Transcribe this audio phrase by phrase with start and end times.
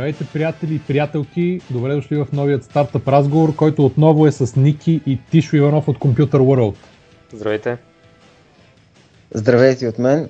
[0.00, 1.60] Здравейте, приятели и приятелки!
[1.70, 5.98] Добре дошли в новият стартъп разговор, който отново е с Ники и Тишо Иванов от
[5.98, 6.76] Computer World.
[7.32, 7.78] Здравейте!
[9.34, 10.28] Здравейте от мен.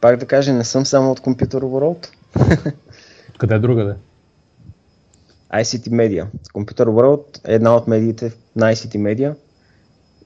[0.00, 2.08] Пак да кажа, не съм само от Computer World.
[3.38, 3.94] Къде другаде?
[5.54, 6.26] ICT Media.
[6.54, 9.34] Computer World е една от медиите на ICT Media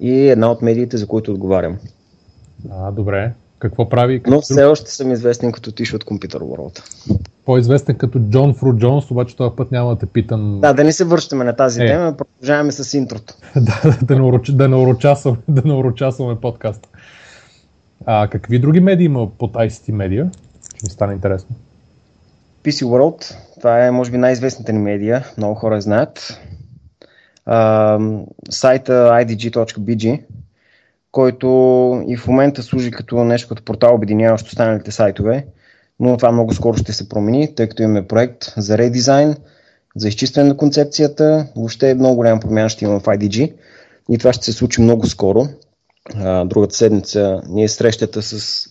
[0.00, 1.78] и една от медиите, за които отговарям.
[2.70, 3.32] А, добре.
[3.58, 4.18] Какво прави?
[4.18, 6.82] Какво Но все още съм известен като Тиш от Computer World.
[7.44, 10.60] По-известен като Джон Фру Джонс, обаче този път няма да те питам.
[10.60, 11.86] Да, да не се връщаме на тази Е.
[11.86, 13.34] тема, продължаваме с интрото.
[13.56, 16.88] да, да, не да, не урочасваме, да не урочасваме подкаста.
[18.06, 20.30] А какви други медии има под ICT Media?
[20.76, 21.56] Ще ми стане интересно.
[22.64, 26.40] PC World, това е може би най-известната ни медия, много хора знаят.
[27.46, 27.98] А,
[28.50, 30.22] сайта idg.bg,
[31.12, 31.46] който
[32.08, 35.46] и в момента служи като нещо като портал, обединяващ останалите сайтове,
[36.00, 39.36] но това много скоро ще се промени, тъй като имаме проект за редизайн,
[39.96, 43.54] за изчистване на концепцията, въобще много голяма промяна ще има в IDG
[44.10, 45.46] и това ще се случи много скоро.
[46.44, 48.64] Другата седмица ние е срещата с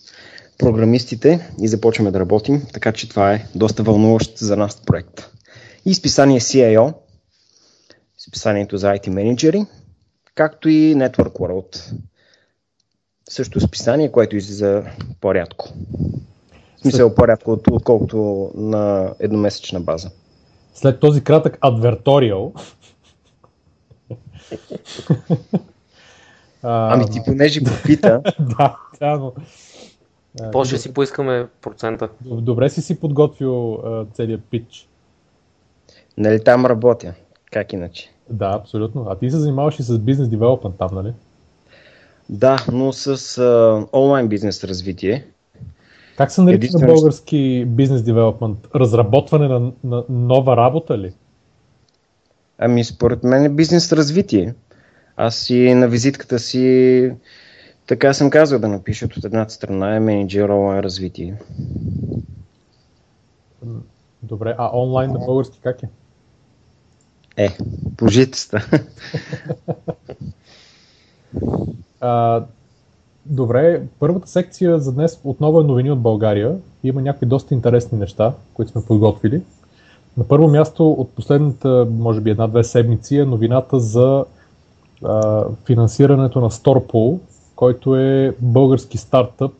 [0.58, 5.30] програмистите и започваме да работим, така че това е доста вълнуващ за нас проект.
[5.84, 6.94] И списание CIO,
[8.28, 9.66] списанието за IT менеджери,
[10.34, 11.92] както и Network World.
[13.28, 14.84] Също списание, което излиза
[15.20, 15.68] по-рядко.
[16.76, 20.10] В смисъл по-рядко, от- отколкото на едномесечна база.
[20.74, 22.52] След този кратък адверториал.
[26.62, 28.22] Ами ти понеже попита,
[28.58, 29.32] да, да, но...
[30.52, 32.08] После ще си поискаме процента.
[32.24, 33.78] Добре си си подготвил
[34.12, 34.88] целият пич.
[36.16, 37.14] нали там работя,
[37.52, 38.10] как иначе?
[38.30, 39.06] Да, абсолютно.
[39.08, 41.12] А ти се занимаваш и с бизнес девелопмент там, нали?
[42.28, 45.26] Да, но с а, онлайн бизнес развитие.
[46.16, 48.58] Как се нарича на Единствено- български бизнес девелопмент?
[48.74, 51.12] Разработване на, на нова работа ли?
[52.58, 54.54] Ами според мен е бизнес развитие.
[55.16, 57.12] Аз и на визитката си
[57.86, 61.34] така съм казал да напишат от едната страна е менеджер онлайн развитие.
[64.22, 65.88] Добре, а онлайн на български как е?
[67.36, 67.56] Е,
[67.96, 68.68] пожитеста.
[72.00, 72.42] А,
[73.26, 76.56] добре, първата секция за днес отново е новини от България.
[76.84, 79.42] Има някои доста интересни неща, които сме подготвили.
[80.16, 84.24] На първо място от последната, може би една-две седмици е новината за
[85.04, 87.18] а, финансирането на Storpool,
[87.56, 89.52] който е български стартъп,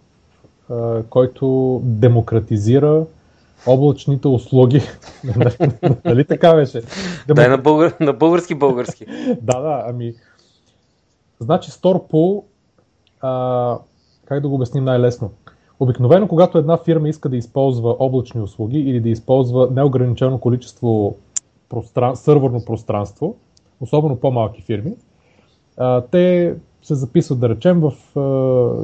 [0.71, 3.05] а, който демократизира
[3.67, 4.83] облачните услуги.
[6.05, 6.83] Нали така беше?
[7.29, 9.07] Дай на, българ, на български български.
[9.43, 10.15] Да, да, ами.
[11.41, 12.43] Значи Storpool,
[14.25, 15.31] как да го обясним най-лесно?
[15.81, 21.17] Обикновено, когато една фирма иска да използва облачни услуги или да използва неограничено количество
[21.69, 22.17] простран...
[22.17, 23.37] сървърно пространство,
[23.81, 24.93] особено по-малки фирми,
[25.77, 28.21] а, те се записват, да речем, в, а,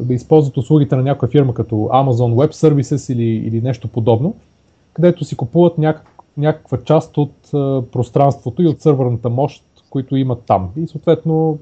[0.05, 4.35] да използват услугите на някоя фирма като Amazon Web Services или, или нещо подобно,
[4.93, 10.43] където си купуват някак, някаква част от а, пространството и от сървърната мощ, които имат
[10.47, 10.71] там.
[10.77, 11.59] И съответно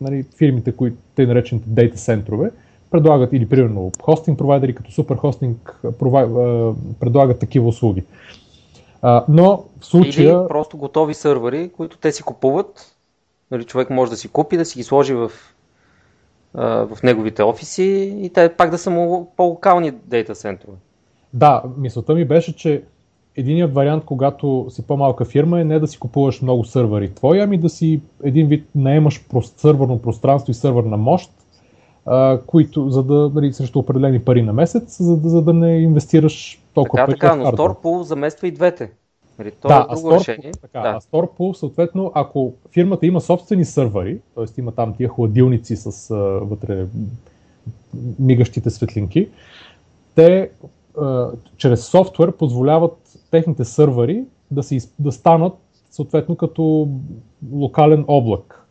[0.00, 2.50] нали, фирмите, които те наречените дейта центрове,
[2.90, 8.04] предлагат или примерно хостинг провайдери като суперхостинг провай, а, предлагат такива услуги.
[9.02, 10.40] А, но в случая...
[10.40, 12.96] Или просто готови сървъри, които те си купуват.
[13.50, 15.32] Нали, човек може да си купи, да си ги сложи в,
[16.54, 20.76] а, в неговите офиси и те пак да са му по-локални дейта центрове.
[21.32, 22.82] Да, мисълта ми беше, че
[23.36, 27.58] единият вариант, когато си по-малка фирма е не да си купуваш много сървъри твои, ами
[27.58, 29.24] да си един вид наемаш
[29.56, 31.30] сървърно пространство и сървърна мощ,
[32.06, 35.78] а, които, за да, нали, срещу определени пари на месец, за да, за да не
[35.78, 37.44] инвестираш толкова Така, пари така, но.
[37.44, 38.90] Storpool замества и двете.
[39.38, 40.52] Нали, то Да, е а друго Store- решение.
[40.62, 40.88] Така, да.
[40.88, 44.60] а Storpool, съответно, ако фирмата има собствени сървъри, т.е.
[44.60, 46.86] има там тия хладилници с а, вътре
[48.18, 49.28] мигащите светлинки,
[50.14, 50.50] те
[51.00, 52.96] а, чрез софтуер позволяват
[53.36, 55.52] техните сървъри да, се, да станат
[55.90, 56.88] съответно като
[57.52, 58.66] локален облак,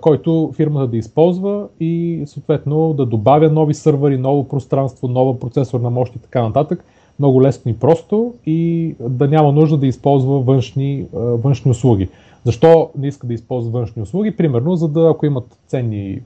[0.00, 6.16] който фирмата да използва и съответно да добавя нови сървъри, ново пространство, нова процесорна мощ
[6.16, 6.84] и така нататък,
[7.18, 12.08] много лесно и просто и да няма нужда да използва външни, външни услуги.
[12.44, 14.36] Защо не иска да използва външни услуги?
[14.36, 16.20] Примерно, за да ако имат ценни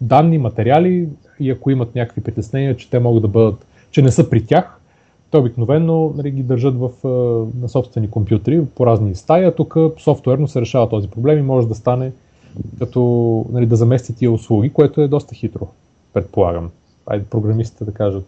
[0.00, 1.08] данни, материали
[1.40, 4.79] и ако имат някакви притеснения, че те могат да бъдат, че не са при тях,
[5.30, 6.90] те обикновено нали, ги държат в,
[7.60, 11.68] на собствени компютри по разни стаи, а тук софтуерно се решава този проблем и може
[11.68, 12.12] да стане
[12.78, 13.00] като
[13.52, 15.68] нали, да замести тия услуги, което е доста хитро,
[16.12, 16.70] предполагам.
[17.06, 18.26] Айде програмистите да кажат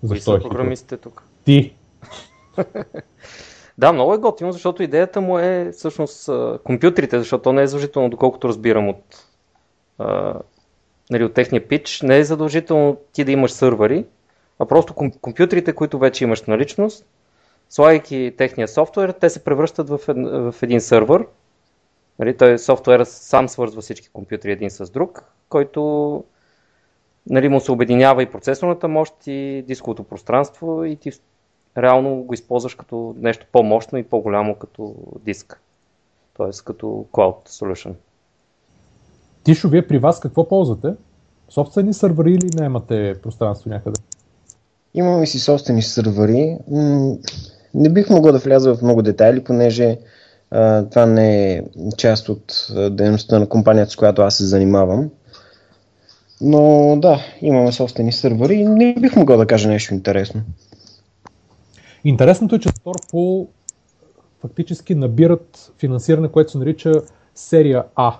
[0.00, 1.22] Кои защо са е програмистите тук?
[1.44, 1.72] Ти.
[3.78, 6.30] Да, много е готино, защото идеята му е всъщност
[6.64, 9.24] компютрите, защото то не е задължително, доколкото разбирам от,
[9.98, 10.34] а,
[11.10, 14.04] нали, от техния пич, не е задължително ти да имаш сървъри,
[14.60, 17.06] а просто компютрите, които вече имаш наличност,
[17.70, 20.00] слагайки техния софтуер, те се превръщат в,
[20.52, 21.26] в един сървър.
[22.18, 26.24] Нали, той софтуерът сам свързва всички компютри един с друг, който
[27.30, 31.10] нали, му се обединява и процесорната мощ и дисковото пространство и ти
[31.78, 35.60] реално го използваш като нещо по-мощно и по-голямо като диск.
[36.36, 36.50] Т.е.
[36.64, 37.92] като Cloud Solution.
[39.44, 40.94] Тишо, вие при вас какво ползвате?
[41.48, 44.00] Собствени сървъри или не имате пространство някъде?
[44.94, 46.56] Имаме си собствени сървъри.
[47.74, 49.98] Не бих могъл да вляза в много детайли, понеже
[50.90, 51.62] това не е
[51.96, 55.10] част от дейността на компанията, с която аз се занимавам.
[56.40, 60.42] Но да, имаме собствени сървъри и не бих могъл да кажа нещо интересно.
[62.04, 63.46] Интересното е, че Storpool
[64.40, 66.92] фактически набират финансиране, което се нарича
[67.34, 68.14] серия А.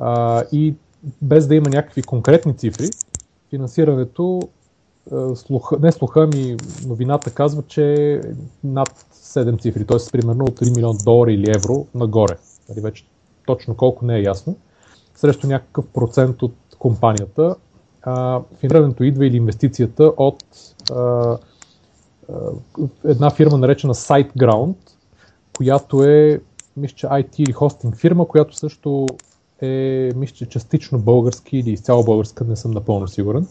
[0.00, 0.74] а и
[1.22, 2.88] без да има някакви конкретни цифри,
[3.50, 4.40] финансирането,
[5.34, 6.56] слуха, не слуха, ми
[6.86, 8.20] новината казва, че е
[8.64, 9.98] над 7 цифри, т.е.
[10.12, 12.36] примерно от 3 милиона долара или евро нагоре.
[12.68, 13.04] Нали, вече
[13.46, 14.56] точно колко не е ясно.
[15.14, 17.56] Срещу някакъв процент от компанията.
[18.02, 20.44] А, финансирането идва или инвестицията от
[20.92, 21.38] а,
[23.04, 24.74] една фирма наречена SiteGround,
[25.56, 26.40] която е,
[26.76, 29.06] мисля, че IT или хостинг фирма, която също
[29.62, 33.46] е, мисля, че частично български или изцяло българска, не съм напълно сигурен.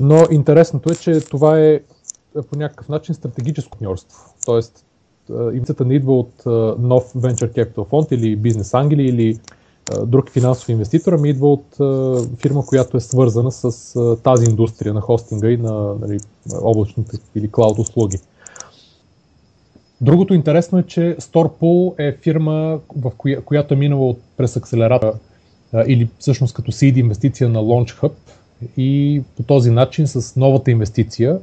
[0.00, 1.80] Но интересното е, че това е
[2.50, 4.34] по някакъв начин стратегическо партньорство.
[4.46, 4.84] Тоест,
[5.30, 6.32] инвестицията не идва от
[6.78, 9.38] нов Venture Capital фонд или бизнес ангели или
[10.06, 11.64] друг финансов инвеститор, ами идва от
[12.40, 16.20] фирма, която е свързана с тази индустрия на хостинга и на нали,
[16.62, 18.18] облачните или клауд услуги.
[20.00, 25.12] Другото интересно е, че Storepool е фирма, в коя, която е минала през акселератора
[25.86, 28.12] или всъщност като seed инвестиция на LaunchHub
[28.76, 31.38] и по този начин с новата инвестиция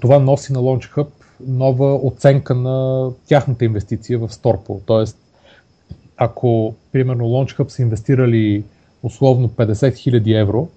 [0.00, 1.06] това носи на LaunchHub
[1.46, 4.80] нова оценка на тяхната инвестиция в Storepool.
[4.86, 5.18] Тоест
[6.16, 8.64] ако, примерно, LaunchHub са инвестирали
[9.02, 10.68] условно 50 000 евро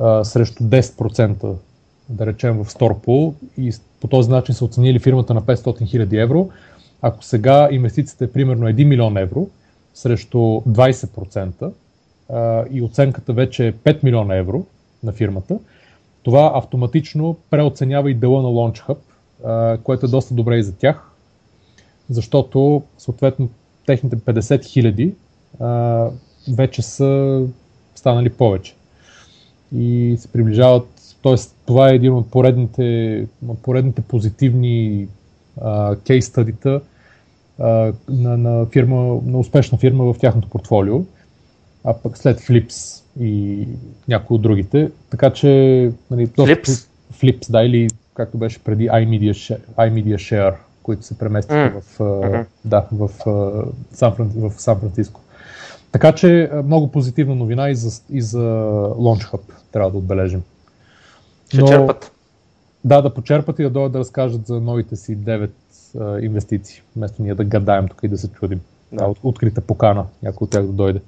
[0.00, 1.54] а, срещу 10%,
[2.08, 6.50] да речем в Storepool и по този начин са оценили фирмата на 500 000 евро,
[7.02, 9.48] ако сега инвестицията е примерно 1 милион евро
[9.94, 11.72] срещу 20%
[12.70, 14.66] и оценката вече е 5 милиона евро
[15.02, 15.58] на фирмата,
[16.22, 18.96] това автоматично преоценява и дела на LaunchHub,
[19.44, 21.10] а, което е доста добре и за тях,
[22.10, 23.48] защото съответно
[23.86, 25.14] техните 50 хиляди
[26.56, 27.42] вече са
[27.94, 28.74] станали повече.
[29.76, 30.88] И се приближават,
[31.22, 31.34] т.е.
[31.66, 33.26] това е един от поредните,
[33.62, 35.08] поредните позитивни
[36.06, 36.80] кейс стадита
[38.08, 38.66] на, на,
[39.24, 41.04] на успешна фирма в тяхното портфолио,
[41.84, 43.66] а пък след Flips и
[44.08, 44.90] някои от другите.
[45.10, 45.48] Така че...
[46.10, 46.88] Нали, Flips?
[47.14, 51.80] Flips, да, или както беше преди iMedia Share, iMedia Share които се преместиха mm.
[51.80, 52.46] в, mm-hmm.
[52.64, 53.10] да, в,
[53.92, 55.20] Сан, в Сан Франциско.
[55.92, 58.38] Така че много позитивна новина и за, и за
[58.98, 59.40] Launch Hub
[59.72, 60.42] трябва да отбележим.
[61.48, 62.12] Ще Но, черпат.
[62.84, 65.50] Да, да почерпат и да дойдат да разкажат за новите си 9
[66.00, 68.60] а, инвестиции, вместо ние да гадаем тук и да се чудим.
[68.92, 69.04] Да.
[69.04, 71.00] От, открита покана, някой от тях да дойде.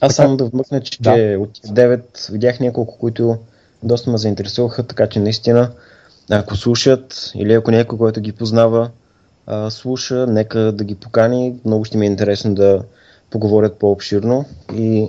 [0.00, 1.38] Аз само да вмъкна, че да.
[1.40, 3.38] от 9 видях няколко, които
[3.82, 5.70] доста ме заинтересуваха, така че наистина
[6.30, 8.90] ако слушат или ако някой, който ги познава,
[9.46, 11.60] а, слуша, нека да ги покани.
[11.64, 12.82] Много ще ми е интересно да
[13.30, 15.08] поговорят по-обширно и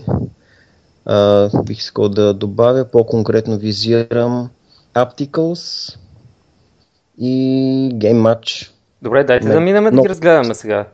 [1.05, 4.49] а, бих искал да добавя, по-конкретно визирам
[4.93, 5.95] Apticals
[7.17, 7.35] и
[7.95, 8.71] Game Match.
[9.01, 10.87] Добре, дайте Не, да минем да ги разгледаме сега.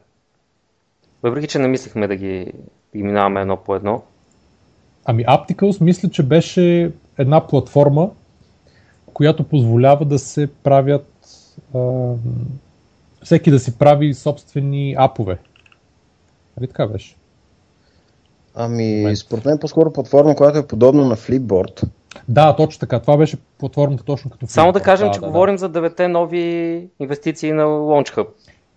[1.24, 2.54] Въпреки, че не мислихме да ги,
[2.96, 4.04] ги минаваме едно по едно.
[5.06, 8.10] Ами Apticals мисля, че беше една платформа,
[9.14, 11.08] която позволява да се правят
[11.76, 12.12] а,
[13.24, 15.38] всеки да си прави собствени апове.
[16.58, 17.16] Нали така беше?
[18.56, 21.84] Ами, според мен по-скоро платформа, която е подобна на Flipboard.
[22.30, 23.00] Да, точно така.
[23.00, 24.50] Това беше платформата точно като Flipboard.
[24.50, 25.60] Само да кажем, да, че да, говорим да.
[25.60, 28.28] за девете нови инвестиции на LaunchHub.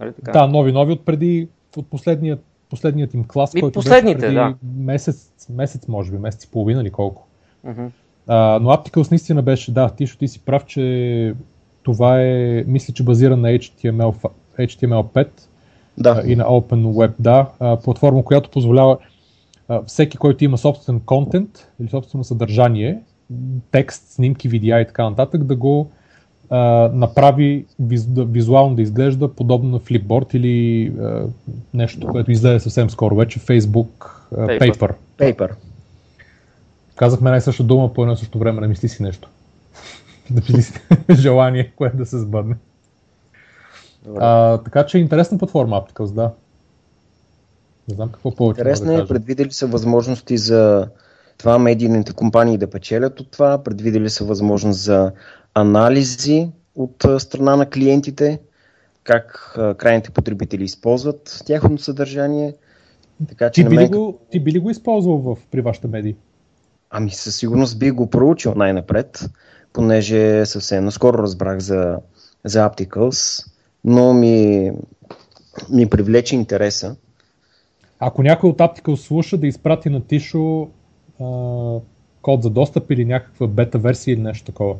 [0.00, 0.32] Нали така?
[0.32, 4.34] Да, нови, нови от преди, от последният, последният им клас, и който последните, беше преди
[4.34, 4.54] да.
[4.76, 7.26] месец, месец, може би, месец и половина или колко.
[7.66, 7.88] Uh-huh.
[8.26, 11.34] А, но Apticals наистина беше, да, ти, ти си прав, че
[11.82, 15.28] това е, мисля, че базира на HTML, HTML5
[15.98, 16.22] да.
[16.26, 18.98] и на Open Web, да, а, платформа, която позволява
[19.68, 22.98] а, всеки, който има собствен контент или собствено съдържание,
[23.70, 25.90] текст, снимки, видеа и така нататък, да го
[26.50, 31.26] а, направи виз, визуално да изглежда подобно на Flipboard или а,
[31.74, 34.72] нещо, което излезе съвсем скоро вече, Facebook а, Paper.
[34.72, 34.94] Paper.
[35.18, 35.50] Paper.
[36.96, 39.28] Казахме най-съща дума по едно също време, не мисли си нещо.
[40.30, 40.72] да си
[41.10, 42.56] желание, което да се сбъдне.
[44.18, 46.30] А, така че интересна платформа Apticals, да.
[47.88, 48.60] Не знам какво повече.
[48.60, 50.88] Интересно да е, предвидели са възможности за
[51.38, 55.12] това медийните компании да печелят от това, предвидели са възможност за
[55.54, 58.40] анализи от страна на клиентите,
[59.04, 62.54] как крайните потребители използват тяхното съдържание.
[63.28, 63.90] Така, че ти, би мен...
[63.90, 66.16] го, ти би ли го използвал в, при вашите медии?
[66.90, 69.30] Ами със сигурност би го проучил най-напред,
[69.72, 71.98] понеже съвсем наскоро разбрах за,
[72.44, 73.46] за Apticals,
[73.84, 74.72] но ми,
[75.70, 76.96] ми привлече интереса.
[77.98, 80.68] Ако някой от Apticals слуша, да изпрати на Тишо
[81.20, 81.24] а,
[82.22, 84.76] код за достъп или някаква бета версия или нещо такова.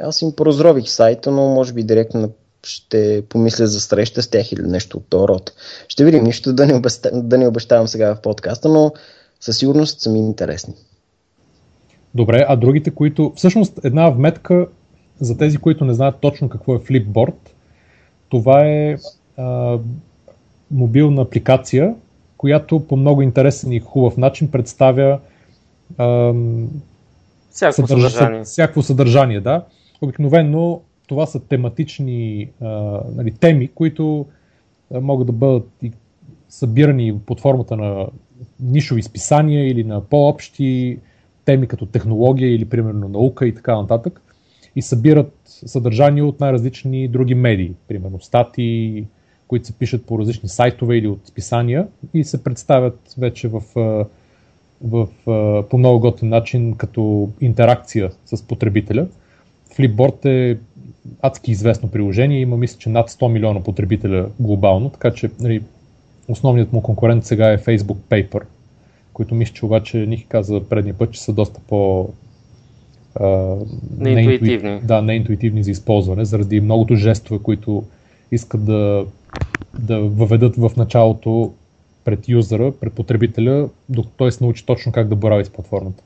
[0.00, 2.32] Аз им поразрових сайта, но може би директно
[2.66, 5.52] ще помисля за среща с тях или нещо от този род.
[5.88, 8.92] Ще видим нищо да не, обещавам, да не обещавам сега в подкаста, но
[9.40, 10.74] със сигурност са ми интересни.
[12.14, 13.32] Добре, а другите, които...
[13.36, 14.66] Всъщност една вметка
[15.20, 17.34] за тези, които не знаят точно какво е Flipboard,
[18.28, 18.96] това е
[19.36, 19.78] а,
[20.70, 21.94] мобилна апликация,
[22.36, 25.20] която по много интересен и хубав начин представя
[25.98, 26.32] а,
[27.50, 28.44] всяко съдържание.
[28.44, 29.64] Всяко съдържание, да.
[30.02, 32.66] Обикновено това са тематични а,
[33.14, 34.26] нали, теми, които
[34.94, 35.92] а, могат да бъдат и
[36.48, 38.06] събирани под формата на
[38.60, 40.98] нишови списания или на по-общи
[41.44, 44.22] теми като технология или примерно наука и така нататък
[44.76, 49.06] и събират съдържание от най-различни други медии, примерно статии,
[49.48, 53.62] които се пишат по различни сайтове или от списания и се представят вече в,
[54.84, 55.08] в,
[55.70, 59.06] по много готин начин като интеракция с потребителя.
[59.76, 60.58] Flipboard е
[61.22, 65.62] адски известно приложение, има мисля, че над 100 милиона потребителя глобално, така че нали,
[66.28, 68.42] основният му конкурент сега е Facebook Paper,
[69.12, 72.08] които мисля, че обаче Ники каза предния път, че са доста по
[73.98, 74.80] неинтуитивни.
[74.84, 77.84] Да, неинтуитивни за използване, заради многото жестове, които
[78.32, 79.06] искат да,
[79.78, 81.52] да въведат в началото
[82.04, 86.02] пред юзера, пред потребителя, докато той се научи точно как да борави с платформата.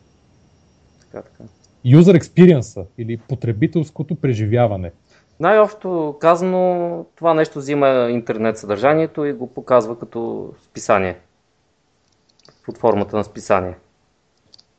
[1.00, 1.44] Така, така.
[1.86, 4.92] User experience или потребителското преживяване.
[5.40, 11.18] Най-общо казано, това нещо взима интернет съдържанието и го показва като списание.
[12.64, 13.76] Под формата на списание.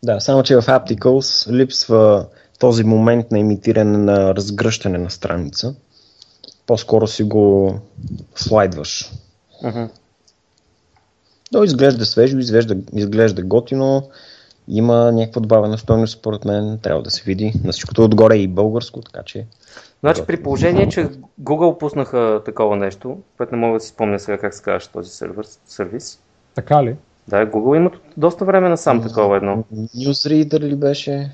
[0.04, 2.28] Да, само че в Apticals липсва
[2.60, 5.76] този момент на имитиране на разгръщане на страница.
[6.68, 7.76] По-скоро си го
[8.36, 9.12] слайдваш.
[9.64, 9.90] Uh-huh.
[11.52, 14.10] То изглежда свежо, изглежда, изглежда готино,
[14.68, 17.54] има някаква добавена стойност, според мен, трябва да се види.
[17.64, 19.46] На всичкото отгоре е и българско, така че...
[20.00, 21.10] Значи при положение, че
[21.42, 25.10] Google пуснаха такова нещо, което не мога да си спомня сега как се казваше този
[25.10, 26.20] сервер, сервис.
[26.56, 26.96] Така ли?
[27.28, 29.64] Да, Google имат доста време на сам такова едно.
[29.74, 31.32] Newsreader ли беше?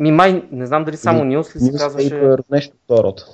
[0.00, 2.36] Ми май, не знам дали само News ли се казваше.
[2.50, 3.24] нещо второто.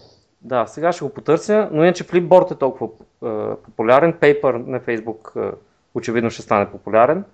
[0.43, 5.49] Да, сега ще го потърся, но иначе Flipboard е толкова е, популярен, Paper на Facebook
[5.49, 5.55] е,
[5.95, 7.25] очевидно ще стане популярен.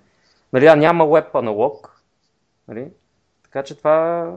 [0.53, 1.90] Нали, а няма веб аналог.
[2.71, 2.87] Нали?
[3.43, 4.27] Така че това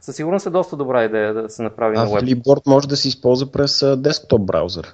[0.00, 2.22] със сигурност е доста добра идея да се направи а на веб.
[2.22, 4.92] Flipboard може да се използва през десктоп браузър.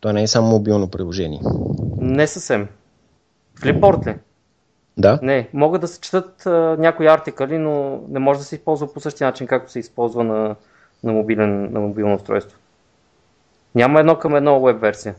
[0.00, 1.40] То не е само мобилно приложение.
[1.98, 2.68] Не съвсем.
[3.56, 4.18] Flipboard ли?
[4.98, 5.18] Да.
[5.22, 9.00] Не, могат да се четат а, някои артикали, но не може да се използва по
[9.00, 10.56] същия начин, както се използва на,
[11.04, 12.58] на, мобилен, на мобилно устройство.
[13.74, 15.14] Няма едно към едно веб версия.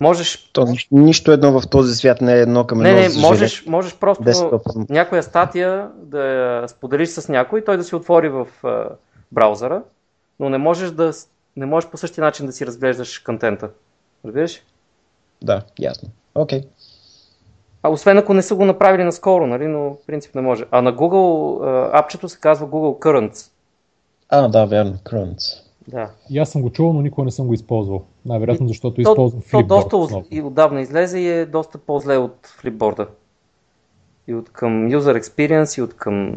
[0.00, 0.50] Можеш...
[0.52, 3.00] То, нищо едно в този свят не е едно към едно.
[3.00, 7.94] Не, не, можеш, можеш просто някоя статия да я споделиш с някой, той да си
[7.94, 8.84] отвори в а,
[9.32, 9.82] браузъра,
[10.40, 11.12] но не можеш, да,
[11.56, 13.70] не можеш по същия начин да си разглеждаш контента.
[14.24, 14.62] Разбираш?
[15.42, 16.08] Да, ясно.
[16.34, 16.60] Окей.
[16.60, 16.66] Okay.
[17.82, 20.64] А освен ако не са го направили наскоро, нали, но в принцип не може.
[20.70, 23.50] А на Google апчето се казва Google Currents.
[24.28, 25.62] А, да, вярно, Currents.
[25.88, 26.10] Да.
[26.30, 28.04] И аз съм го чувал, но никога не съм го използвал.
[28.28, 29.90] Най-вероятно, защото то, използвам Flipboard.
[29.90, 33.06] То доста и отдавна излезе и е доста по-зле от Flipboard.
[34.26, 36.36] И от към user experience, и от към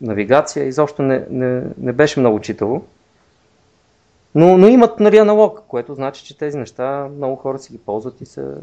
[0.00, 0.66] навигация.
[0.66, 2.84] Изобщо не, не, не беше много читаво.
[4.34, 8.20] Но, но имат нали, аналог, което значи, че тези неща много хора си ги ползват
[8.20, 8.54] и са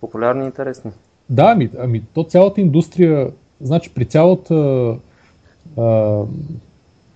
[0.00, 0.90] популярни и интересни.
[1.30, 4.54] Да, ами, ами то цялата индустрия, значи при цялата
[5.78, 6.22] а,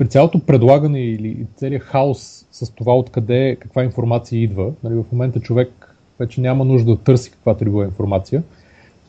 [0.03, 5.41] при цялото предлагане или целият хаос с това откъде каква информация идва, нали, в момента
[5.41, 8.43] човек вече няма нужда да търси каквато била информация.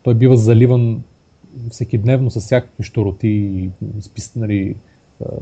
[0.04, 1.04] Той бива заливан
[1.72, 3.70] всеки дневно с всякакви щуроти,
[4.02, 4.76] спис, нали,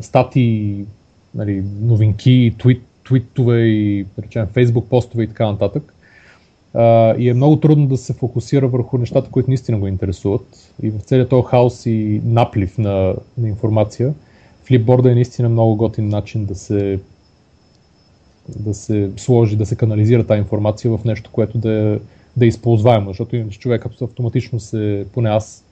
[0.02, 0.86] статии,
[1.36, 5.94] нали, новинки, твит, твитове и речем, фейсбук постове и така нататък.
[6.76, 10.74] Uh, и е много трудно да се фокусира върху нещата, които наистина го интересуват.
[10.84, 14.14] И в целият този хаос и наплив на, на информация,
[14.72, 17.00] флипборда е наистина много готин начин да се
[18.50, 22.00] да се сложи, да се канализира тази информация в нещо, което да е,
[22.38, 25.64] да е използваемо, защото иначе човек автоматично се, поне аз,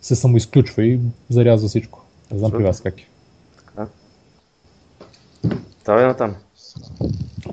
[0.00, 2.04] се самоизключва и зарязва всичко.
[2.30, 3.06] Не знам при вас как е.
[3.56, 3.86] Така.
[5.84, 6.34] Това е натам.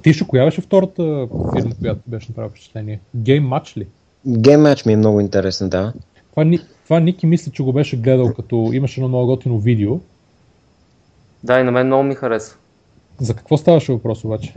[0.03, 2.99] Ти ще коя беше втората фирма, която беше направила впечатление?
[3.17, 3.87] Game Match ли?
[4.27, 5.93] Game Match ми е много интересен, да.
[6.31, 6.51] Това,
[6.83, 9.99] това Ники мисля, че го беше гледал, като имаше едно много готино видео.
[11.45, 12.57] Да, и на мен много ми хареса.
[13.19, 14.53] За какво ставаше въпрос обаче?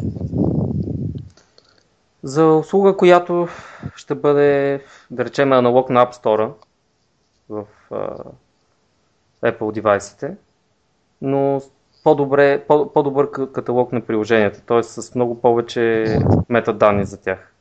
[2.23, 3.49] За услуга, която
[3.97, 6.50] ще бъде, да речем, аналог на App Store
[7.49, 8.25] в uh,
[9.42, 10.37] Apple девайсите,
[11.23, 11.62] но
[12.04, 14.83] по-добре, по- по-добър каталог на приложенията, т.е.
[14.83, 16.18] с много повече
[16.49, 17.52] метаданни за тях.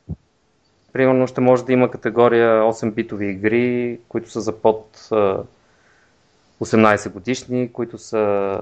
[0.92, 5.42] Примерно ще може да има категория 8-битови игри, които са за под uh,
[6.60, 8.60] 18 годишни, които са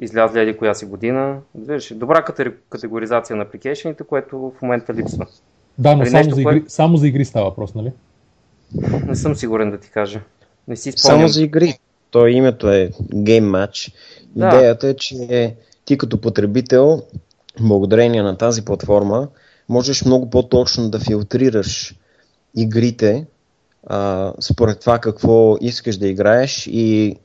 [0.00, 1.38] излязли еди коя си година.
[1.54, 2.24] Виж, добра
[2.70, 5.26] категоризация на апликейшените, което в момента липсва.
[5.78, 6.68] Да, но само, нещо, за игри, кое...
[6.68, 7.92] само за игри става въпрос, нали?
[9.06, 10.20] Не съм сигурен да ти кажа.
[10.68, 11.18] Не си спомням.
[11.18, 11.78] Само за игри.
[12.10, 13.92] То името е Game Match.
[14.26, 14.46] Да.
[14.46, 17.02] Идеята е, че ти като потребител,
[17.60, 19.28] благодарение на тази платформа,
[19.68, 21.94] можеш много по-точно да филтрираш
[22.56, 23.26] игрите
[23.86, 27.16] а, според това какво искаш да играеш и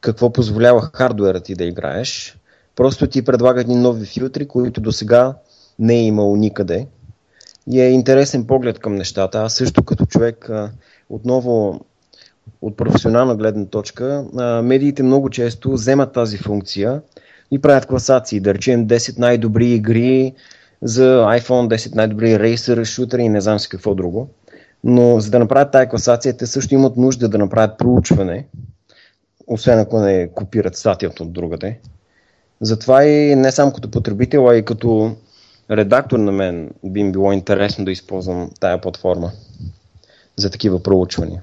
[0.00, 2.38] какво позволява хардуера ти да играеш.
[2.76, 5.34] Просто ти предлагат ни нови филтри, които до сега
[5.78, 6.86] не е имало никъде.
[7.70, 9.38] И е интересен поглед към нещата.
[9.38, 10.50] Аз също като човек
[11.08, 11.80] отново
[12.62, 14.24] от професионална гледна точка,
[14.62, 17.02] медиите много често вземат тази функция
[17.50, 18.40] и правят класации.
[18.40, 20.34] Да речем 10 най-добри игри
[20.82, 24.28] за iPhone, 10 най-добри рейсър, шутери и не знам си какво друго.
[24.84, 28.46] Но за да направят тази класация, те също имат нужда да направят проучване
[29.48, 31.78] освен ако не копират статията от другаде.
[32.60, 35.16] Затова и не само като потребител, а и като
[35.70, 39.30] редактор на мен би им било интересно да използвам тая платформа
[40.36, 41.42] за такива проучвания.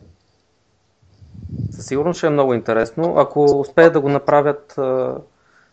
[1.71, 3.13] Със сигурност ще е много интересно.
[3.17, 4.75] Ако успеят да го направят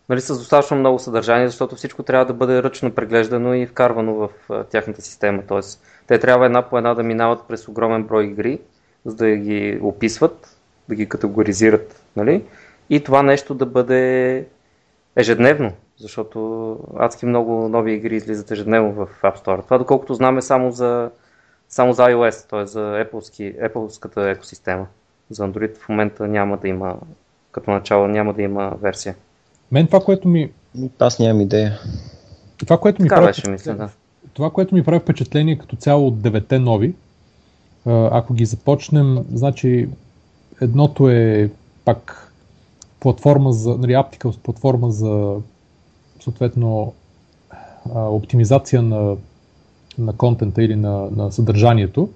[0.09, 4.29] нали, с достатъчно много съдържание, защото всичко трябва да бъде ръчно преглеждано и вкарвано в
[4.71, 5.43] тяхната система.
[5.49, 8.61] Тоест, те трябва една по една да минават през огромен брой игри,
[9.05, 10.57] за да ги описват,
[10.89, 12.45] да ги категоризират Нали?
[12.91, 14.47] И това нещо да бъде
[15.17, 19.65] ежедневно, защото адски много нови игри излизат ежедневно в App Store.
[19.65, 21.11] Това доколкото знаме само за,
[21.69, 22.67] само за iOS, т.е.
[22.67, 24.87] за Apple-ски, Apple-ската екосистема.
[25.31, 26.97] За Android в момента няма да има,
[27.53, 29.15] като начало няма да има версия.
[29.73, 30.53] Мен това, което ми...
[30.99, 31.79] Аз нямам идея.
[32.57, 33.89] Това, което ми така прави беше, мисля, да.
[34.33, 36.95] Това, което ми прави впечатление като цяло от девете нови,
[37.87, 39.89] ако ги започнем, значи
[40.61, 41.51] едното е
[41.85, 42.33] пак
[43.01, 45.37] платформа за, нали, Apticals платформа за
[46.21, 46.93] съответно
[47.95, 49.17] оптимизация на,
[49.99, 52.09] на контента или на, на съдържанието.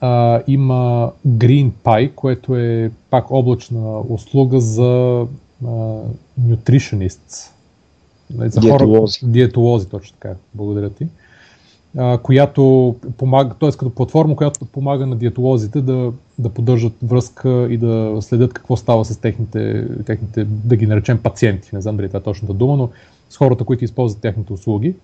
[0.00, 5.26] А, има GreenPy, което е пак облачна услуга за
[5.66, 5.68] а,
[6.40, 7.50] nutritionists.
[8.34, 9.20] Нали, за диетолози.
[9.20, 10.34] Хора, диетолози, точно така.
[10.54, 11.06] Благодаря ти
[12.22, 13.70] която помага, т.е.
[13.70, 19.04] като платформа, която помага на диетолозите да, да поддържат връзка и да следят какво става
[19.04, 22.90] с техните, техните, да ги наречем пациенти, не знам дали това е точната дума, но
[23.30, 24.94] с хората, които използват техните услуги.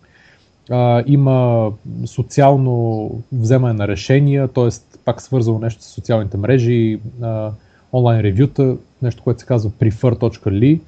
[0.70, 1.68] А, има
[2.07, 4.68] социално вземане на решения, т.е.
[5.05, 7.50] пак свързано нещо с социалните мрежи, а,
[7.92, 10.81] онлайн ревюта, нещо, което се казва prefer.ly.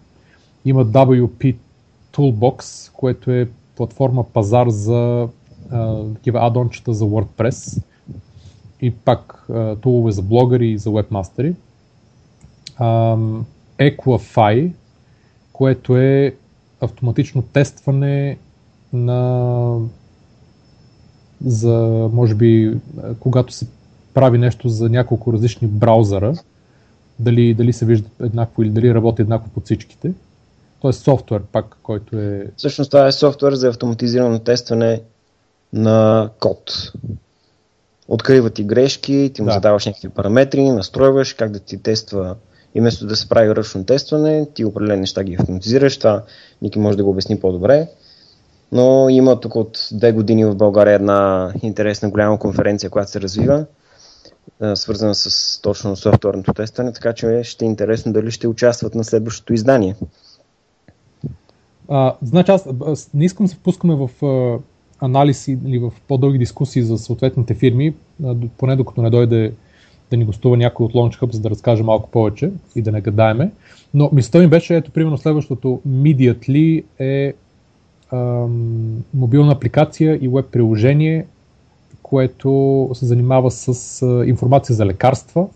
[0.65, 1.57] Има WP
[2.13, 5.29] Toolbox, което е платформа пазар за
[6.15, 7.83] такива адончета за WordPress
[8.81, 11.55] и пак а, тулове за блогъри и за вебмастери.
[13.79, 14.73] Equify,
[15.53, 16.35] което е
[16.81, 18.39] автоматично тестване
[18.93, 19.79] на
[21.45, 22.77] за, може би,
[23.21, 23.67] когато се
[24.15, 26.35] прави нещо за няколко различни браузъра,
[27.19, 30.13] дали, дали се вижда еднакво или дали работи еднакво под всичките.
[30.81, 32.47] Тоест софтуер пак, който е...
[32.57, 35.01] Всъщност това е софтуер за автоматизирано тестване
[35.75, 36.93] на код.
[38.09, 39.55] Открива ти грешки, ти му да.
[39.55, 42.37] задаваш някакви параметри, настройваш как да ти тества
[42.75, 45.99] и вместо да се прави ръчно тестване, ти определени неща ги автоматизираш.
[45.99, 46.23] Това
[46.63, 47.89] Ники може да го обясни по-добре.
[48.73, 53.67] Но има тук от две години в България една интересна голяма конференция, която се развива,
[54.75, 59.55] свързана с точно софтуерното тестване, така че ще е интересно дали ще участват на следващото
[59.55, 59.97] издание.
[61.89, 62.69] А, значи аз,
[63.15, 64.11] не искам да се впускаме в
[65.01, 67.95] анализи или в по-дълги дискусии за съответните фирми,
[68.59, 69.53] поне докато не дойде
[70.11, 73.01] да ни гостува някой от Launch Hub, за да разкаже малко повече и да не
[73.01, 73.51] гадаеме.
[73.95, 77.35] Но мисълта ми беше, ето, примерно следващото Mediately е
[78.13, 81.27] ам, мобилна апликация и веб приложение,
[82.03, 85.47] което се занимава с а, информация за лекарства.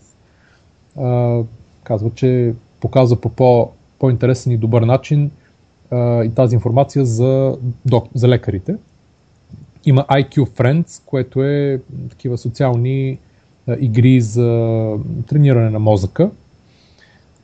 [0.97, 1.39] А,
[1.83, 5.31] казва, че показва по, по по-интересен и добър начин
[5.91, 8.75] а, и тази информация за, док, за лекарите.
[9.85, 13.17] Има IQ Friends, което е такива социални
[13.67, 14.95] а, игри за
[15.27, 16.31] трениране на мозъка.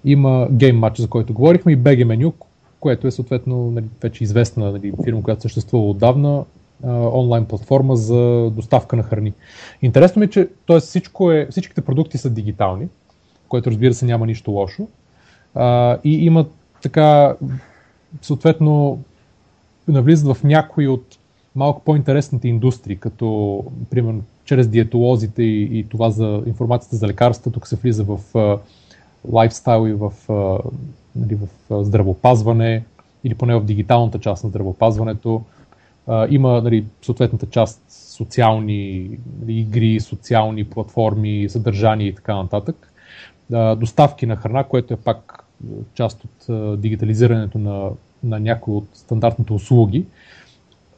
[0.06, 2.34] Има Game Match, за който говорихме, и BG Menu,
[2.80, 6.44] което е съответно нали, вече известна нали, фирма, която съществува отдавна,
[7.14, 9.34] онлайн платформа за доставка на храни.
[9.82, 10.80] Интересно ми е, че т.е.
[10.80, 12.88] Всичко е, всичките продукти са дигитални,
[13.48, 14.88] което разбира се няма нищо лошо.
[15.56, 17.36] А, и имат така,
[18.22, 19.00] съответно,
[19.88, 21.18] навлизат в някои от
[21.56, 27.68] малко по-интересните индустрии, като, примерно, чрез диетолозите и, и това за информацията за лекарства, тук
[27.68, 28.20] се влиза в
[29.32, 30.14] лайфстайл и в,
[31.16, 32.84] нали, в здравопазване,
[33.24, 35.42] или поне в дигиталната част на здравопазването.
[36.08, 39.10] А, има нали, съответната част социални
[39.42, 42.94] нали, игри, социални платформи, съдържание и така нататък.
[43.54, 45.46] А, доставки на храна, което е пак
[45.94, 47.90] част от а, дигитализирането на,
[48.24, 50.06] на някои от стандартните услуги.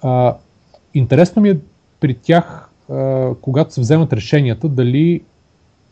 [0.02, 0.36] А,
[0.98, 1.58] интересно ми е
[2.00, 2.70] при тях,
[3.42, 5.22] когато се вземат решенията, дали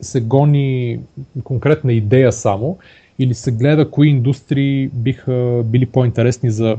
[0.02, 1.00] се гони
[1.44, 2.78] конкретна идея само
[3.20, 6.78] или се гледа кои индустрии биха били по-интересни за,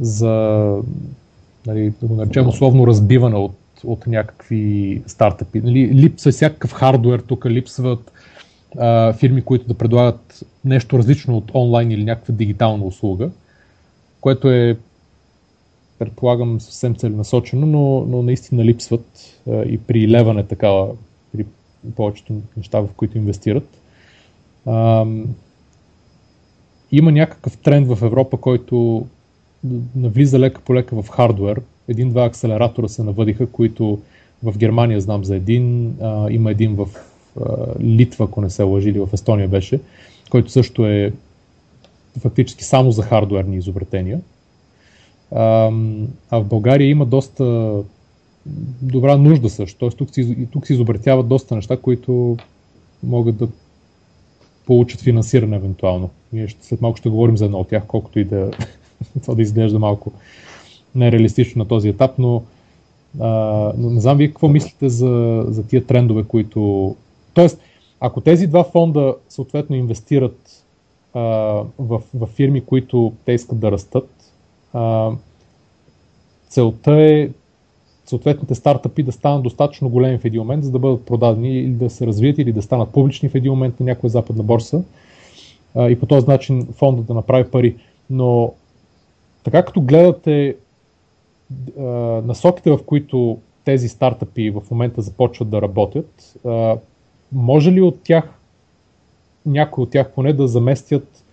[0.00, 0.32] за
[1.66, 5.60] нали, да го наречем условно разбиване от, от някакви стартъпи.
[5.60, 8.12] Нали, липсва всякакъв хардуер, тук липсват
[8.78, 13.30] а, фирми, които да предлагат нещо различно от онлайн или някаква дигитална услуга,
[14.20, 14.76] което е
[15.98, 19.06] предполагам съвсем целенасочено, но, но наистина липсват
[19.50, 20.88] а, и при леване такава,
[21.32, 21.44] при
[21.96, 23.68] повечето неща, в които инвестират.
[24.66, 25.06] А,
[26.92, 29.06] има някакъв тренд в Европа, който
[29.96, 31.62] навлиза лека по лека в хардвер.
[31.88, 34.00] Един-два акселератора се навъдиха, които
[34.42, 36.88] в Германия знам за един, а, има един в
[37.80, 39.80] Литва, ако не се лъжи, или в Естония беше,
[40.30, 41.12] който също е
[42.20, 44.20] фактически само за хардуерни изобретения.
[45.30, 45.70] А,
[46.30, 47.74] а в България има доста
[48.82, 49.78] добра нужда също.
[49.78, 50.08] Тоест тук
[50.50, 52.36] тук си изобретяват доста неща, които
[53.02, 53.48] могат да
[54.66, 56.10] получат финансиране евентуално.
[56.32, 58.50] Ние ще, след малко ще говорим за едно от тях, колкото и да
[59.22, 60.12] това да изглежда малко
[60.94, 62.42] нереалистично на този етап, но,
[63.20, 63.28] а,
[63.78, 66.94] не знам вие какво мислите за, за тия трендове, които
[67.34, 67.60] Тоест,
[68.00, 70.64] ако тези два фонда съответно инвестират
[71.14, 71.20] а,
[71.78, 74.10] в, в фирми, които те искат да растат,
[76.48, 77.28] целта е
[78.06, 81.90] съответните стартъпи да станат достатъчно големи в един момент, за да бъдат продадени или да
[81.90, 84.82] се развият или да станат публични в един момент на някоя западна борса
[85.74, 87.76] а, и по този начин фонда да направи пари.
[88.10, 88.52] Но
[89.44, 90.56] така като гледате
[91.78, 91.82] а,
[92.26, 96.76] насоките, в които тези стартъпи в момента започват да работят, а,
[97.32, 98.24] може ли от тях,
[99.46, 101.23] някой от тях поне да заместят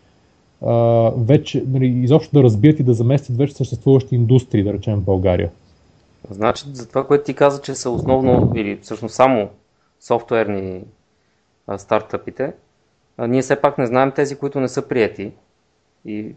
[0.66, 0.74] а,
[1.18, 5.52] вече, нали, изобщо да разбият и да заместят вече съществуващи индустрии, да речем в България?
[6.30, 9.50] Значи, за това, което ти каза, че са основно или всъщност само
[10.00, 10.82] софтуерни
[11.68, 12.54] а, стартъпите,
[13.18, 15.32] а, ние все пак не знаем тези, които не са прияти.
[16.06, 16.36] И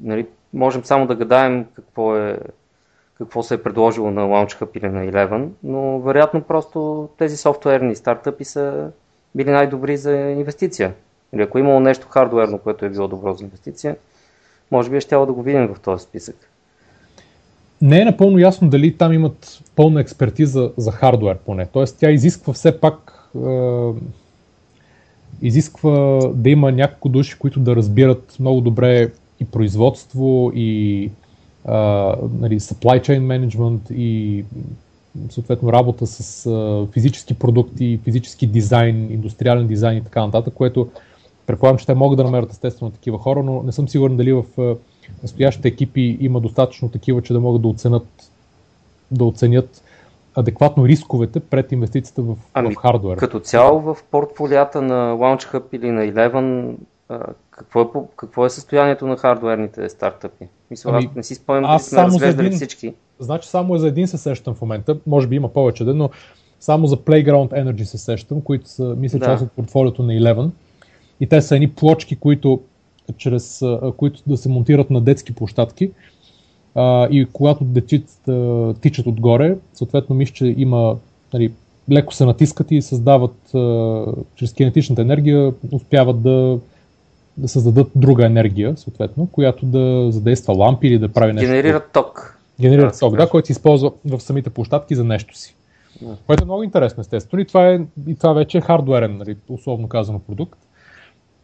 [0.00, 2.38] нали, можем само да гадаем какво е
[3.18, 8.44] какво се е предложило на Launchhub или на Eleven, но вероятно просто тези софтуерни стартъпи
[8.44, 8.90] са
[9.34, 10.94] били най-добри за инвестиция.
[11.34, 13.96] Или ако е имало нещо хардуерно, което е било добро за инвестиция,
[14.70, 16.36] може би е щяло да го видим в този списък.
[17.82, 21.66] Не е напълно ясно дали там имат пълна експертиза за хардуер поне.
[21.72, 23.90] Тоест тя изисква все пак е,
[25.42, 29.10] изисква да има няколко души, които да разбират много добре
[29.40, 31.10] и производство, и
[32.40, 34.44] нали, supply chain management и
[35.30, 40.88] съответно работа с а, физически продукти, физически дизайн, индустриален дизайн и така нататък, което
[41.48, 44.44] предполагам, че те могат да намерят естествено такива хора, но не съм сигурен дали в
[44.58, 44.76] а,
[45.22, 48.06] настоящите екипи има достатъчно такива, че да могат да оценят,
[49.10, 49.82] да оценят
[50.34, 53.16] адекватно рисковете пред инвестицията в, ами, в хардуер.
[53.16, 56.74] Като цяло в портфолията на LaunchHub или на Eleven
[57.50, 60.44] какво е, какво е състоянието на хардуерните стартъпи?
[60.70, 62.94] Мисля, ами, аз не си спомням дали сме разглеждали един, всички.
[63.18, 66.10] Значи само е за един се сещам в момента, може би има повече, но
[66.60, 69.24] само за Playground Energy се сещам, които са, мисля, да.
[69.24, 70.50] част от портфолиото на Eleven.
[71.20, 72.60] И те са едни плочки, които
[73.16, 73.62] чрез,
[73.96, 75.90] които да се монтират на детски площадки.
[76.74, 80.96] А, и когато дечицата тичат отгоре, съответно мисля, че има
[81.34, 81.52] нали,
[81.90, 84.04] леко се натискат и създават а,
[84.34, 86.58] чрез кинетичната енергия, успяват да,
[87.36, 91.50] да създадат друга енергия, съответно, която да задейства лампи или да прави нещо.
[91.50, 92.38] Генерират ток.
[92.60, 95.54] Генерират да, ток, да, който се използва в самите площадки за нещо си.
[96.26, 97.40] Което е много интересно, естествено.
[97.40, 100.58] И това, е, и това вече е хардуерен, нали, условно казано, продукт.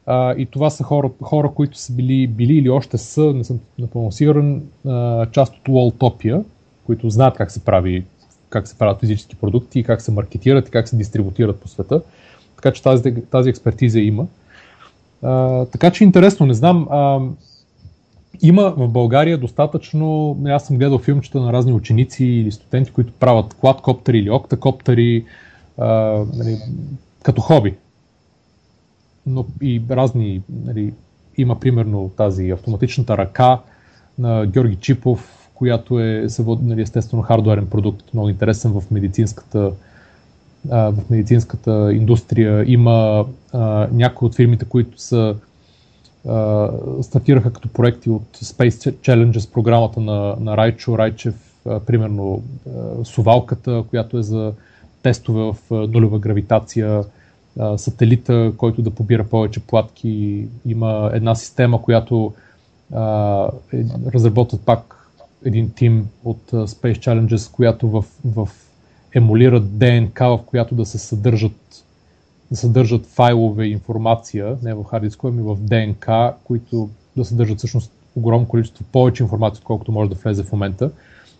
[0.06, 3.60] А, и това са хора, хора които са били, били или още са, не съм
[3.78, 4.62] напълно сигурен,
[5.32, 6.44] част от Walltopia,
[6.86, 8.04] които знаят как се прави
[8.54, 12.02] как се правят физически продукти, как се маркетират и как се дистрибутират по света.
[12.56, 14.26] Така че тази, тази експертиза има.
[15.22, 16.88] А, така че интересно, не знам.
[16.90, 17.20] А,
[18.42, 23.54] има в България достатъчно, аз съм гледал филмчета на разни ученици или студенти, които правят
[23.54, 25.24] квадкоптери или октакоптери
[25.78, 25.86] а,
[26.34, 26.58] нали,
[27.22, 27.74] като хоби.
[29.26, 30.92] Но и разни, нали,
[31.36, 33.60] има примерно тази автоматичната ръка
[34.18, 36.26] на Георги Чипов, която е
[36.62, 39.72] нали, естествено хардуерен продукт, много интересен в медицинската,
[40.70, 42.64] а, в медицинската индустрия.
[42.72, 45.36] Има а, някои от фирмите, които са
[46.28, 46.70] а,
[47.02, 51.34] стартираха като проекти от Space Challenges програмата на, на Райчо Райчев,
[51.66, 54.52] а, примерно а, сувалката, която е за
[55.02, 57.04] тестове в нулева гравитация,
[57.76, 60.46] сателита, който да побира повече платки.
[60.66, 62.32] Има една система, която
[62.92, 62.96] е,
[64.14, 65.08] разработват пак
[65.44, 68.48] един тим от Space Challenges, която в, в
[69.14, 71.84] емулират ДНК, в която да се съдържат,
[72.50, 78.48] да съдържат файлове информация, не в хардиско, ами в ДНК, които да съдържат всъщност огромно
[78.48, 80.90] количество повече информация, отколкото може да влезе в момента.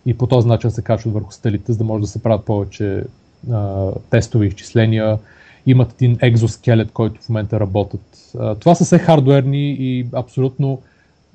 [0.07, 3.05] И по този начин се качват върху стелите, за да може да се правят повече
[3.53, 5.18] а, тестове изчисления.
[5.66, 8.33] Имат един екзоскелет, който в момента работят.
[8.61, 10.81] Това са все хардуерни и абсолютно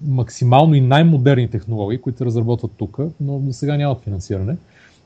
[0.07, 4.57] максимално и най-модерни технологии, които разработват тук, но до сега нямат финансиране.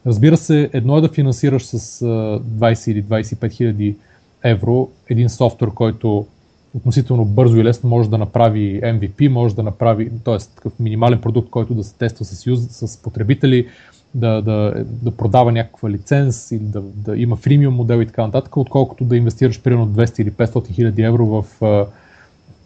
[0.05, 3.95] Разбира се, едно е да финансираш с 20 или 25 хиляди
[4.43, 6.25] евро един софтуер, който
[6.73, 10.37] относително бързо и лесно може да направи MVP, може да направи, т.е.
[10.55, 13.67] такъв минимален продукт, който да се тества с, юз, с потребители,
[14.15, 18.57] да, да, да продава някаква лиценз или да, да има фримиум модел и така нататък,
[18.57, 21.85] отколкото да инвестираш примерно 200 или 500 хиляди евро в а,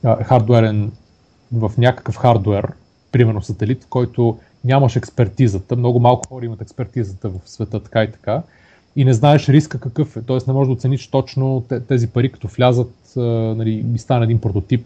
[0.03, 0.91] а, хардуерен
[1.51, 2.73] в някакъв хардуер,
[3.12, 8.41] примерно сателит, който нямаш експертизата, много малко хора имат експертизата в света, така и така,
[8.95, 10.38] и не знаеш риска какъв е, т.е.
[10.47, 12.93] не можеш да оцениш точно тези пари, като влязат
[13.55, 14.86] нали, и стане един прототип,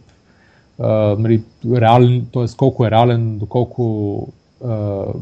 [0.79, 2.45] нали, реален, т.е.
[2.57, 4.27] колко е реален, доколко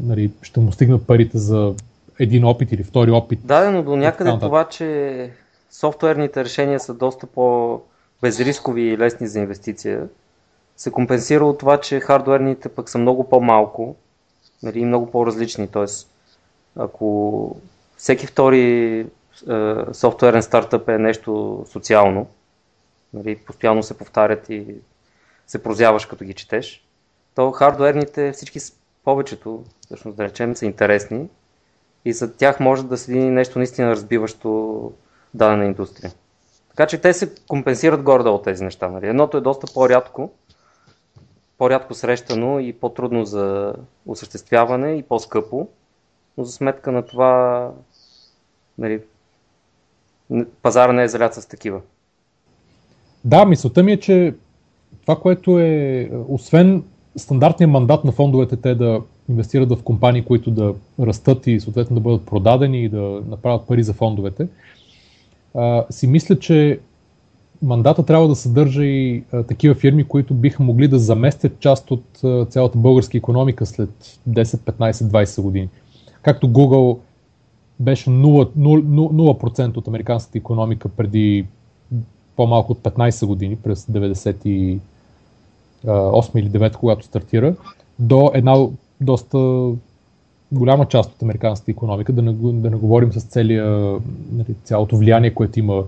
[0.02, 1.74] нали, ще му стигнат парите за
[2.18, 3.38] един опит или втори опит.
[3.44, 5.30] Да, но до някъде това, че
[5.70, 10.08] софтуерните решения са доста по-безрискови и лесни за инвестиция,
[10.76, 13.96] се компенсира от това, че хардуерните пък са много по-малко
[14.62, 15.68] нали, и много по-различни.
[15.68, 16.10] Тоест,
[16.76, 17.56] ако
[17.96, 19.06] всеки втори е,
[19.92, 22.26] софтуерен стартъп е нещо социално,
[23.12, 24.66] нали, постоянно се повтарят и
[25.46, 26.84] се прозяваш като ги четеш,
[27.34, 28.60] то хардуерните всички
[29.04, 31.28] повечето, всъщност да речем, са интересни
[32.04, 34.92] и за тях може да седи нещо наистина разбиващо
[35.34, 36.12] дадена индустрия.
[36.68, 38.88] Така че те се компенсират гордо от тези неща.
[38.88, 39.06] Нали.
[39.06, 40.30] Едното е доста по-рядко,
[41.58, 43.74] по-рядко срещано и по-трудно за
[44.06, 45.68] осъществяване и по-скъпо,
[46.38, 47.70] но за сметка на това
[48.78, 49.02] нали,
[50.62, 51.80] пазара не е залят с такива.
[53.24, 54.34] Да, мисълта ми е, че
[55.02, 56.84] това, което е, освен
[57.16, 62.00] стандартния мандат на фондовете, те да инвестират в компании, които да растат и съответно да
[62.00, 64.48] бъдат продадени и да направят пари за фондовете,
[65.54, 66.80] а, си мисля, че
[67.62, 72.04] мандата трябва да съдържа и а, такива фирми, които биха могли да заместят част от
[72.24, 75.68] а, цялата българска економика след 10, 15, 20 години.
[76.22, 76.98] Както Google
[77.80, 81.46] беше 0%, 0% от американската економика преди
[82.36, 83.86] по-малко от 15 години, през
[85.86, 87.54] 98 или 9, когато стартира,
[87.98, 88.66] до една
[89.00, 89.70] доста
[90.52, 93.64] голяма част от американската економика, да не, да не говорим с целия,
[94.32, 95.84] нали, цялото влияние, което има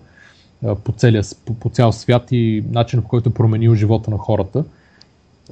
[0.85, 4.65] по, целия, по, по цял свят и начинът по който е променил живота на хората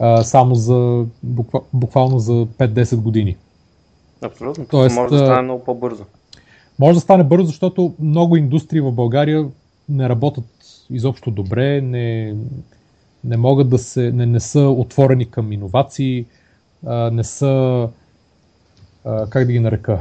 [0.00, 3.36] а, само за буква, буквално за 5-10 години.
[4.22, 4.66] Абсолютно.
[4.70, 6.04] Тоест, може да стане много по-бързо.
[6.78, 9.46] Може да стане бързо, защото много индустрии в България
[9.88, 10.44] не работят
[10.90, 12.34] изобщо добре, не,
[13.24, 16.24] не могат да се, не, не са отворени към иновации,
[17.12, 17.88] не са,
[19.04, 20.00] как да ги нарека,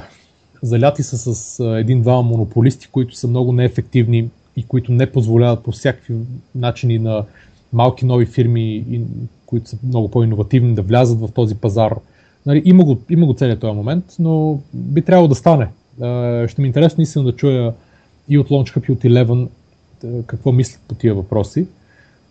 [0.63, 6.15] заляти са с един-два монополисти, които са много неефективни и които не позволяват по всякакви
[6.55, 7.23] начини на
[7.73, 9.01] малки нови фирми,
[9.45, 11.95] които са много по-инновативни, да влязат в този пазар.
[12.45, 15.67] Нали, има, го, има го целият този момент, но би трябвало да стане.
[16.47, 17.73] Ще ми е интересно наистина да чуя
[18.29, 19.47] и от Launch и от Eleven
[20.25, 21.67] какво мислят по тия въпроси.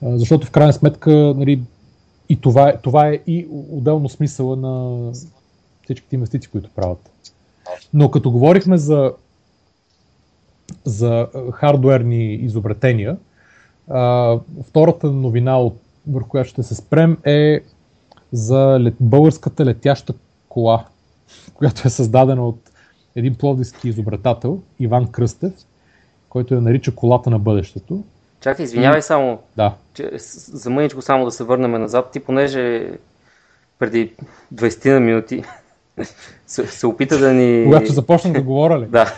[0.03, 1.63] Защото в крайна сметка нали,
[2.29, 5.03] и това, е, това е и отделно смисъла на
[5.85, 7.11] всичките инвестиции, които правят.
[7.95, 9.13] Но като говорихме за,
[10.85, 13.17] за хардуерни изобретения,
[13.89, 14.37] а,
[14.69, 15.71] втората новина,
[16.09, 17.61] върху която ще се спрем, е
[18.33, 20.15] за лет, българската летяща
[20.49, 20.85] кола,
[21.55, 22.71] която е създадена от
[23.17, 25.53] един пловдивски изобретател, Иван Кръстев,
[26.29, 28.05] който я нарича колата на бъдещето.
[28.41, 29.43] Чакай, извинявай само.
[29.57, 29.75] Да.
[29.95, 32.11] Че, за мъничко само да се върнем назад.
[32.13, 32.91] Ти понеже
[33.79, 34.15] преди
[34.55, 35.45] 20 на минути
[36.47, 37.65] се, се опита да ни...
[37.65, 38.87] Когато започнах да говоря ли?
[38.91, 39.15] да,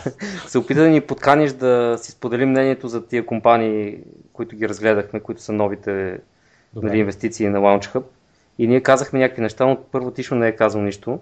[0.47, 3.97] се опита да ни подканиш да си споделим мнението за тия компании,
[4.33, 6.19] които ги разгледахме, които са новите
[6.75, 8.03] нали, инвестиции на LaunchHub.
[8.57, 11.19] И ние казахме някакви неща, но първо Тишо не е казал нищо.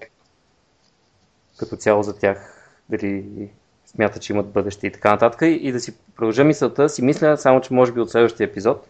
[1.57, 2.55] Като цяло за тях.
[2.89, 3.49] Дали
[3.95, 5.41] смята, че имат бъдеще и така нататък.
[5.41, 8.87] И да си продължа мисълта, си мисля, само че може би от следващия епизод,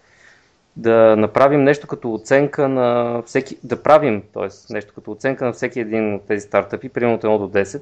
[0.75, 4.73] да направим нещо като оценка на всеки, да правим, т.е.
[4.73, 7.81] нещо като оценка на всеки един от тези стартъпи, примерно от 1 до 10.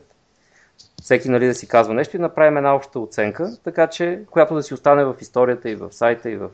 [1.02, 4.64] Всеки нали, да си казва нещо и направим една обща оценка, така че, която да
[4.64, 6.50] си остане в историята и в сайта и в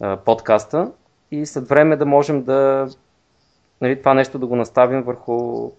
[0.00, 0.92] а, подкаста
[1.30, 2.88] и след време да можем да
[3.80, 5.70] нали, това нещо да го наставим върху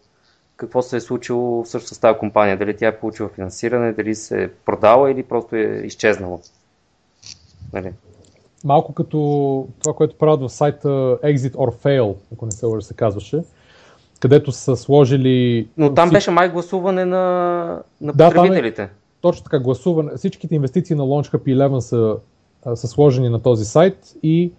[0.58, 2.58] какво се е случило също с тази компания.
[2.58, 6.40] Дали тя е получила финансиране, дали се е продала или просто е изчезнала.
[7.74, 7.92] Нали?
[8.64, 9.18] Малко като
[9.80, 10.88] това, което правят в сайта
[11.24, 13.44] Exit or Fail, ако не се лъжа се казваше,
[14.20, 15.68] където са сложили...
[15.78, 17.20] Но там беше май гласуване на,
[18.02, 18.82] на да, потребителите.
[18.84, 18.90] Е,
[19.22, 20.12] точно така, гласуване.
[20.16, 22.18] Всичките инвестиции на Launchhub 11 са,
[22.76, 24.52] са сложени на този сайт и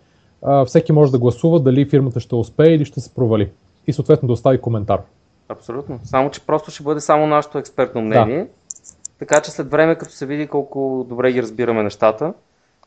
[0.42, 3.50] а, всеки може да гласува дали фирмата ще успее или ще се провали.
[3.86, 5.00] И съответно да остави коментар.
[5.48, 6.00] Абсолютно.
[6.04, 8.38] Само, че просто ще бъде само нашето експертно мнение.
[8.38, 8.46] Да.
[9.18, 12.32] Така че след време, като се види колко добре ги разбираме нещата,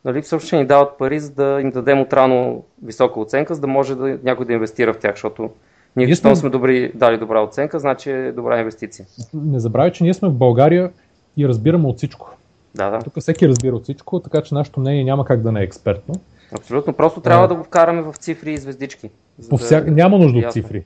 [0.05, 3.67] нали, всъщност ще ни дават пари, за да им дадем отрано висока оценка, за да
[3.67, 5.49] може да, някой да инвестира в тях, защото
[5.95, 6.35] ние сме...
[6.35, 9.05] сме добри, дали добра оценка, значи е добра инвестиция.
[9.33, 10.91] Не забравяй, че ние сме в България
[11.37, 12.37] и разбираме от всичко.
[12.75, 12.99] Да, да.
[12.99, 16.15] Тук всеки разбира от всичко, така че нашето мнение няма как да не е експертно.
[16.51, 16.93] Абсолютно.
[16.93, 17.47] Просто трябва а...
[17.47, 19.09] да го вкараме в цифри и звездички.
[19.49, 19.81] По да...
[19.81, 20.85] Няма нужда от цифри.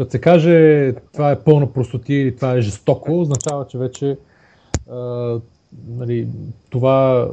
[0.00, 4.18] Като се каже това е пълна простотия или това е жестоко, означава, че вече
[4.90, 5.36] а,
[5.88, 6.28] нали,
[6.70, 7.28] това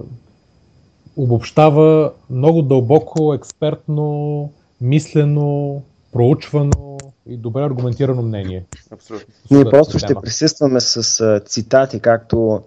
[1.18, 4.52] обобщава много дълбоко, експертно,
[4.82, 5.82] мислено,
[6.14, 6.98] проучвано
[7.30, 8.66] и добре аргументирано мнение.
[8.92, 9.34] Абсолютно.
[9.52, 12.62] Ние просто ще присъстваме с а, цитати, както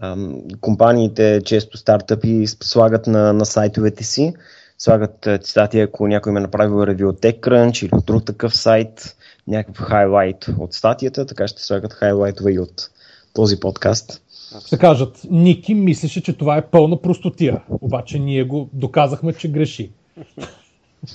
[0.00, 4.34] ам, компаниите, често стартъпи, слагат на, на сайтовете си.
[4.78, 9.14] Слагат цитати, ако някой ме направил ревю от TechCrunch или от друг такъв сайт
[9.48, 12.90] някакъв хайлайт от статията, така ще слагат хайлайтове и от
[13.34, 14.22] този подкаст.
[14.66, 19.90] Ще кажат, Ники мислеше, че това е пълна простотия, обаче ние го доказахме, че греши.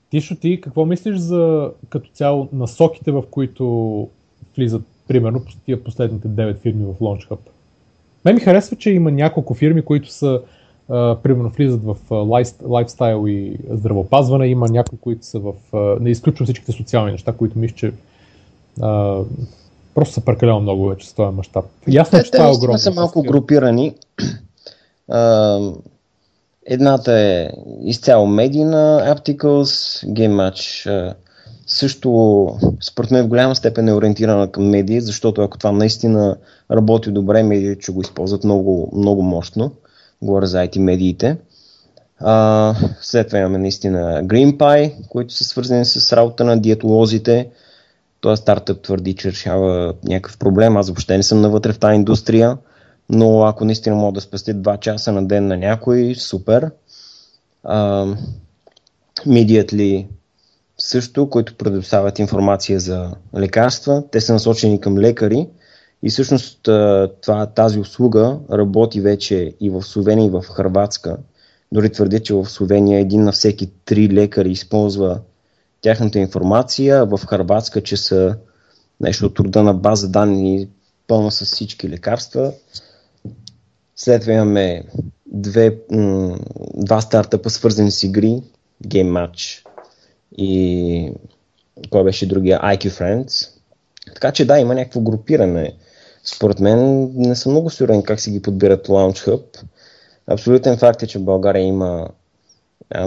[0.10, 4.10] Тишо, ти какво мислиш за като цяло насоките, в които
[4.58, 7.40] влизат, примерно, тия последните 9 фирми в LaunchHub?
[8.26, 10.42] Мен ми харесва, че има няколко фирми, които са
[11.24, 11.96] примерно влизат в
[12.62, 14.48] лайфстайл и здравопазване.
[14.48, 15.54] Има някои, които са в...
[16.00, 17.93] не изключвам всичките социални неща, които мисля, че
[19.96, 21.65] просто са прекалено много вече с този мащаб.
[21.88, 22.80] Ясно, е, че това е огромно.
[22.80, 23.96] са малко групирани.
[26.65, 27.50] Едната е
[27.84, 31.13] изцяло медийна, Apticals, Game Match.
[31.67, 32.48] Също,
[32.82, 36.38] според мен, в голяма степен е ориентирана към медии, защото ако това наистина
[36.72, 39.72] работи добре, медиите ще го използват много, много мощно
[40.24, 41.38] говоря за IT медиите.
[42.19, 47.49] А, след това имаме наистина GreenPie, които са свързани с работа на диетолозите.
[48.21, 50.78] Този стартъп твърди, че решава някакъв проблем.
[50.78, 52.57] Аз въобще не съм навътре в тази индустрия,
[53.09, 56.71] но ако наистина мога да спестя 2 часа на ден на някой, супер.
[57.65, 58.17] Uh,
[59.19, 60.07] Immediately
[60.78, 64.03] също, които предоставят информация за лекарства.
[64.11, 65.47] Те са насочени към лекари,
[66.04, 66.60] и всъщност
[67.22, 71.18] това, тази услуга работи вече и в Словения, и в Хрватска.
[71.72, 75.20] Дори твърдя, че в Словения един на всеки три лекари използва
[75.82, 78.36] тяхната информация, в Хрватска, че са
[79.01, 80.70] нещо от труда на база данни
[81.08, 82.54] пълна с всички лекарства.
[83.95, 84.84] След това имаме
[85.26, 85.78] две,
[86.76, 88.43] два стартъпа свързани с игри,
[88.88, 89.66] Game Match
[90.38, 91.12] и
[91.89, 93.49] кой беше другия, IQ Friends.
[94.14, 95.74] Така че да, има някакво групиране
[96.24, 99.63] според мен не съм много сигурен как си ги подбират Launch Hub.
[100.28, 102.09] Абсолютен факт е, че в България има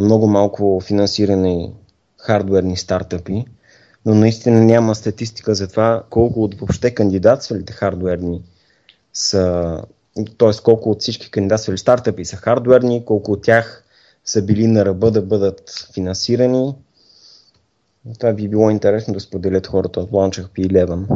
[0.01, 1.75] много малко финансирани
[2.19, 3.45] хардуерни стартъпи,
[4.07, 8.43] но наистина няма статистика за това колко от въобще кандидатствалите хардуерни
[9.13, 9.83] са,
[10.39, 10.51] т.е.
[10.65, 13.85] колко от всички кандидатствали стартъпи са хардуерни, колко от тях
[14.25, 16.75] са били на ръба да бъдат финансирани.
[18.19, 21.07] Това би било интересно да споделят хората от Launch P11.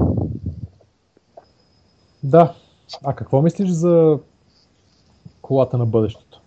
[2.23, 2.55] Да.
[3.05, 4.18] А какво мислиш за
[5.43, 6.41] колата на бъдещето?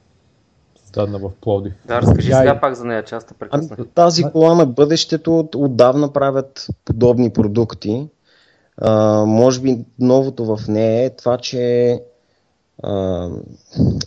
[0.83, 1.73] Създадена в Плодив.
[1.85, 2.59] Да, разкажи Я сега и...
[2.61, 8.07] пак за нея, част ами, Тази кола на бъдещето отдавна правят подобни продукти.
[8.77, 11.99] А, може би новото в нея е това, че
[12.83, 13.29] а,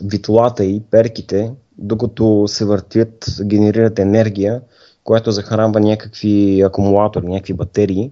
[0.05, 4.61] витлата и перките, докато се въртят, генерират енергия,
[5.05, 8.11] която захранва някакви акумулатори, някакви батерии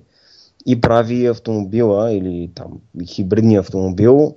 [0.67, 2.69] и прави автомобила или там
[3.07, 4.35] хибридния автомобил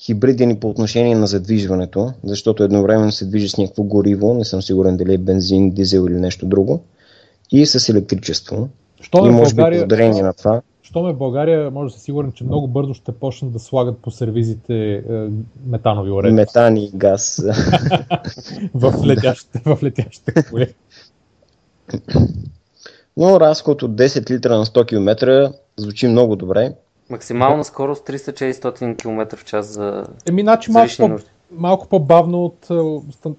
[0.00, 4.62] хибриден и по отношение на задвижването, защото едновременно се движи с някакво гориво, не съм
[4.62, 6.80] сигурен дали е бензин, дизел или нещо друго,
[7.50, 8.68] и с електричество.
[9.00, 10.62] Що и може България, би благодарение на това.
[10.82, 13.98] Що ме в България, може да си сигурен, че много бързо ще почнат да слагат
[13.98, 15.02] по сервизите е,
[15.66, 16.34] метанови уреди.
[16.34, 17.42] Метан и газ.
[18.74, 20.74] в летящите, в летящите коли.
[23.18, 26.72] Но разход от 10 литра на 100 км звучи много добре.
[27.10, 31.18] Максимална скорост 300-400 км в час за Еми, значи малко, по,
[31.50, 32.66] малко по-бавно от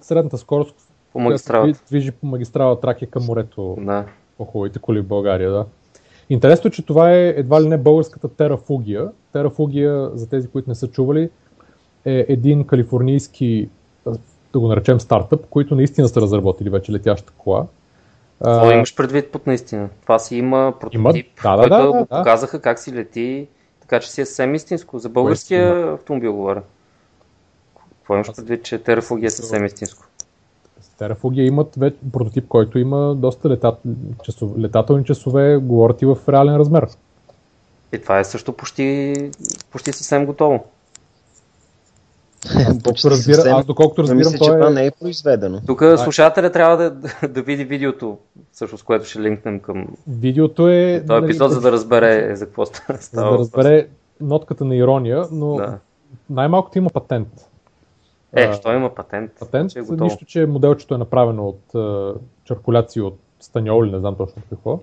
[0.02, 0.74] средната скорост,
[1.12, 1.72] по магистрала.
[1.88, 3.76] движи по магистрала Тракия към морето.
[3.80, 4.04] Да.
[4.38, 5.64] По-хубавите коли в България, да.
[6.30, 9.08] Интересно е, че това е едва ли не българската терафугия.
[9.32, 11.30] Терафугия, за тези, които не са чували,
[12.04, 13.68] е един калифорнийски,
[14.52, 17.66] да го наречем стартъп, които наистина са разработили вече летяща кола.
[18.44, 19.88] Това имаш предвид под наистина.
[20.02, 21.56] Това си има прототип, има...
[21.56, 23.48] Да, да, който да, да, показаха как си лети
[23.90, 24.98] така че си е съвсем истинско.
[24.98, 26.62] За българския автомобил говоря.
[27.98, 30.04] Какво имаш предвид, че терафугия е съвсем истинско?
[30.98, 33.78] Терафугия имат вече прототип, който има доста летат,
[34.22, 36.86] часов, летателни часове, говорят и в реален размер.
[37.92, 39.14] И това е също почти,
[39.70, 40.64] почти съвсем готово.
[42.74, 44.54] Доколкото разбира, аз доколкото разбирам, мисля, че е...
[44.54, 45.60] това не е произведено.
[45.66, 46.90] Тук слушателя трябва да,
[47.28, 48.18] да види видеото,
[48.52, 51.04] всъщност, което ще линкнем към Видеото е...
[51.06, 52.98] този епизод, нали, за да разбере за какво става.
[52.98, 53.88] За да разбере
[54.20, 55.78] нотката на ирония, но да.
[56.30, 57.28] най-малкото има патент.
[58.36, 59.30] Е, що има патент?
[59.40, 62.14] Патент, че е нищо, че моделчето е направено от uh,
[62.44, 64.78] чаркуляции от станьол или не знам точно какво.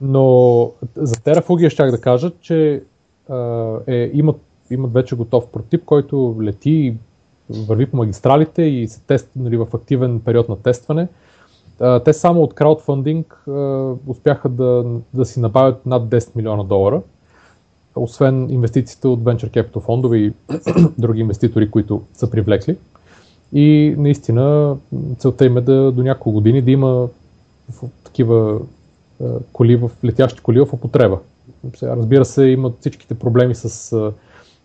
[0.00, 2.82] Но за терафугия щях да кажа, че
[3.30, 4.36] uh, е, имат
[4.70, 6.96] имат вече готов прототип, който лети,
[7.50, 11.08] върви по магистралите и се тест нали, в активен период на тестване.
[12.04, 13.44] Те само от краудфандинг
[14.06, 17.02] успяха да, да си набавят над 10 милиона долара,
[17.96, 20.32] освен инвестициите от Venture Capital фондове и
[20.98, 22.76] други инвеститори, които са привлекли.
[23.52, 24.76] И наистина
[25.18, 27.08] целта им е да до няколко години да има
[28.04, 28.60] такива
[29.52, 31.18] коли в, летящи коли в употреба.
[31.82, 34.12] разбира се, имат всичките проблеми с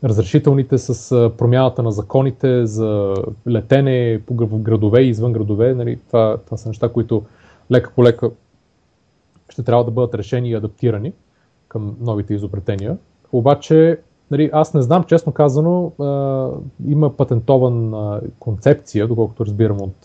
[0.03, 3.15] разрешителните с промяната на законите за
[3.47, 5.73] летене по градове и извън градове.
[5.73, 7.23] Нали, това, това са неща, които
[7.71, 8.31] лека по лека
[9.49, 11.13] ще трябва да бъдат решени и адаптирани
[11.67, 12.97] към новите изобретения.
[13.31, 13.99] Обаче,
[14.31, 16.49] нали, аз не знам, честно казано, а,
[16.87, 19.95] има патентована концепция, доколкото разбирам от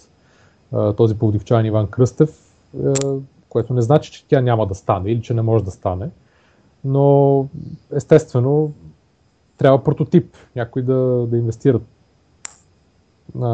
[0.72, 2.30] а, този поводивчан Иван Кръстев,
[2.84, 2.94] а,
[3.48, 6.08] което не значи, че тя няма да стане или че не може да стане.
[6.84, 7.46] Но
[7.92, 8.72] естествено,
[9.58, 11.80] трябва прототип, някой да, да инвестира
[13.34, 13.48] а,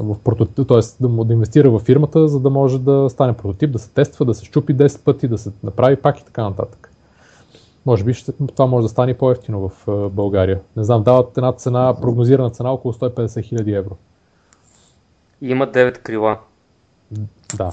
[0.00, 0.80] в прототип, т.е.
[1.00, 4.34] Да, да инвестира в фирмата, за да може да стане прототип, да се тества, да
[4.34, 6.92] се щупи 10 пъти, да се направи пак и така нататък.
[7.86, 10.60] Може би ще, това може да стане по-ефтино в а, България.
[10.76, 13.96] Не знам, дават една цена, прогнозирана цена около 150 хиляди евро.
[15.42, 16.38] Има 9 крила.
[17.56, 17.72] Да.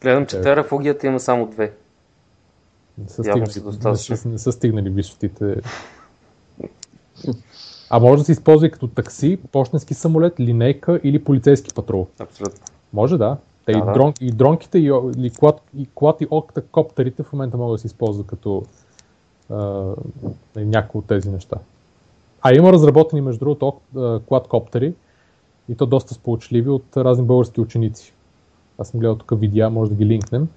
[0.00, 1.70] Гледам, че терафугията има само 2.
[2.98, 3.52] Не са, стигнали,
[4.24, 5.56] не, не са стигнали висотите
[7.90, 12.06] а може да се използва и като такси, почтенски самолет, линейка или полицейски патрул.
[12.20, 12.64] Абсолютно.
[12.92, 13.36] Може да.
[13.66, 17.56] Те да, и, дрон, и дронките, и, и, клад, и клад и октакоптерите в момента
[17.56, 18.62] могат да се използват като
[19.50, 19.84] а,
[20.56, 21.56] някои от тези неща.
[22.42, 23.72] А има разработени, между другото,
[24.26, 24.94] кладкоптери
[25.68, 28.14] и то доста сполучливи от разни български ученици.
[28.78, 30.48] Аз съм гледал тук видеа, може да ги линкнем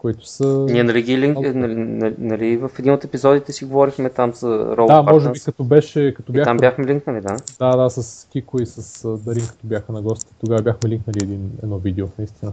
[0.00, 0.66] които са...
[0.70, 4.86] Ние нали, ги нали, нали, нали, в един от епизодите си говорихме там за Roll
[4.86, 5.12] Да, Partners.
[5.12, 6.14] може би като беше...
[6.14, 6.42] Като бяха...
[6.42, 7.36] И там бяхме линкнали, да?
[7.58, 10.32] Да, да, с Кико и с Дарин, като бяха на гости.
[10.40, 12.52] Тогава бяхме линкнали един, едно видео, наистина.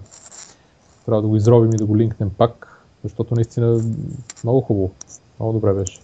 [1.05, 3.81] Трябва да го изробим и да го линкнем пак, защото наистина
[4.43, 4.91] много хубаво.
[5.39, 5.99] Много добре беше.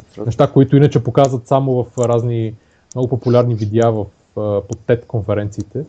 [0.00, 0.26] Абсолютно.
[0.26, 2.54] Неща, които иначе показват само в разни
[2.94, 5.84] много популярни видеа в, под TED конференциите.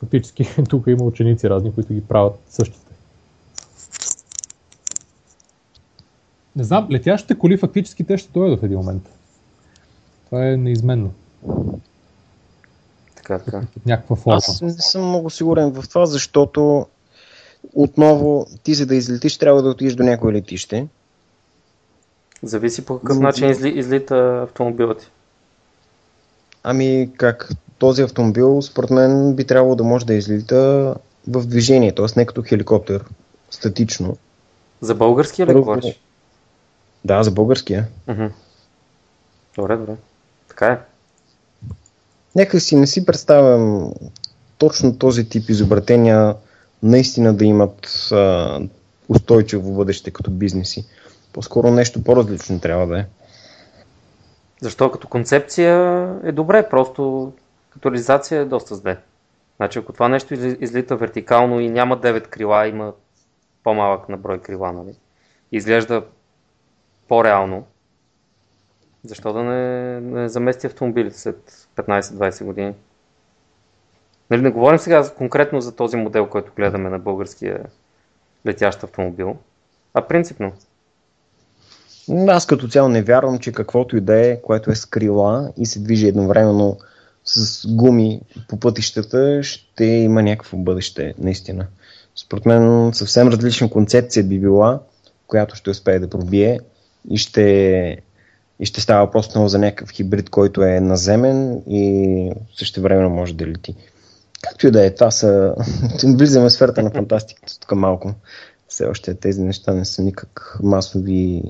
[0.00, 2.89] Фактически тук има ученици разни, които ги правят същите.
[6.56, 9.02] Не знам, летящите коли фактически те ще дойдат в един момент.
[10.26, 11.12] Това е неизменно.
[13.16, 13.62] Така, така.
[13.74, 14.36] Под някаква форма.
[14.36, 16.86] Аз не съм много сигурен в това, защото
[17.74, 20.86] отново ти за да излетиш трябва да отидеш до някое летище.
[22.42, 25.10] Зависи по какъв начин изли, излита автомобилът ти.
[26.62, 30.94] Ами как този автомобил според мен би трябвало да може да излита
[31.28, 32.06] в движение, т.е.
[32.16, 33.04] не като хеликоптер,
[33.50, 34.16] статично.
[34.80, 36.00] За българския ли говориш?
[37.04, 37.88] Да, за българския.
[38.08, 38.26] Мгм.
[39.56, 39.92] Добре, добре.
[40.48, 40.78] Така е.
[42.36, 43.92] Някак си не си представям
[44.58, 46.36] точно този тип изобретения
[46.82, 48.60] наистина да имат а,
[49.08, 50.86] устойчиво бъдеще като бизнеси.
[51.32, 53.06] По-скоро нещо по-различно трябва да е.
[54.60, 57.32] Защо като концепция е добре, просто
[57.70, 58.98] като реализация е доста зле.
[59.56, 62.92] Значи ако това нещо изли- излита вертикално и няма 9 крила, има
[63.64, 64.94] по-малък на брой крила, нали?
[65.52, 66.02] Изглежда
[67.10, 67.64] по-реално,
[69.04, 72.74] защо да не, не замести автомобилите след 15-20 години?
[74.30, 77.60] Нали, не говорим сега конкретно за този модел, който гледаме на българския
[78.46, 79.36] летящ автомобил,
[79.94, 80.52] а принципно.
[82.28, 85.66] Аз като цяло не вярвам, че каквото и да е, което е с крила и
[85.66, 86.78] се движи едновременно
[87.24, 91.66] с гуми по пътищата, ще има някакво бъдеще, наистина.
[92.16, 94.80] Според мен съвсем различна концепция би била,
[95.26, 96.60] която ще успее да пробие
[97.10, 97.96] и ще,
[98.60, 103.34] и ще става просто много за някакъв хибрид, който е наземен и също време може
[103.34, 103.74] да лети.
[104.42, 105.54] Както и да е, това са...
[106.04, 108.14] Влизаме в сферата на фантастиката тук малко.
[108.68, 111.42] Все още тези неща не са никак масови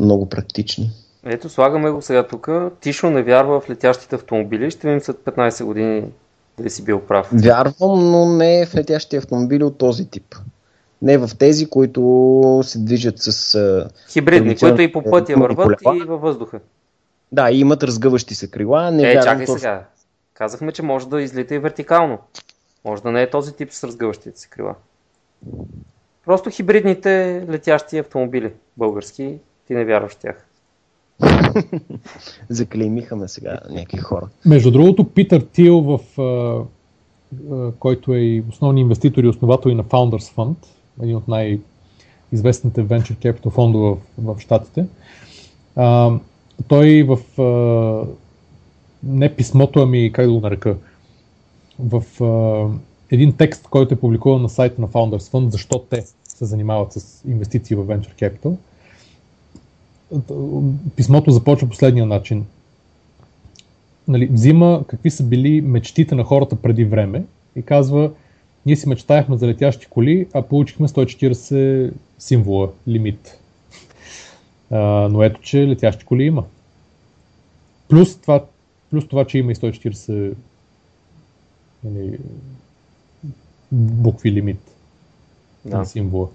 [0.00, 0.90] много практични.
[1.26, 2.48] Ето, слагаме го сега тук.
[2.80, 4.70] Тишо не вярва в летящите автомобили.
[4.70, 6.04] Ще видим след 15 години
[6.58, 7.28] дали си бил прав.
[7.32, 10.34] Вярвам, но не в летящи автомобили от този тип.
[11.02, 13.88] Не в тези, които се движат с...
[14.12, 16.04] Хибридни, които и по пътя върват колела.
[16.04, 16.60] и във въздуха.
[17.32, 18.90] Да, и имат разгъващи се крила.
[18.90, 19.58] Не Е, чакай точно.
[19.58, 19.84] сега.
[20.34, 22.18] Казахме, че може да излита и вертикално.
[22.84, 24.74] Може да не е този тип с разгъващите се крила.
[26.24, 30.46] Просто хибридните летящи автомобили, български, ти не вярваш в тях.
[32.48, 34.28] Заклеймиха ме сега някакви хора.
[34.46, 36.00] Между другото, Питър Тил, в,
[37.78, 40.56] който е и основни инвеститор и основател и на Founders Fund,
[41.02, 44.86] един от най-известните venture capital фондове в, в Штатите,
[45.76, 46.12] а,
[46.68, 48.06] той в а,
[49.02, 50.76] не писмото, ами как да го нарека,
[51.78, 52.68] в а,
[53.10, 57.24] един текст, който е публикуван на сайта на Founders Fund, защо те се занимават с
[57.28, 58.56] инвестиции в venture capital,
[60.96, 62.46] писмото започва последния начин.
[64.08, 67.24] Нали, взима какви са били мечтите на хората преди време
[67.56, 68.10] и казва,
[68.66, 73.38] ние си мечтаяхме за летящи коли, а получихме 140 символа, лимит.
[74.70, 74.78] А,
[75.10, 76.44] но ето, че летящи коли има.
[77.88, 78.44] Плюс това,
[78.90, 80.34] плюс това че има и 140
[81.84, 82.18] нали,
[83.72, 84.60] букви лимит
[85.64, 85.78] Да.
[85.78, 86.28] на символа.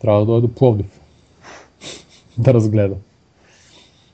[0.00, 1.00] Трябва да дойде до Пловдив
[2.38, 2.96] да разгледа.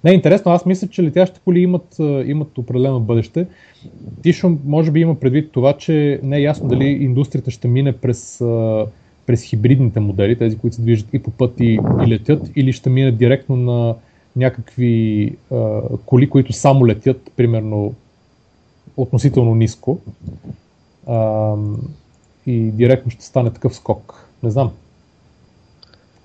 [0.07, 3.47] Не, интересно, аз мисля, че летящите коли имат, имат определено бъдеще.
[4.23, 8.39] Тишо може би има предвид това, че не е ясно дали индустрията ще мине през,
[9.27, 12.91] през хибридните модели, тези, които се движат и по път и, и летят, или ще
[12.91, 13.95] мине директно на
[14.37, 17.95] някакви а, коли, които само летят, примерно
[18.97, 19.99] относително ниско.
[21.07, 21.55] А,
[22.47, 24.29] и директно ще стане такъв скок.
[24.43, 24.71] Не знам.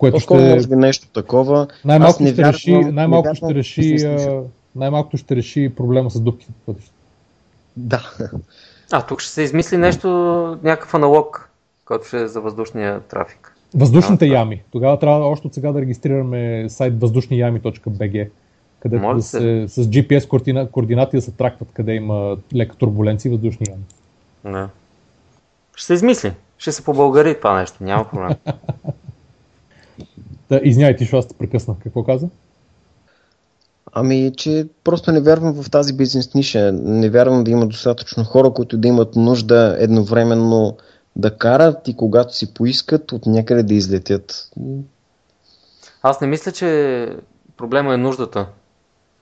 [0.02, 1.66] Което По-скоро ще, може би нещо такова.
[1.84, 4.40] Най-малко не ще вярвам- реши, най-малко вярвам ще реши, бизнес а, ниша.
[4.76, 6.52] най-малко ще реши проблема с дупките.
[7.76, 8.10] Да.
[8.92, 10.08] А, тук ще се измисли нещо,
[10.62, 11.50] някакъв аналог,
[11.84, 13.56] който ще е за въздушния трафик.
[13.74, 14.62] Въздушните А, ями.
[14.72, 18.28] Тогава трябва още от сега да регистрираме сайт въздушниями.bg,
[18.80, 23.32] където да се, с GPS координа, координати да се тракват къде има лека турбуленция и
[23.32, 23.84] въздушни ями.
[24.44, 24.68] Да.
[25.74, 26.32] Ще се измисли.
[26.58, 28.30] Ще се побългари това нещо, няма проблем.
[30.52, 31.76] Да, извинявай ти, защото аз те прекъснах.
[31.82, 32.28] Какво каза?
[33.92, 36.72] Ами, че просто не вярвам в тази бизнес ниша.
[36.72, 40.76] Не вярвам да има достатъчно хора, които да имат нужда едновременно
[41.16, 44.50] да карат и когато си поискат от някъде да излетят.
[46.02, 47.08] Аз не мисля, че
[47.56, 48.46] проблема е нуждата.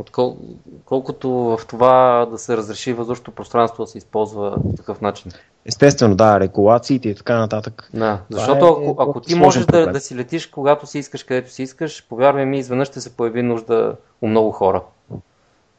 [0.00, 0.36] Откол...
[0.84, 5.32] Колкото в това да се разреши въздушното пространство да се използва по такъв начин.
[5.66, 7.90] Естествено, да, регулациите и така нататък.
[7.94, 11.50] Да, защото е ако, ако ти можеш да, да си летиш когато си искаш, където
[11.50, 14.82] си искаш, повярвай ми, изведнъж ще се появи нужда у много хора.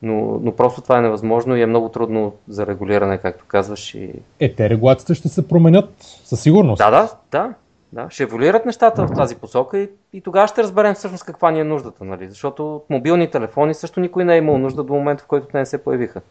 [0.01, 3.95] Но, но просто това е невъзможно и е много трудно за регулиране, както казваш.
[3.95, 4.13] И...
[4.39, 5.89] Е, те регулациите ще се променят
[6.23, 6.77] със сигурност.
[6.77, 7.53] Да, да, да.
[7.93, 11.59] Да, ще еволюират нещата в тази посока и, и тогава ще разберем всъщност каква ни
[11.59, 12.29] е нуждата, нали?
[12.29, 15.57] Защото от мобилни телефони също никой не е имал нужда до момента, в който те
[15.57, 16.21] не се появиха.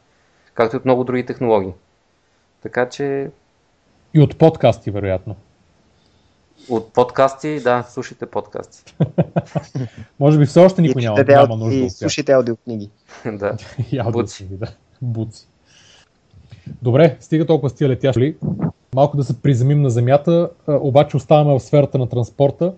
[0.54, 1.72] Както и от много други технологии.
[2.62, 3.30] Така че...
[4.14, 5.36] И от подкасти, вероятно.
[6.68, 8.94] От подкасти, да, слушайте подкасти.
[10.20, 12.90] Може би все още никой няма, няма нужда и слушайте аудиокниги.
[13.26, 13.56] да.
[13.92, 14.66] и аудиокниги, да.
[15.02, 15.46] Буци.
[16.82, 18.36] Добре, стига толкова с тия летящи.
[18.94, 22.72] Малко да се приземим на земята, обаче оставаме в сферата на транспорта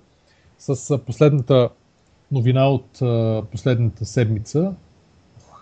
[0.59, 1.69] с последната
[2.33, 2.87] новина от
[3.51, 4.75] последната седмица.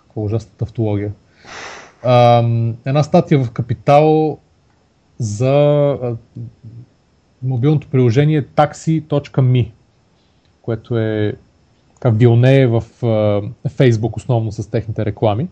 [0.06, 1.12] Каква ужасна тавтология.
[2.84, 4.38] Една статия в Капитал
[5.18, 5.96] за
[7.42, 9.70] мобилното приложение taxi.me,
[10.62, 11.36] което е
[11.94, 12.84] така вилнее в
[13.66, 15.48] Facebook основно с техните реклами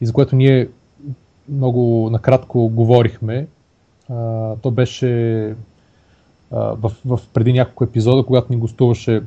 [0.00, 0.68] и за което ние
[1.48, 3.46] много накратко говорихме.
[4.62, 5.46] То беше
[6.50, 9.22] а, в, в преди няколко епизода, когато ни гостуваше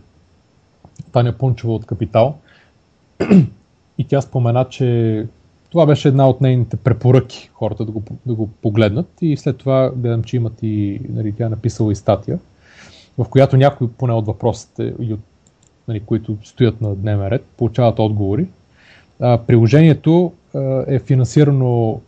[1.12, 2.36] Таня Пунчева от Капитал.
[3.98, 5.28] И тя спомена, че
[5.72, 9.92] това беше една от нейните препоръки хората да го, да го погледнат и след това
[9.96, 12.40] гледам, че имат и, нали, тя е написала и статия,
[13.18, 15.20] в която някои поне от въпросите, и от,
[15.88, 18.48] нали, които стоят на дневен ред, получават отговори.
[19.20, 22.02] А, приложението а, е финансирано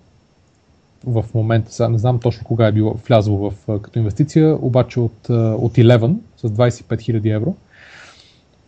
[1.06, 5.30] в момента, сега не знам точно кога е било влязло в, като инвестиция, обаче от,
[5.30, 7.56] от 11 с 25 000 евро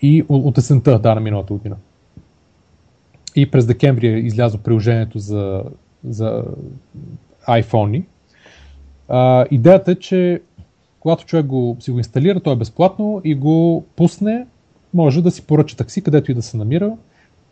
[0.02, 1.76] и от есента, да, на миналата година.
[3.36, 5.64] И през декември е излязло приложението за,
[6.04, 6.44] за
[7.48, 8.04] iPhone.
[9.10, 10.42] А, идеята е, че
[11.00, 14.48] когато човек го, си го инсталира, то е безплатно и го пусне,
[14.94, 16.98] може да си поръча такси, където и да се намира,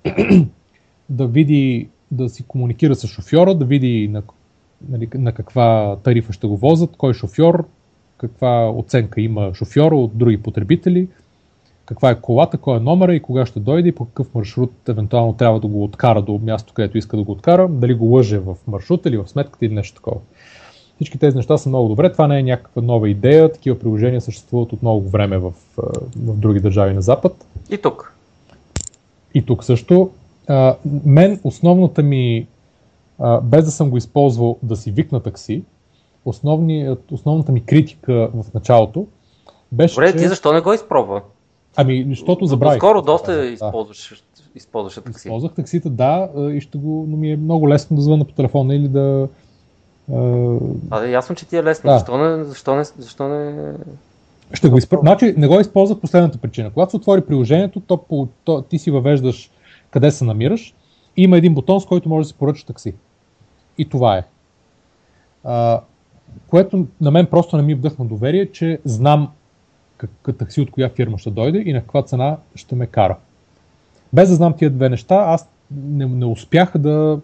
[1.09, 4.21] да види, да си комуникира с шофьора, да види на
[4.89, 7.67] нали, на каква тарифа ще го возят, кой шофьор,
[8.17, 11.07] каква оценка има шофьора от други потребители,
[11.85, 15.33] каква е колата, кой е номера и кога ще дойде и по какъв маршрут евентуално
[15.33, 18.55] трябва да го откара до място, където иска да го откара, дали го лъже в
[18.67, 20.17] маршрута или в сметката или нещо такова.
[20.95, 22.11] Всички тези неща са много добре.
[22.11, 23.51] Това не е някаква нова идея.
[23.51, 27.45] Такива приложения съществуват от много време в, в други държави на Запад.
[27.69, 28.15] И тук.
[29.33, 30.09] И тук също.
[30.47, 30.75] А,
[31.05, 32.47] мен основната ми
[33.23, 35.63] а, без да съм го използвал да си викна такси,
[36.25, 39.07] основни, основната ми критика в началото
[39.71, 39.95] беше.
[39.95, 40.17] Добре, че...
[40.17, 41.21] ти защо не го изпробва?
[41.75, 42.77] Ами, защото забравих.
[42.77, 45.27] Скоро доста да, използваш, използваш такси.
[45.27, 48.75] Използвах таксита, да, и ще го, но ми е много лесно да звъна по телефона
[48.75, 49.27] или да.
[50.91, 51.87] А, ясно, че ти е лесно.
[51.87, 51.97] Да.
[51.97, 53.73] Защо не, защо не, защо не...
[54.53, 54.97] Ще го изпр...
[54.99, 56.71] Значи не го използвах последната причина.
[56.73, 59.51] Когато се отвори приложението, то, по, то, ти си въвеждаш
[59.91, 60.75] къде се намираш
[61.17, 62.93] има един бутон, с който може да си поръча такси.
[63.77, 64.23] И това е.
[65.43, 65.81] А,
[66.47, 69.31] което на мен просто не ми вдъхна доверие, че знам
[69.97, 73.17] как такси от коя фирма ще дойде и на каква цена ще ме кара.
[74.13, 77.19] Без да знам тия две неща, аз не, не успях да,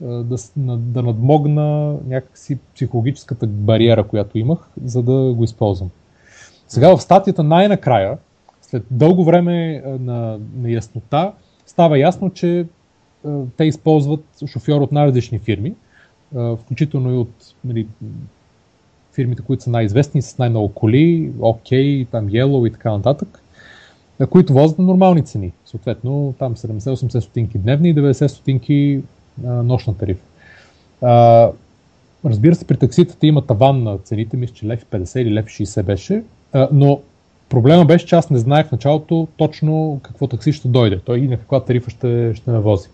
[0.00, 5.90] да, да надмогна някакси психологическата бариера, която имах, за да го използвам.
[6.68, 8.18] Сега в статията най-накрая,
[8.62, 11.32] след дълго време на неяснота,
[11.66, 12.66] става ясно, че
[13.56, 15.74] те използват шофьор от най-различни фирми,
[16.56, 17.86] включително и от нали,
[19.14, 23.42] фирмите, които са най-известни, с най-много коли, OK, там Yellow и така нататък,
[24.30, 25.52] които возят на нормални цени.
[25.66, 29.02] Съответно, там 70-80 стотинки дневни и 90 стотинки
[29.44, 30.22] нощна тарифа.
[32.24, 35.82] Разбира се, при такситата има таван на цените, мисля, че лев 50 или лев 60
[35.82, 36.22] беше,
[36.72, 37.00] но
[37.48, 41.28] проблема беше, че аз не знаех в началото точно какво такси ще дойде, той и
[41.28, 42.88] на каква тарифа ще, ще ме вози.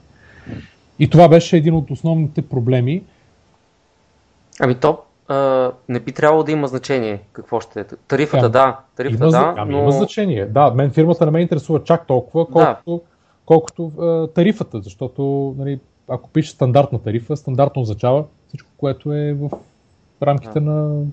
[0.99, 3.03] И това беше един от основните проблеми.
[4.61, 7.85] Ами то а, не би трябвало да има значение какво ще е.
[7.85, 9.79] Тарифата ами, да, тарифата има, да, ами, но...
[9.79, 10.47] има значение.
[10.47, 13.01] Да, мен фирмата не ме интересува чак толкова, колкото, да.
[13.47, 19.51] колкото а, тарифата, защото нали, ако пише стандартна тарифа, стандартно означава всичко, което е в
[20.23, 20.71] рамките да.
[20.71, 21.05] на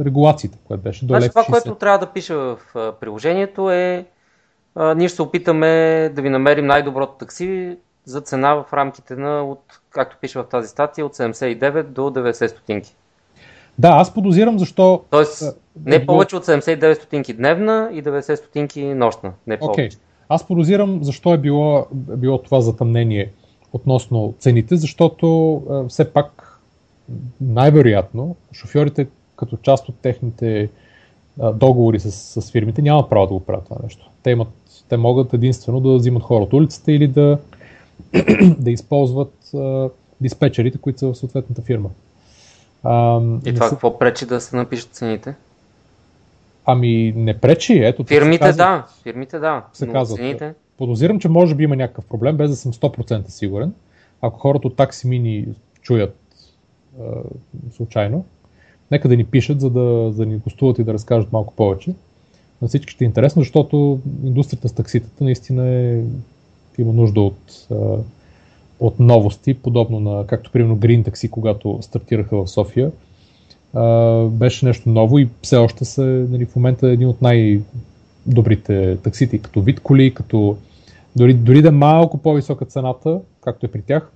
[0.00, 2.58] регулациите, което беше до значи, това, което трябва да пише в
[3.00, 4.06] приложението е
[4.74, 5.68] а, ние ще се опитаме
[6.14, 10.68] да ви намерим най-доброто такси за цена в рамките на, от, както пише в тази
[10.68, 12.94] статия, от 79 до 90 стотинки.
[13.78, 15.02] Да, аз подозирам защо...
[15.10, 19.32] Тоест, не повече от 79 стотинки дневна и 90 стотинки нощна.
[19.46, 19.96] Не повече.
[19.96, 20.00] Okay.
[20.28, 23.32] Аз подозирам защо е било, било това затъмнение
[23.72, 26.60] относно цените, защото все пак
[27.40, 30.68] най-вероятно шофьорите като част от техните
[31.54, 32.10] договори с,
[32.42, 34.10] с фирмите нямат право да го правят това нещо.
[34.22, 34.48] Те, имат,
[34.88, 37.38] те могат единствено да взимат хора от улицата или да
[38.58, 39.88] да използват а,
[40.20, 41.90] диспетчерите, които са в съответната фирма.
[42.84, 43.70] А, и това са...
[43.74, 45.34] какво пречи да се напишат цените?
[46.66, 48.04] Ами не пречи, ето.
[48.04, 50.54] Фирмите казва, да, фирмите да, се казват, цените...
[50.78, 53.74] Подозирам, че може би има някакъв проблем, без да съм 100% сигурен.
[54.22, 55.46] Ако хората от такси мини
[55.82, 56.16] чуят
[57.00, 57.04] а,
[57.76, 58.24] случайно,
[58.90, 61.94] нека да ни пишат, за да, за да ни гостуват и да разкажат малко повече.
[62.62, 66.02] На всички ще е интересно, защото индустрията с такситата наистина е,
[66.78, 67.66] има нужда от,
[68.80, 72.90] от новости, подобно на, както примерно Green Taxi, когато стартираха в София.
[74.30, 79.62] Беше нещо ново и все още са нали, в момента един от най-добрите таксити, като
[79.62, 80.56] вид коли, като
[81.16, 84.10] дори, дори да е малко по-висока цената, както е при тях,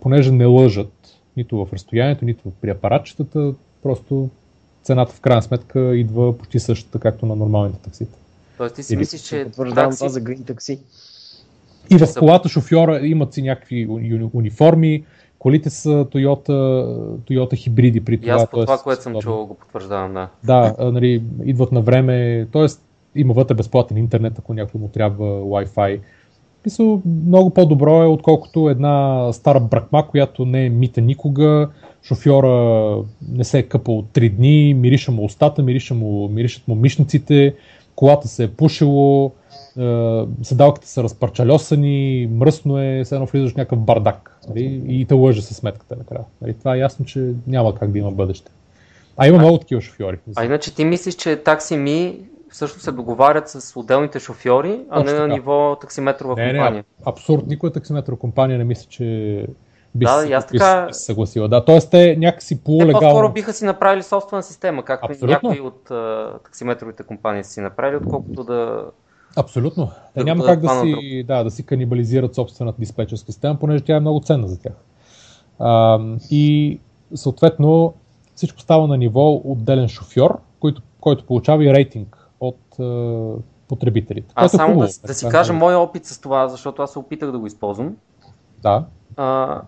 [0.00, 0.92] понеже не лъжат
[1.36, 4.28] нито в разстоянието, нито при апаратчетата, просто
[4.82, 8.18] цената в крайна сметка идва почти същата, както на нормалните таксита.
[8.58, 8.98] Тоест ти си Или...
[8.98, 9.98] мислиш, че Потвърждавам такси...
[9.98, 10.78] това за Green такси.
[11.90, 13.86] И в колата шофьора имат си някакви
[14.32, 15.04] униформи,
[15.38, 16.48] колите са Toyota,
[17.18, 18.32] Toyota хибриди при това.
[18.32, 20.28] И аз по това, което съм чувал, го потвърждавам, да.
[20.44, 22.66] Да, нали, идват на време, т.е.
[23.14, 26.00] има вътре безплатен интернет, ако някой му трябва Wi-Fi.
[26.64, 31.68] Мисъл, много по-добро е, отколкото една стара бракма, която не е мита никога,
[32.02, 32.96] шофьора
[33.28, 37.54] не се е къпал 3 дни, мириша му устата, мириша му, миришат му мишниците,
[37.96, 39.32] колата се е пушило,
[40.42, 45.42] седалките са разпарчалесани, мръсно е, все едно влизаш в някакъв бардак нали, и те лъже
[45.42, 46.24] със сметката накрая.
[46.42, 48.50] Нали, това е ясно, че няма как да има бъдеще.
[49.16, 50.18] А има много такива шофьори.
[50.36, 52.20] А иначе ти мислиш, че такси ми
[52.50, 56.84] всъщност се договарят с отделните шофьори, а Точно не на ниво таксиметрова не, компания.
[57.00, 57.46] Не, абсурд.
[57.46, 59.04] Никоя таксиметрова компания не мисля, че
[59.94, 60.88] би да, се, аз така...
[60.92, 61.48] се съгласила.
[61.48, 61.80] Да, т.е.
[61.80, 63.00] те някакси полулегално...
[63.00, 65.48] Те по-скоро биха си направили собствена система, както Абсолютно.
[65.48, 68.84] някои от uh, таксиметровите компании си направили, отколкото да...
[69.36, 69.90] Абсолютно.
[70.14, 73.96] Те да няма как да си, да, да си канибализират собствената диспетчерска система, понеже тя
[73.96, 74.72] е много ценна за тях.
[75.58, 76.78] А, и
[77.14, 77.94] съответно
[78.34, 83.36] всичко става на ниво отделен шофьор, който, който получава и рейтинг от uh,
[83.68, 84.32] потребителите.
[84.34, 87.30] Аз само хубаво, да, да си кажа моя опит с това, защото аз се опитах
[87.30, 87.96] да го използвам.
[88.62, 88.84] Да.
[89.16, 89.60] А,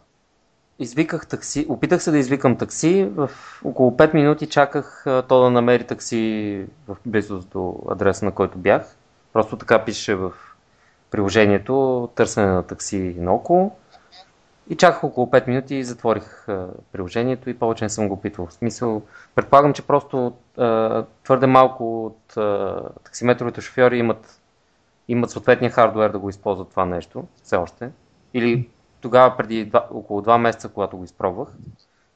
[0.78, 3.30] извиках такси, опитах се да извикам такси, в
[3.64, 8.58] около 5 минути чаках а, то да намери такси в близост до адреса, на който
[8.58, 8.97] бях.
[9.38, 10.32] Просто така пише в
[11.10, 13.76] приложението търсене на такси наоколо.
[14.70, 16.46] И чаках около 5 минути и затворих
[16.92, 18.46] приложението и повече не съм го опитвал.
[18.46, 19.02] В смисъл,
[19.34, 24.40] предполагам, че просто а, твърде малко от а, таксиметровите шофьори имат,
[25.08, 27.90] имат съответния хардвер да го използват това нещо, все още.
[28.34, 28.68] Или
[29.00, 31.48] тогава преди два, около 2 месеца, когато го изпробвах,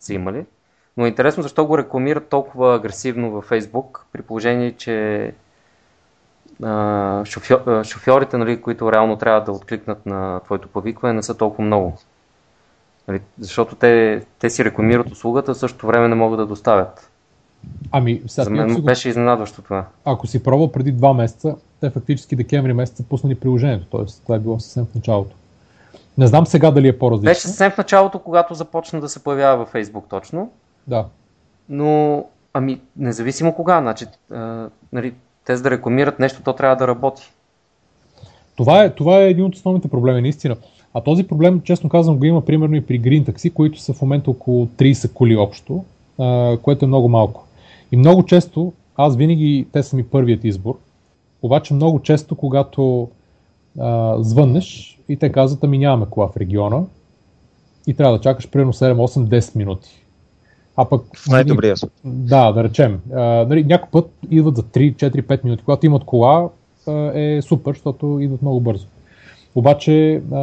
[0.01, 0.47] са имали.
[0.97, 5.35] Но е интересно защо го рекламират толкова агресивно във Facebook, при положение, че
[6.63, 11.65] а, шофьор, шофьорите, нали, които реално трябва да откликнат на твоето повикване, не са толкова
[11.65, 11.99] много.
[13.09, 17.11] Нали, защото те, те си рекламират услугата, в същото време не могат да доставят.
[17.91, 18.83] Ами, сега, За мен го...
[18.83, 19.85] беше изненадващо това.
[20.05, 24.07] Ако си пробвал преди два месеца, те фактически декември месеца пуснали приложението, т.е.
[24.23, 25.37] това е било съвсем в началото.
[26.19, 27.31] Не знам сега дали е по-различно.
[27.31, 30.53] Беше съвсем в началото, когато започна да се появява във Facebook точно.
[30.87, 31.07] Да.
[31.69, 35.15] Но, ами, независимо кога, значи, а, нали,
[35.45, 37.23] те за да рекламират нещо, то трябва да работи.
[38.57, 40.57] Това е, това е един от основните проблеми, наистина.
[40.95, 44.03] А този проблем, честно казвам, го има примерно и при Green Taxi, които са в
[44.03, 45.85] момента около 30 коли общо,
[46.19, 47.47] а, което е много малко.
[47.93, 50.79] И много често, аз винаги, те са ми първият избор,
[51.43, 53.09] обаче много често, когато
[53.79, 56.83] а, звъннеш и те казват, ами нямаме кола в региона
[57.87, 60.02] и трябва да чакаш примерно 7, 8, 10 минути.
[60.77, 61.03] А пък...
[61.29, 63.01] Най-добрия Да, да речем.
[63.13, 65.65] А, нали, някой път идват за 3, 4, 5 минути.
[65.65, 66.49] Когато имат кола,
[67.15, 68.87] е супер, защото идват много бързо.
[69.55, 70.39] Обаче а,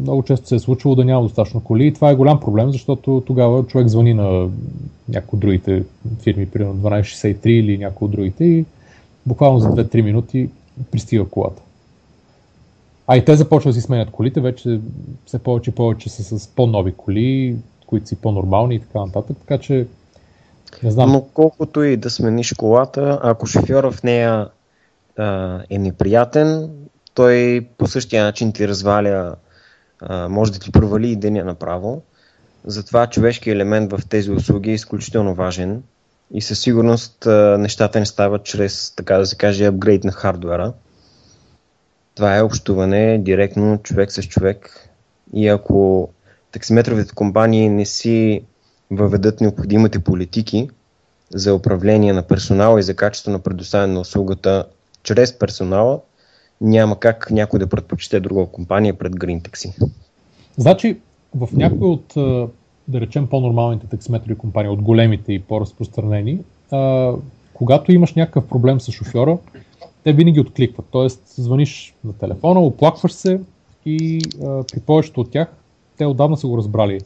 [0.00, 3.22] много често се е случвало да няма достатъчно коли и това е голям проблем, защото
[3.26, 4.48] тогава човек звъни на
[5.08, 5.84] някои от другите
[6.22, 8.64] фирми, примерно 1263 или някои от другите и
[9.26, 10.48] буквално за 2-3 минути
[10.90, 11.62] пристига колата.
[13.06, 14.80] А и те започват да си сменят колите, вече
[15.26, 17.56] все повече и повече са с по-нови коли,
[17.92, 19.86] които си по-нормални и така нататък, така че
[20.82, 21.12] не знам.
[21.12, 24.48] Но колкото и да смениш колата, ако шофьора в нея
[25.18, 26.70] а, е неприятен,
[27.14, 29.36] той по същия начин ти разваля,
[30.00, 32.02] а, може да ти провали и деня направо.
[32.64, 35.82] Затова човешкият елемент в тези услуги е изключително важен
[36.34, 37.26] и със сигурност
[37.58, 40.72] нещата не стават чрез, така да се каже, апгрейд на хардвера.
[42.14, 44.88] Това е общуване директно човек с човек
[45.32, 46.08] и ако
[46.52, 48.42] таксиметровите компании не си
[48.90, 50.70] въведат необходимите политики
[51.34, 54.66] за управление на персонала и за качество на предоставяне на услугата
[55.02, 56.00] чрез персонала,
[56.60, 59.90] няма как някой да предпочете друга компания пред Green Taxi.
[60.56, 60.98] Значи,
[61.34, 62.12] в някои от,
[62.88, 66.38] да речем, по-нормалните таксиметрови компании, от големите и по-разпространени,
[67.54, 69.38] когато имаш някакъв проблем с шофьора,
[70.04, 70.86] те винаги откликват.
[70.90, 73.40] Тоест, звъниш на телефона, оплакваш се
[73.86, 74.20] и
[74.72, 75.48] при повечето от тях
[76.02, 77.00] те отдавна са го разбрали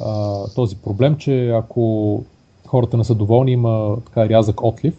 [0.00, 2.24] а, този проблем, че ако
[2.66, 4.94] хората не са доволни, има така рязък отлив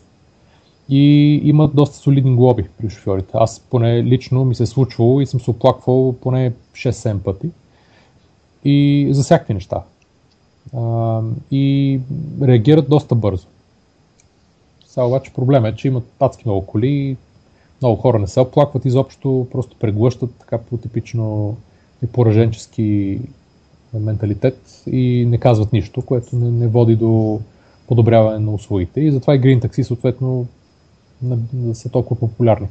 [0.90, 3.32] и имат доста солидни глоби при шофьорите.
[3.34, 7.50] Аз поне лично ми се е случвало и съм се оплаквал поне 6-7 пъти
[8.66, 9.82] и за всякакви неща.
[10.78, 11.22] А,
[11.52, 12.00] и
[12.42, 13.48] реагират доста бързо.
[14.88, 17.18] Сега обаче проблем е, че имат адски много коли,
[17.82, 21.58] много хора не се оплакват изобщо, просто преглъщат така по типично
[22.08, 23.20] пораженчески
[23.94, 27.40] менталитет и не казват нищо, което не, не води до
[27.88, 29.02] подобряване на услугите.
[29.02, 30.48] И затова и Green Taxi съответно
[31.54, 32.68] не са толкова популярни.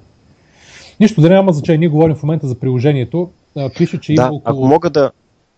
[1.00, 3.30] Нищо да няма значение, ние говорим в момента за приложението.
[3.76, 4.42] Пише, че да, има около...
[4.44, 5.10] ако мога да...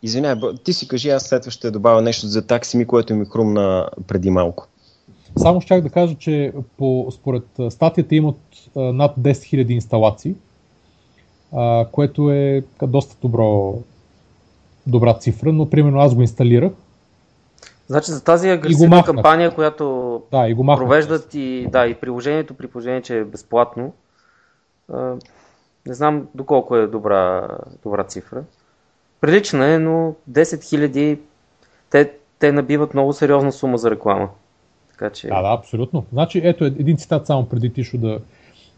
[0.03, 3.25] Извинявай, ти си кажи, аз след това ще добавя нещо за такси ми, което ми
[3.25, 4.67] хрумна преди малко.
[5.37, 8.37] Само щях да кажа, че по, според статията имат
[8.77, 10.35] над 10 000 инсталации,
[11.57, 13.75] а, което е доста добро,
[14.87, 16.73] добра цифра, но примерно аз го инсталирах.
[17.87, 22.67] Значи за тази агресивна кампания, която да, и го провеждат и, да, и приложението, при
[22.67, 23.93] положение, че е безплатно,
[24.93, 25.15] а,
[25.87, 27.49] не знам доколко е добра,
[27.83, 28.43] добра цифра.
[29.21, 31.19] Прилична е, но 10 000
[31.91, 34.29] те, те набиват много сериозна сума за реклама.
[34.91, 35.29] Така че...
[35.29, 36.05] Да, да, абсолютно.
[36.13, 38.21] Значи, ето един цитат само преди Тишо да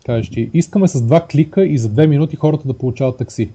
[0.06, 3.50] кажеш, че искаме с два клика и за две минути хората да получават такси.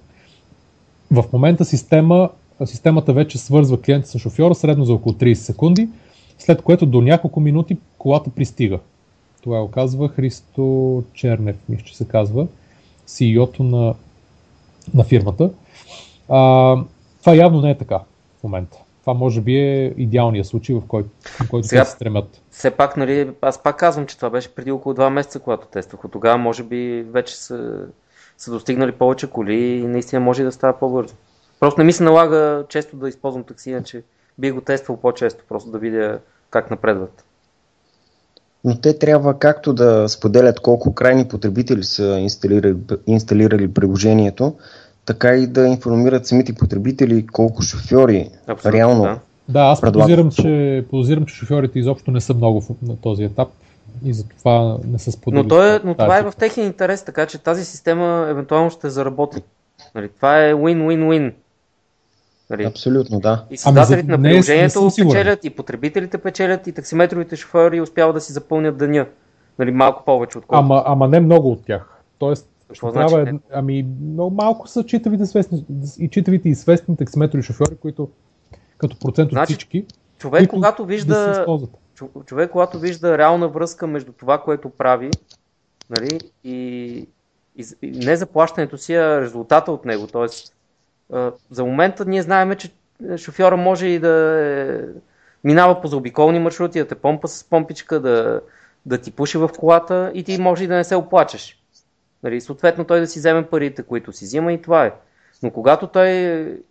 [1.12, 2.30] В момента система,
[2.66, 5.89] системата вече свързва клиента с шофьора средно за около 30 секунди,
[6.39, 8.80] след което до няколко минути колата пристига.
[9.43, 12.47] Това го казва Христо Чернев, мисля, че се казва,
[13.08, 13.93] CEO-то на,
[14.93, 15.49] на фирмата.
[16.30, 16.78] А,
[17.20, 17.99] това явно не е така
[18.39, 22.41] в момента това може би е идеалният случай, в който, в който Сега, се стремят.
[22.52, 26.06] Все пак, нали, аз пак казвам, че това беше преди около 2 месеца, когато тествах.
[26.06, 27.86] От тогава може би вече са,
[28.38, 31.16] са достигнали повече коли и наистина може да става по-бързо.
[31.60, 34.04] Просто не ми се налага често да използвам такси, иначе
[34.38, 37.24] би го тествал по-често, просто да видя как напредват.
[38.64, 42.76] Но те трябва както да споделят колко крайни потребители са инсталирали,
[43.08, 44.56] инсталирали приложението,
[45.06, 49.20] така и да информират самите потребители колко шофьори Абсолютно, реално да.
[49.49, 53.49] Да, аз подозирам че, подозирам, че шофьорите изобщо не са много на този етап
[54.06, 55.43] и затова не са споделили.
[55.43, 58.89] Но, той, е, но това е в техния интерес, така че тази система евентуално ще
[58.89, 59.41] заработи.
[59.95, 61.34] Нали, това е win-win-win.
[62.49, 62.64] Нали?
[62.64, 63.45] Абсолютно, да.
[63.52, 68.16] И създателите ами, на приложението не, не печелят, и потребителите печелят, и таксиметровите шофьори успяват
[68.16, 69.06] да си запълнят деня.
[69.60, 70.74] Нали, малко повече отколкото.
[70.74, 71.89] Ама, ама не много от тях.
[72.20, 73.15] Тоест, какво значи?
[73.15, 75.65] Трябва, ами, много малко са читавите, свестни,
[75.99, 78.09] и читавите и свестни таксиметрови шофьори, които
[78.78, 79.86] като процент от значи, всички.
[80.17, 81.59] Човек, когато вижда, да
[82.26, 85.09] човек, когато вижда реална връзка между това, което прави,
[85.89, 86.55] нали, и,
[87.55, 90.07] и, и не заплащането си, а резултата от него.
[90.07, 90.55] Тоест,
[91.49, 92.72] за момента ние знаем, че
[93.17, 94.80] шофьора може и да е,
[95.43, 98.41] минава по заобиколни маршрути, да те помпа с помпичка, да,
[98.86, 101.61] да ти пуши в колата и ти може и да не се оплачеш.
[102.24, 104.93] Нали, съответно той да си вземе парите, които си взима и това е.
[105.43, 106.09] Но когато той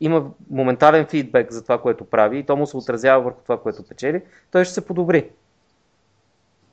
[0.01, 3.83] има моментален фидбек за това, което прави и то му се отразява върху това, което
[3.83, 5.31] печели, той ще се подобри.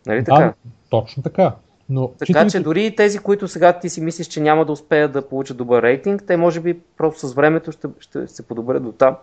[0.05, 0.39] Нали така?
[0.39, 0.53] Да,
[0.89, 1.55] точно така.
[1.89, 2.51] Но, така читайте...
[2.51, 5.57] че дори и тези, които сега ти си мислиш, че няма да успеят да получат
[5.57, 9.15] добър рейтинг, те може би просто с времето ще, ще се подобрят до там,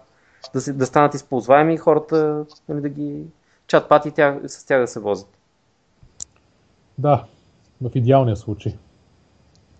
[0.54, 3.22] да, си, да станат използваеми и хората нали, да ги
[3.66, 5.28] чат пати тях, с тях да се возят.
[6.98, 7.24] Да,
[7.80, 8.76] в идеалния случай.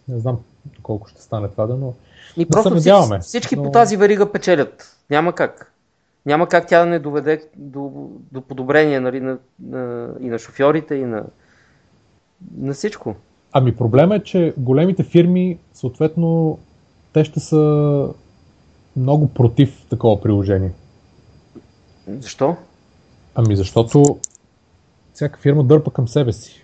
[0.09, 0.39] Не знам
[0.83, 1.95] колко ще стане това, да, но
[2.37, 3.63] и просто да всички, всички но...
[3.63, 4.97] по тази верига печелят.
[5.11, 5.73] Няма как.
[6.27, 10.95] Няма как тя да не доведе до, до подобрение нали, на, на, и на шофьорите,
[10.95, 11.25] и на,
[12.57, 13.15] на всичко.
[13.53, 16.59] Ами проблема е, че големите фирми, съответно,
[17.13, 18.09] те ще са
[18.97, 20.73] много против такова приложение.
[22.09, 22.57] Защо?
[23.35, 24.19] Ами защото
[25.15, 26.64] всяка фирма дърпа към себе си.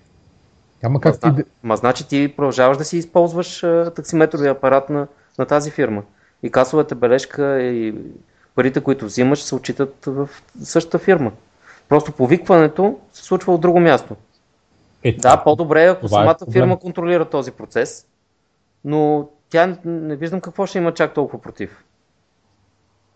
[0.82, 1.42] Няма как ма, ти...
[1.62, 5.06] Ма значи ти продължаваш да си използваш а, таксиметровия апарат на,
[5.38, 6.02] на тази фирма.
[6.42, 7.94] И касовата бележка и
[8.54, 10.28] парите, които взимаш, се отчитат в
[10.62, 11.32] същата фирма.
[11.88, 14.16] Просто повикването се случва от друго място.
[15.02, 18.06] Е, да, по-добре е, ако е самата е фирма контролира този процес,
[18.84, 21.84] но тя не виждам какво ще има чак толкова против.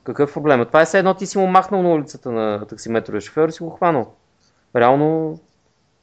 [0.05, 0.67] Какъв е проблема?
[0.67, 3.63] Това е все едно ти си му махнал на улицата на таксиметровия шофьор и си
[3.63, 4.13] го хванал.
[4.77, 5.39] Реално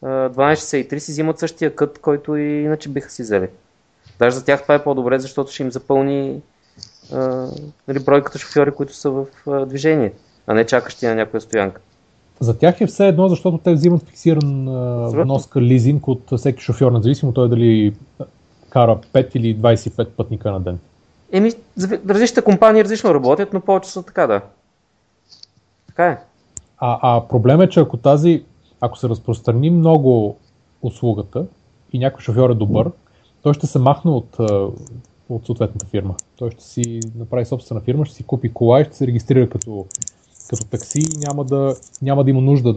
[0.04, 3.48] 1263 си взимат същия кът, който и иначе биха си взели.
[4.20, 6.42] Даже за тях това е по-добре, защото ще им запълни
[7.14, 7.48] а,
[7.88, 10.14] нали, бройката шофьори, които са в а, движение,
[10.48, 11.82] а не чакащи на някоя стоянка.
[12.40, 14.66] За тях е все едно, защото те взимат фиксиран
[15.10, 17.94] вноска лизинг от всеки шофьор, независимо той дали
[18.70, 20.80] кара 5 или 25 пътника на ден.
[21.32, 21.52] Еми,
[22.10, 24.42] различните компании различно работят, но повече са така, да.
[25.88, 26.18] Така е.
[26.78, 28.44] А, а проблем е, че ако тази,
[28.82, 30.38] ако се разпространи много
[30.82, 31.46] услугата
[31.94, 32.92] и някой шофьор е добър,
[33.44, 34.38] той ще се махне от,
[35.30, 36.16] от съответната фирма.
[36.38, 39.86] Той ще си направи собствена фирма, ще си купи кола и ще се регистрира като,
[40.50, 42.76] като такси и няма да, няма да има нужда.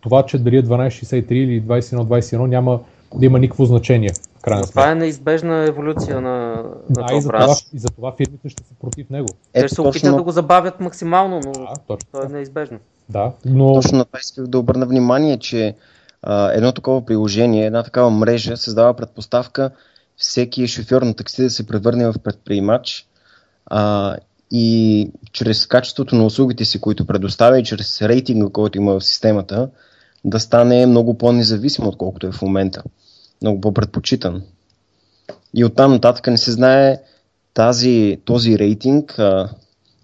[0.00, 2.80] Това, че дали е 1263 или 2121 няма
[3.14, 4.10] да има никакво значение.
[4.42, 8.12] Крайна това е неизбежна еволюция на, на да, този и за, това, и за това
[8.12, 9.28] фирмите ще са против него.
[9.52, 12.08] Те ще се опитат да го забавят максимално, но да, точно.
[12.12, 12.78] то е неизбежно.
[13.08, 13.74] Да, но...
[13.74, 15.74] Точно на това исках да обърна внимание, че
[16.22, 19.70] а, едно такова приложение, една такава мрежа създава предпоставка
[20.16, 23.06] всеки шофьор на такси да се превърне в предприемач
[23.66, 24.16] а,
[24.50, 29.68] и чрез качеството на услугите си, които предоставя и чрез рейтинга, който има в системата,
[30.24, 32.82] да стане много по-независим, отколкото е в момента.
[33.42, 34.42] Много по-предпочитан.
[35.54, 37.00] И оттам нататък не се знае
[37.54, 39.18] тази, този рейтинг,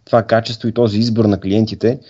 [0.04, 2.00] това качество и този избор на клиентите,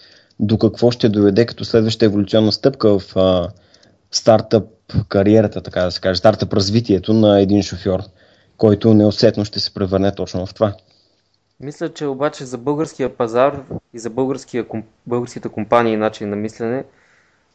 [0.41, 3.49] до какво ще доведе като следваща еволюционна стъпка в а,
[4.11, 4.65] стартъп
[5.09, 8.01] кариерата, така да се каже, стартъп развитието на един шофьор,
[8.57, 10.75] който неусетно ще се превърне точно в това.
[11.61, 13.63] Мисля, че обаче за българския пазар
[13.95, 14.67] и за българския,
[15.07, 16.85] българските компании начин на мислене,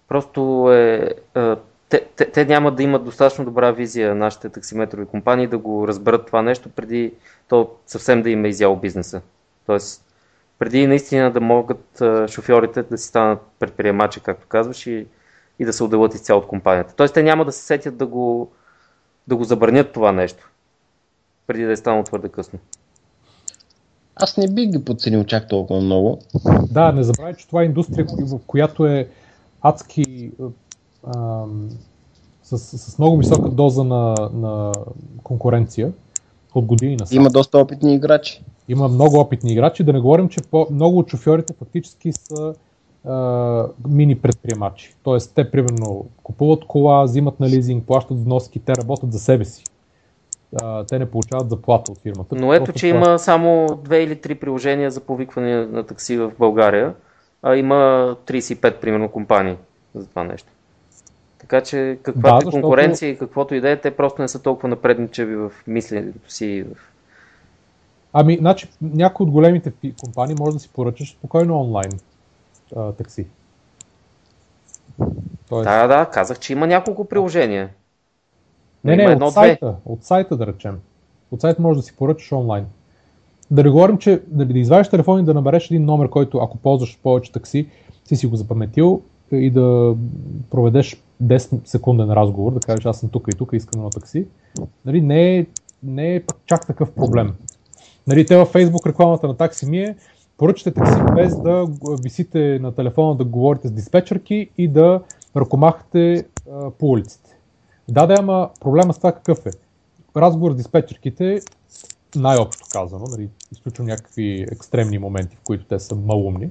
[0.07, 1.55] просто е, е
[1.89, 6.25] те, те, те няма да имат достатъчно добра визия нашите таксиметрови компании да го разберат
[6.25, 7.13] това нещо преди
[7.47, 9.21] то съвсем да им е изяло бизнеса.
[9.65, 10.06] Тоест,
[10.59, 15.07] преди наистина да могат шофьорите да си станат предприемачи, както казваш, и,
[15.59, 16.93] и да се отделят изцяло от компанията.
[16.95, 18.51] Тоест, те няма да се сетят да го,
[19.27, 20.51] да го забранят това нещо,
[21.47, 22.59] преди да е станало твърде късно.
[24.15, 26.19] Аз не бих ги подценил чак толкова много.
[26.71, 29.07] Да, не забравяй, че това е индустрия, в която е
[29.61, 30.31] адски
[31.15, 31.69] ам,
[32.43, 34.71] с, с много висока доза на, на
[35.23, 35.91] конкуренция
[36.55, 38.43] от години на Има доста опитни играчи.
[38.67, 39.83] Има много опитни играчи.
[39.83, 42.53] Да не говорим, че по, много от шофьорите фактически са
[43.05, 44.95] а, мини предприемачи.
[45.03, 49.63] Тоест, те примерно купуват кола, взимат на лизинг, плащат вноски, те работят за себе си.
[50.61, 52.35] А, те не получават заплата от фирмата.
[52.35, 53.07] Но ето, че това...
[53.07, 56.93] има само две или три приложения за повикване на такси в България,
[57.43, 57.75] а има
[58.27, 59.55] 35 примерно компании
[59.95, 60.47] за това нещо.
[61.37, 62.61] Така че каквато да, защото...
[62.61, 66.65] конкуренция и каквото и да е, те просто не са толкова напредничеви в мисленето си.
[68.19, 71.91] Ами, значи, някои от големите компании може да си поръчаш спокойно онлайн
[72.75, 73.27] а, такси.
[75.49, 75.65] Тоест...
[75.65, 77.69] Да, да, казах, че има няколко приложения.
[78.83, 80.79] Не, не, едно, от сайта, от сайта да речем.
[81.31, 82.65] От сайта може да си поръчаш онлайн.
[83.51, 86.57] Да не говорим, че да, да извадиш телефон и да набереш един номер, който ако
[86.57, 87.67] ползваш повече такси,
[88.05, 89.01] си си го запаметил
[89.31, 89.95] и да
[90.51, 94.27] проведеш 10 секунден разговор, да кажеш аз съм тук и тук, искам едно такси,
[94.85, 95.45] нали, не, е,
[95.83, 97.33] не е чак такъв проблем.
[98.07, 99.95] Нали, те във Facebook рекламата на такси ми е
[100.37, 101.67] поръчате такси без да
[102.03, 105.01] висите на телефона да говорите с диспетчерки и да
[105.35, 107.37] ръкомахате а, по улиците.
[107.89, 109.49] Да, да, ама проблема с това какъв е?
[110.17, 111.39] Разговор с диспетчерките,
[112.15, 116.49] най-общо казано, нали, изключвам някакви екстремни моменти, в които те са малумни,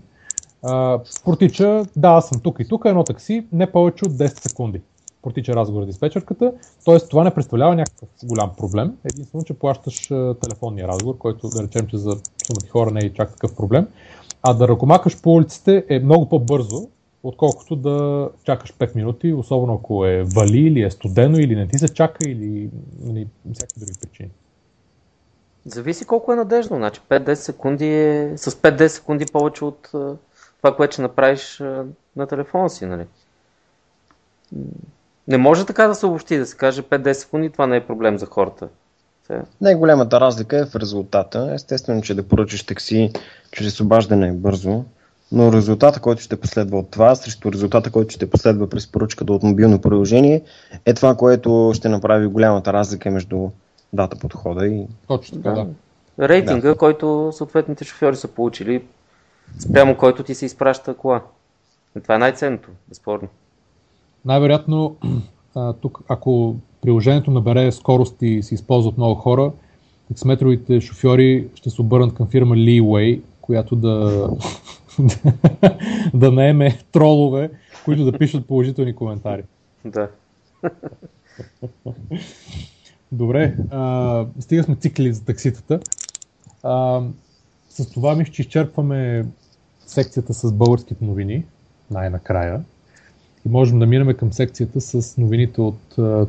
[1.24, 4.80] протича, да, аз съм тук и тук, едно такси, не повече от 10 секунди.
[5.26, 6.52] Протича разговор с диспетчерката,
[6.84, 6.98] т.е.
[6.98, 8.96] това не представлява някакъв голям проблем.
[9.04, 10.08] Единствено, че плащаш
[10.40, 12.10] телефонния разговор, който да речем, че за
[12.46, 13.86] сумати хора не е чак такъв проблем.
[14.42, 16.88] А да ръкомакаш по улиците е много по-бързо,
[17.22, 21.78] отколкото да чакаш 5 минути, особено ако е вали или е студено или не ти
[21.78, 22.70] се чака или
[23.00, 24.30] нали, всякакви други причини.
[25.64, 26.76] Зависи колко е надежно.
[26.76, 29.88] Значи 5-10 секунди е с 5-10 секунди повече от
[30.56, 31.62] това, което ще направиш
[32.16, 33.04] на телефона си, нали?
[35.28, 38.18] Не може така да се обобщи, да се каже 5-10 секунди, това не е проблем
[38.18, 38.68] за хората.
[39.60, 41.50] Най-голямата разлика е в резултата.
[41.54, 43.12] Естествено, че да поръчаш такси
[43.52, 44.84] чрез обаждане е бързо,
[45.32, 49.42] но резултата, който ще последва от това, срещу резултата, който ще последва през поръчката от
[49.42, 50.42] мобилно приложение,
[50.86, 53.48] е това, което ще направи голямата разлика между
[53.92, 54.86] дата подхода и...
[55.08, 55.66] Точно така, да.
[56.28, 56.76] Рейтинга, да.
[56.76, 58.84] който съответните шофьори са получили
[59.58, 61.22] спрямо който ти се изпраща кола.
[61.98, 63.28] И това е най-ценното, безспорно.
[64.26, 64.96] Най-вероятно,
[65.80, 69.52] тук, ако приложението набере скорост и се използва от много хора,
[70.08, 74.28] таксиметровите шофьори ще се обърнат към фирма Leeway, която да,
[76.14, 77.50] да наеме тролове,
[77.84, 79.42] които да пишат положителни коментари.
[79.84, 80.08] Да.
[83.12, 85.80] Добре, а, стига сме цикли за такситата.
[86.62, 87.02] А,
[87.68, 89.26] с това мисля, че изчерпваме
[89.86, 91.44] секцията с българските новини,
[91.90, 92.64] най-накрая.
[93.46, 96.26] И можем да минем към секцията с новините от а,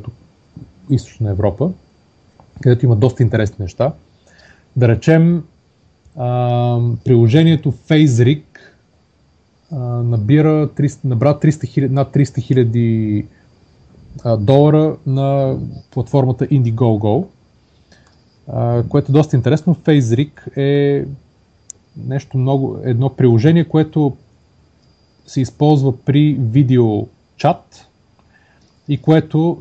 [0.90, 1.72] Източна Европа,
[2.60, 3.92] където има доста интересни неща.
[4.76, 5.44] Да речем,
[6.16, 8.42] а, приложението FaceRig
[10.02, 13.26] набира 300, набра 300 000, над 300 хиляди
[14.38, 15.58] долара на
[15.90, 17.26] платформата Indiegogo,
[18.48, 19.74] а, което е доста интересно.
[19.74, 21.06] FaceRig е
[21.96, 24.16] нещо много, едно приложение, което
[25.28, 27.88] се използва при видеочат
[28.88, 29.56] и което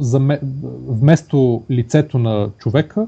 [0.88, 3.08] вместо лицето на човека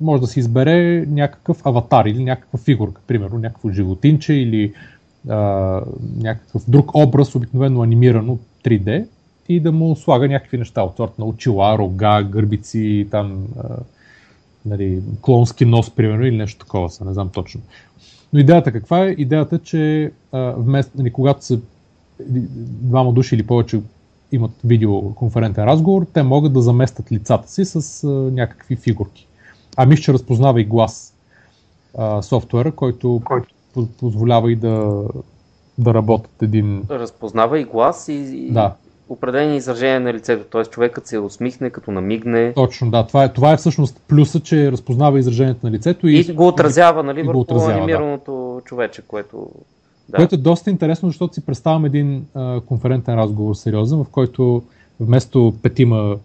[0.00, 4.72] може да се избере някакъв аватар или някаква фигурка, примерно някакво животинче или
[5.28, 5.36] а,
[6.16, 9.06] някакъв друг образ, обикновено анимирано 3D
[9.48, 13.76] и да му слага някакви неща от сорта на очила, рога, гърбици, там, а,
[14.66, 17.60] нали, клонски нос, примерно, или нещо такова, са, не знам точно.
[18.32, 19.10] Но идеята каква е?
[19.10, 21.58] Идеята, че а, вместо, нали, когато са
[22.20, 23.80] двама души или повече
[24.32, 29.26] имат видеоконферентен разговор, те могат да заместят лицата си с а, някакви фигурки.
[29.76, 31.14] А мисля, че разпознава и глас
[31.98, 33.48] а, софтуера, който, който
[33.98, 35.04] позволява и да,
[35.78, 36.84] да работят един...
[36.90, 38.74] Разпознава и глас и, да.
[39.08, 40.64] определени изражения на лицето, т.е.
[40.64, 42.52] човекът се усмихне, като намигне.
[42.54, 43.06] Точно, да.
[43.06, 47.02] Това е, това е всъщност плюса, че разпознава изражението на лицето и, и го отразява,
[47.02, 48.64] нали, върху отразява, анимираното да.
[48.64, 49.48] човече, което...
[50.08, 50.16] Да.
[50.16, 54.62] Което е доста интересно, защото си представям един а, конферентен разговор сериозен, в който
[55.00, 56.16] вместо петима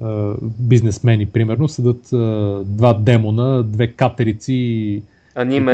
[0.00, 5.02] а, бизнесмени, примерно, седат а, два демона, две катерици и
[5.34, 5.72] аниме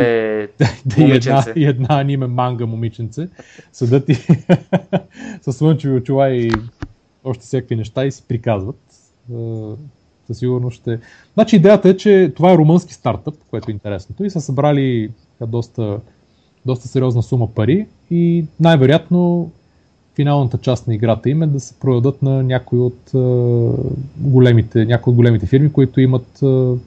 [0.58, 0.68] да,
[1.04, 3.28] и, една, и една аниме манга момиченце.
[3.72, 4.14] Съдът и
[5.42, 6.50] със слънчеви очила и
[7.24, 8.80] още всякакви неща и си приказват.
[10.26, 11.00] Със сигурност ще...
[11.34, 15.10] Значи идеята е, че това е румънски стартъп, което е интересното и са събрали
[15.46, 16.00] доста,
[16.66, 19.50] доста сериозна сума пари и най-вероятно
[20.14, 23.10] финалната част на играта им е да се продадат на някои от,
[24.16, 26.40] големите, някои от големите фирми, които имат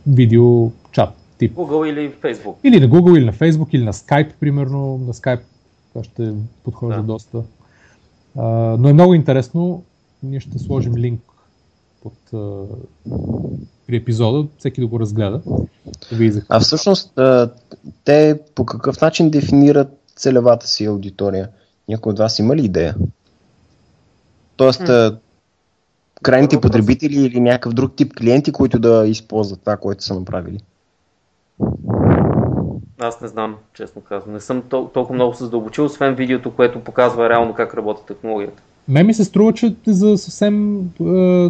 [0.07, 1.55] видео чат тип.
[1.55, 2.55] Google или Facebook.
[2.63, 4.97] Или на Google, или на Facebook, или на Skype, примерно.
[4.97, 5.41] На Skype
[5.89, 7.03] това ще подхожда да.
[7.03, 7.43] доста.
[8.37, 8.45] А,
[8.79, 9.83] но е много интересно.
[10.23, 11.21] Ние ще сложим линк
[12.03, 12.63] под, а,
[13.87, 15.41] при епизода, всеки да го разгледа.
[16.11, 17.19] Да а всъщност,
[18.03, 21.49] те по какъв начин дефинират целевата си аудитория?
[21.89, 22.95] Някой от вас има ли идея?
[24.55, 25.17] Тоест, а,
[26.23, 30.59] крайните потребители или някакъв друг тип клиенти, които да използват това, което са направили?
[32.99, 34.33] Аз не знам, честно казвам.
[34.33, 38.61] Не съм тол- толкова много се задълбочил, освен видеото, което показва реално как работи технологията.
[38.87, 41.49] Ме ми се струва, че за съвсем е,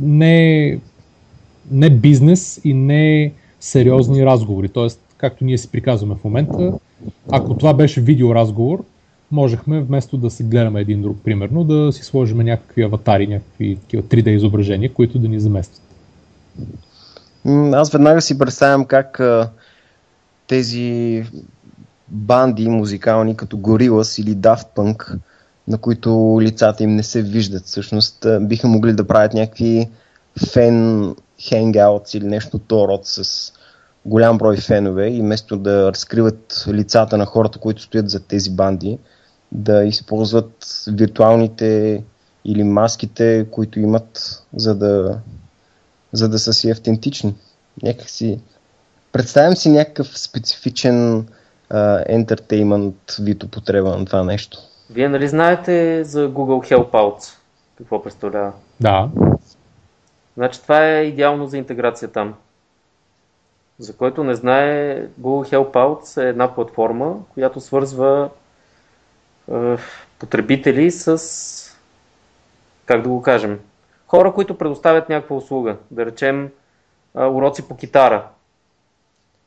[0.00, 0.78] не,
[1.70, 4.68] не бизнес и не сериозни разговори.
[4.68, 6.72] Тоест, както ние си приказваме в момента,
[7.30, 8.84] ако това беше видеоразговор,
[9.30, 14.28] можехме вместо да се гледаме един друг, примерно, да си сложим някакви аватари, някакви 3D
[14.28, 15.82] изображения, които да ни заместят.
[17.72, 19.20] Аз веднага си представям как
[20.46, 21.24] тези
[22.08, 25.18] банди музикални, като Gorillaz или Daft Punk,
[25.68, 29.88] на които лицата им не се виждат, всъщност биха могли да правят някакви
[30.52, 31.14] фен
[31.48, 33.52] хенгаутс или нещо то род с
[34.06, 38.98] голям брой фенове и вместо да разкриват лицата на хората, които стоят за тези банди,
[39.52, 42.02] да използват виртуалните
[42.44, 45.18] или маските, които имат, за да
[46.12, 47.34] за да са си автентични.
[47.82, 48.40] Някакси...
[49.12, 51.26] Представям си някакъв специфичен
[52.06, 54.58] ентертеймент вид употреба на това нещо.
[54.90, 57.34] Вие нали знаете за Google Helpouts?
[57.78, 58.52] Какво представлява?
[58.80, 59.08] Да.
[60.36, 62.34] Значи това е идеално за интеграция там.
[63.78, 68.30] За който не знае, Google Helpouts е една платформа, която свързва
[69.52, 69.76] е,
[70.18, 71.18] потребители с,
[72.86, 73.60] как да го кажем,
[74.06, 75.76] хора, които предоставят някаква услуга.
[75.90, 76.50] Да речем
[77.14, 78.28] уроци по китара.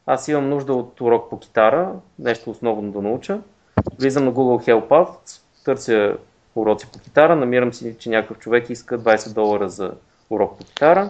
[0.06, 3.40] Аз имам нужда от урок по китара, нещо основно да науча.
[4.00, 6.18] Влизам на Google Help Out, търся
[6.56, 9.92] уроци по китара, намирам си, че някакъв човек иска 20 долара за
[10.30, 11.10] урок по китара.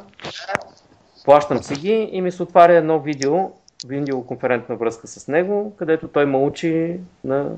[1.26, 3.52] Плащам си ги и ми се отваря едно видео,
[3.88, 7.52] видеоконферентна връзка с него, където той ме учи на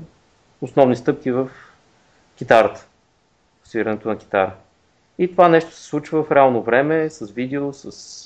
[0.60, 1.50] основни стъпки в
[2.36, 2.86] китарата,
[3.62, 4.52] в свирането на китара.
[5.18, 8.24] И това нещо се случва в реално време, с видео, с...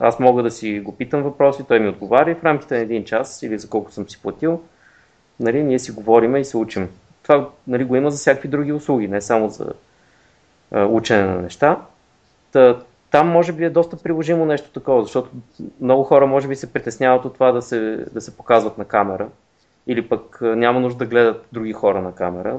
[0.00, 3.42] Аз мога да си го питам въпроси, той ми отговаря в рамките на един час
[3.42, 4.62] или за колко съм си платил,
[5.40, 6.88] нали, ние си говориме и се учим.
[7.22, 9.72] Това нали, го има за всякакви други услуги, не само за
[10.70, 11.80] а, учене на неща.
[12.56, 12.76] Та,
[13.10, 15.30] там може би е доста приложимо нещо такова, защото
[15.80, 19.28] много хора може би се притесняват от това да се, да се показват на камера
[19.86, 22.56] или пък няма нужда да гледат други хора на камера.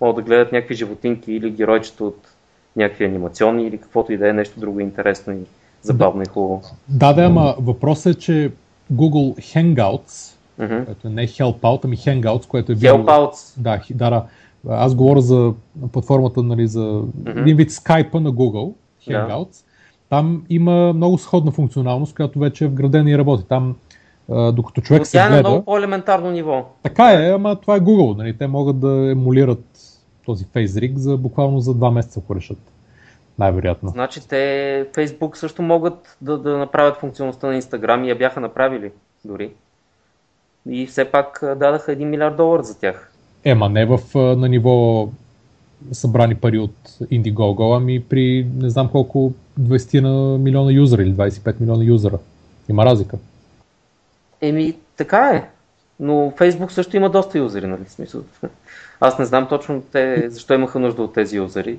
[0.00, 2.28] Могат да гледат някакви животинки или геройчета от
[2.76, 5.40] някакви анимационни или каквото и да е нещо друго интересно и
[5.82, 6.22] забавно да.
[6.22, 6.62] и хубаво.
[6.88, 8.52] Да, да, ама въпросът е, че
[8.92, 10.84] Google Hangouts, uh-huh.
[10.84, 12.98] което е не Helpout, ами Hangouts, което е било...
[12.98, 13.54] Helpouts.
[13.56, 14.24] Да, да, да.
[14.68, 15.52] Аз говоря за
[15.92, 17.40] платформата, нали, за uh-huh.
[17.40, 18.72] един вид Skype на Google,
[19.08, 19.50] Hangouts.
[19.50, 19.70] Да.
[20.08, 23.44] Там има много сходна функционалност, която вече е вградена и работи.
[23.48, 23.76] Там
[24.28, 25.38] докато човек Но се тя гледа...
[25.38, 26.64] е на много по-елементарно ниво.
[26.82, 28.16] Така е, ама това е Google.
[28.16, 28.38] Нали?
[28.38, 29.64] Те могат да емулират
[30.26, 32.58] този FaceRig за буквално за два месеца, ако решат.
[33.38, 33.88] Най-вероятно.
[33.88, 38.92] Значи те Facebook също могат да, да направят функционалността на Instagram и я бяха направили
[39.24, 39.52] дори.
[40.70, 43.12] И все пак дадаха 1 милиард долара за тях.
[43.44, 45.08] Ема не в, на ниво
[45.92, 51.60] събрани пари от Indiegogo, ами при не знам колко 20 на милиона юзера или 25
[51.60, 52.18] милиона юзера.
[52.68, 53.18] Има разлика.
[54.40, 55.48] Еми, така е.
[56.00, 57.84] Но Facebook също има доста юзери, нали?
[57.88, 58.22] Смисъл.
[59.00, 61.78] Аз не знам точно те, защо имаха нужда от тези юзери.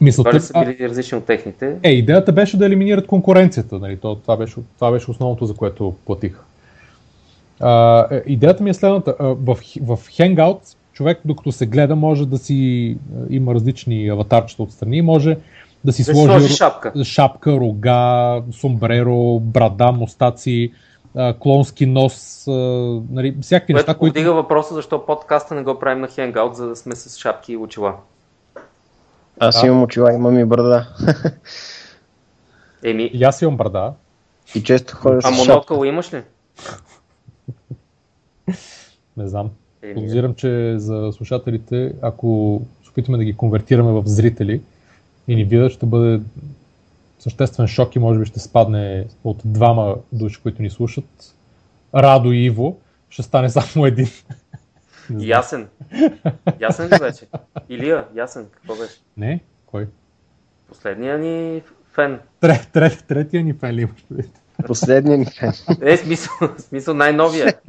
[0.00, 1.76] Мисълта, това ли са били различни от техните?
[1.82, 3.78] Е, идеята беше да елиминират конкуренцията.
[3.78, 3.96] Нали?
[3.96, 6.40] То, това, беше, това беше основното, за което платих.
[7.60, 9.16] А, е, идеята ми е следната.
[9.20, 10.58] В, в Hangout
[10.94, 12.96] човек, докато се гледа, може да си
[13.30, 15.36] има различни аватарчета отстрани, може
[15.84, 17.04] да си да сложи, шапка.
[17.04, 20.72] шапка, рога, сомбреро, брада, мустаци,
[21.38, 24.14] клонски нос, нали, всякакви Което неща, които...
[24.14, 27.56] Което въпроса защо подкаста не го правим на Hangout, за да сме с шапки и
[27.56, 27.94] очила.
[29.40, 29.66] Аз да.
[29.66, 30.86] имам очила, имам и брада.
[32.84, 33.10] Еми...
[33.12, 33.92] И аз имам брада.
[34.54, 36.22] И често ходя с А монокъл имаш ли?
[39.16, 39.50] не знам.
[39.94, 44.60] Подозирам, че за слушателите, ако се опитаме да ги конвертираме в зрители
[45.28, 46.20] и ни видят, ще бъде
[47.18, 51.34] съществен шок и може би ще спадне от двама души, които ни слушат.
[51.94, 52.78] Радо и Иво,
[53.10, 54.08] ще стане само един.
[55.18, 55.68] Ясен.
[56.60, 57.26] Ясен ли вече?
[57.68, 59.00] Илия, ясен, какво беше?
[59.16, 59.88] Не, кой?
[60.68, 61.62] Последния ни
[61.92, 62.20] фен.
[62.40, 64.04] Трет, трет, третия ни фен ли имаш
[64.66, 65.52] Последния ни фен.
[65.82, 67.54] Е, смисъл, смисъл най-новия.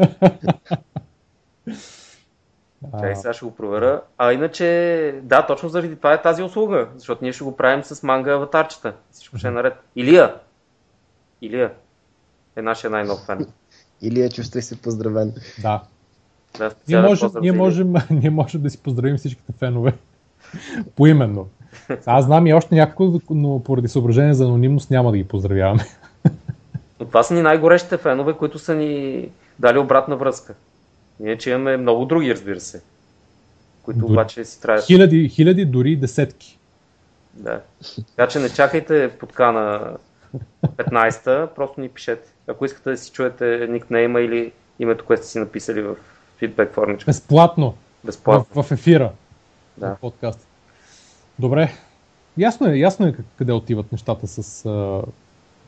[3.00, 4.02] Чай, сега ще го проверя.
[4.18, 8.04] А иначе, да, точно заради това е тази услуга, защото ние ще го правим с
[8.04, 8.94] манга аватарчета.
[9.12, 9.74] Всичко ще е наред.
[9.96, 10.36] Илия!
[11.42, 11.72] Илия
[12.56, 13.48] е нашия най-нов фен.
[14.02, 15.34] Илия, чувствай се поздравен.
[15.62, 15.84] Да.
[16.58, 19.94] да ние, можем, ние, можем, ние можем да си поздравим всичките фенове.
[20.96, 21.48] Поименно.
[22.06, 25.86] Аз знам и още някакво, но поради съображение за анонимност няма да ги поздравяваме.
[27.00, 29.30] Но това са ни най-горещите фенове, които са ни
[29.60, 30.54] дали обратна връзка.
[31.20, 32.82] Иначе имаме много други, разбира се,
[33.84, 34.82] които дори, обаче си трябва.
[34.82, 36.58] Хиляди, хиляди, дори десетки.
[37.34, 37.62] Да.
[38.16, 39.98] Така че не чакайте подкана
[40.66, 42.30] 15-та, просто ни пишете.
[42.48, 45.96] Ако искате да си чуете никнейма или името, което сте си написали в
[46.38, 47.10] фидбек формичка.
[47.10, 47.74] Безплатно.
[48.04, 48.64] Безплатно.
[48.64, 49.12] В, в ефира.
[49.78, 49.96] Да.
[49.96, 50.48] В подкаст.
[51.40, 51.72] Добре.
[52.38, 54.66] Ясно е, ясно е къде отиват нещата с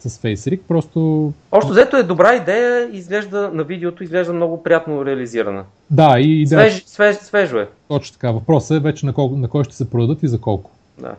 [0.10, 1.34] с FaceRig, просто...
[1.52, 5.64] Общо взето е добра идея, изглежда на видеото, изглежда много приятно реализирана.
[5.90, 6.72] Да, и идея...
[6.72, 7.68] Свеж, свеж, свежо е.
[7.88, 8.32] Точно така.
[8.32, 9.30] Въпросът е вече на, кол...
[9.36, 10.72] на кой ще се продадат и за колко.
[11.00, 11.16] Да.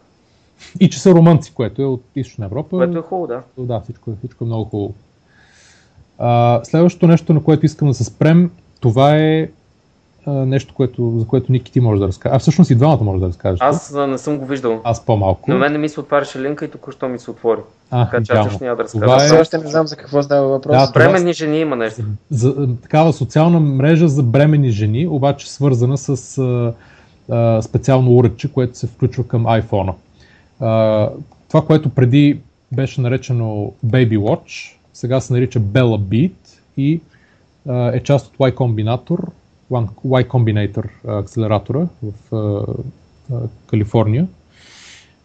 [0.81, 2.77] И че са румънци, което е от Източна Европа.
[2.77, 3.43] Което е хубаво, да.
[3.59, 4.95] Да, всичко, е, всичко е много хубаво.
[6.19, 8.51] А, следващото нещо, на което искам да се спрем,
[8.81, 9.49] това е
[10.29, 12.37] нещо, което, за което Ники ти може да разкажеш.
[12.37, 13.61] А всъщност и двамата може да разкажеш.
[13.61, 14.81] Аз а, не съм го виждал.
[14.85, 15.51] Аз по-малко.
[15.51, 17.61] На мен не ми се отваряше линка и току-що ми се отвори.
[17.91, 19.05] А, така че аз няма да разкажа.
[19.05, 19.41] Това е...
[19.41, 20.77] още не знам за какво става въпрос.
[20.77, 22.03] Да, бремени жени има нещо.
[22.31, 26.73] За, за, такава социална мрежа за бремени жени, обаче свързана с а,
[27.31, 29.93] а, специално уредче, което се включва към iPhone.
[30.61, 31.09] А,
[31.49, 32.39] това, което преди
[32.73, 36.33] беше наречено Baby Watch, сега се нарича Bella Beat
[36.77, 37.01] и
[37.69, 39.19] а, е част от Y Combinator,
[39.71, 42.65] Y Combinator акселератора в
[43.67, 44.29] Калифорния.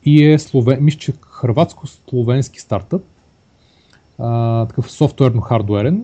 [0.06, 3.03] И е словен, мисля, че хрватско-словенски стартъп,
[4.20, 6.02] а, такъв софтуерно-хардуерен,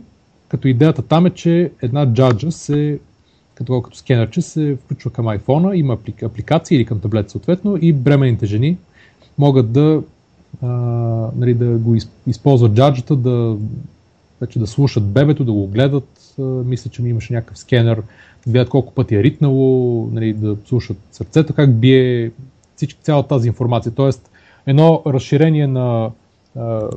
[0.49, 2.99] като идеята там е, че една джаджа се,
[3.55, 8.45] като, като скенерче се включва към iPhone, има апликация или към таблет съответно и бременните
[8.45, 8.77] жени
[9.37, 10.01] могат да,
[10.61, 10.67] а,
[11.35, 11.95] нали, да го
[12.27, 13.55] използват джаджата, да,
[14.41, 16.35] вече да слушат бебето, да го гледат.
[16.39, 18.01] А, мисля, че ми имаше някакъв скенер,
[18.47, 22.31] да видят колко пъти е ритнало, нали, да слушат сърцето, как бие,
[22.75, 23.91] всички, цялата тази информация.
[23.91, 24.31] Тоест,
[24.65, 26.11] едно разширение на
[26.55, 26.89] а,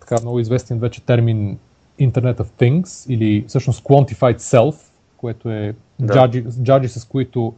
[0.00, 1.58] така много известен вече термин
[2.00, 4.74] Internet of Things или всъщност Quantified Self,
[5.16, 6.14] което е да.
[6.14, 7.54] джаджи, джаджи с които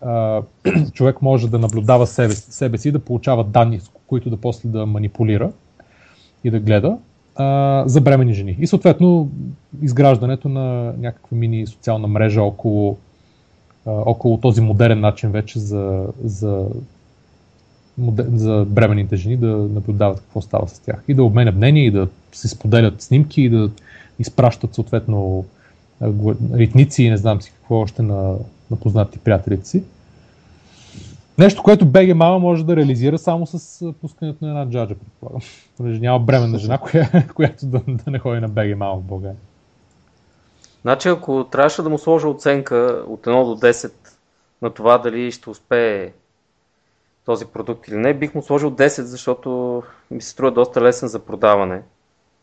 [0.00, 0.42] а,
[0.92, 5.52] човек може да наблюдава себе, себе си, да получава данни, които да после да манипулира
[6.44, 6.98] и да гледа
[7.36, 8.56] а, за бремени жени.
[8.60, 9.30] И съответно
[9.82, 12.96] изграждането на някаква мини социална мрежа около,
[13.86, 16.66] а, около този модерен начин вече за, за,
[18.18, 21.02] за бременните жени да наблюдават какво става с тях.
[21.08, 23.70] И да обменят мнение, и да се споделят снимки, и да
[24.18, 25.44] изпращат съответно
[26.54, 28.34] ритници и не знам си какво още на,
[28.70, 29.82] на познати приятелите.
[31.38, 35.40] Нещо, което БГ Мама може да реализира само с пускането на една джаджа, предполагам.
[35.76, 39.36] Понеже няма бременна жена, коя, която да, да не ходи на БГ Мама в България.
[40.82, 43.92] Значи, ако трябваше да му сложа оценка от 1 до 10
[44.62, 46.12] на това дали ще успее
[47.24, 51.18] този продукт или не, бих му сложил 10, защото ми се струва доста лесен за
[51.18, 51.82] продаване.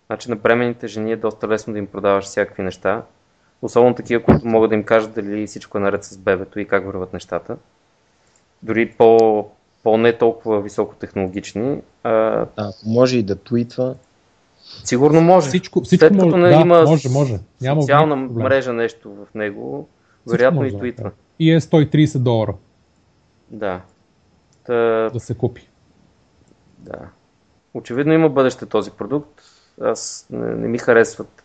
[0.06, 3.04] Значи на бременните жени е доста лесно да им продаваш всякакви неща.
[3.62, 6.86] Особено такива, които могат да им кажат дали всичко е наред с бебето и как
[6.86, 7.58] върват нещата
[8.64, 9.46] дори по,
[9.84, 11.82] по-не толкова високотехнологични.
[12.04, 13.96] А, ако може и да твитва.
[14.84, 15.48] Сигурно може.
[15.48, 17.40] Всичко, всичко След като може, да, има може, може.
[17.62, 19.88] Няма социална мрежа нещо в него,
[20.28, 21.12] вероятно и твитва.
[21.40, 22.54] И е 130 долара.
[23.50, 23.82] Да.
[24.66, 25.10] Та...
[25.14, 25.70] Да се купи.
[26.78, 27.00] Да.
[27.74, 29.42] Очевидно има бъдеще този продукт.
[29.82, 31.44] Аз не, не ми харесват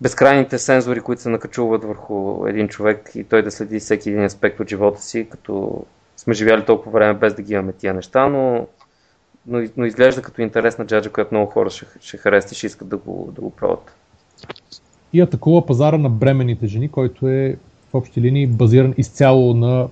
[0.00, 4.60] безкрайните сензори, които се накачуват върху един човек и той да следи всеки един аспект
[4.60, 5.84] от живота си, като
[6.20, 8.66] сме живяли толкова време без да ги имаме тия неща, но,
[9.46, 12.88] но, но изглежда като интересна джаджа, която много хора ще, ще харесат и ще искат
[12.88, 13.92] да го, да го пробват.
[15.12, 17.56] И атакува пазара на бременните жени, който е
[17.90, 19.88] в общи линии базиран изцяло на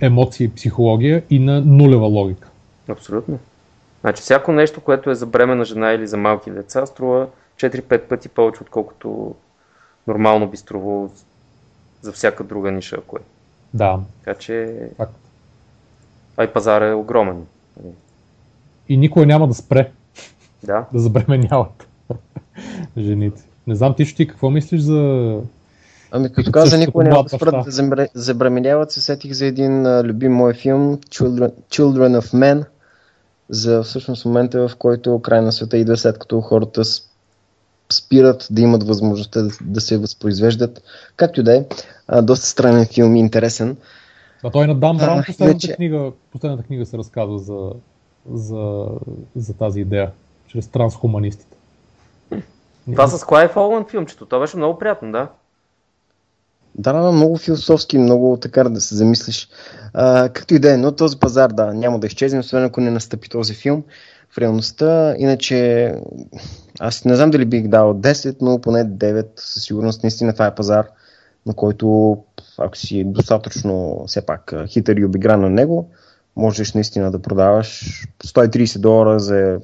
[0.00, 2.48] емоции и психология и на нулева логика.
[2.88, 3.38] Абсолютно.
[4.00, 7.26] Значи всяко нещо, което е за бремена жена или за малки деца, струва
[7.56, 9.34] 4-5 пъти повече, отколкото
[10.06, 11.10] нормално би струвало
[12.02, 13.20] за всяка друга ниша, ако е.
[13.74, 14.00] Да.
[14.24, 14.74] Така че...
[14.96, 15.27] Факт.
[16.38, 17.46] А и пазар е огромен.
[18.88, 19.90] И никой няма да спре.
[20.64, 20.84] Да.
[20.92, 21.88] да забременяват
[22.98, 23.42] жените.
[23.66, 25.32] Не знам ти, ти какво мислиш за...
[26.10, 30.32] Ами като каза, никой няма да спрат да забременяват, се сетих за един а, любим
[30.32, 32.64] мой филм Children, Children of Men,
[33.48, 36.82] за всъщност момента, в който край на света идва след като хората
[37.92, 40.82] спират да имат възможността да, да се възпроизвеждат.
[41.16, 41.64] Както и да е,
[42.22, 43.76] доста странен филм и интересен.
[44.44, 45.76] А той на Дан Браун последната, вече...
[45.76, 47.72] книга, последната книга се разказва за,
[48.32, 48.86] за,
[49.36, 50.10] за тази идея,
[50.46, 51.56] чрез трансхуманистите.
[52.92, 55.28] Това с Клайв Оланд филмчето, това беше много приятно, да.
[56.74, 59.48] Да, да, много философски, много така да се замислиш.
[59.94, 62.90] А, както и да е, но този пазар, да, няма да изчезне, освен ако не
[62.90, 63.84] настъпи този филм
[64.30, 65.14] в реалността.
[65.18, 65.94] Иначе
[66.80, 70.02] аз не знам дали бих дал 10, но поне 9 със сигурност.
[70.02, 70.86] Наистина това е пазар,
[71.46, 72.18] на който
[72.58, 75.90] ако си достатъчно все пак хитър и обигран на него,
[76.36, 79.60] можеш наистина да продаваш 130 долара за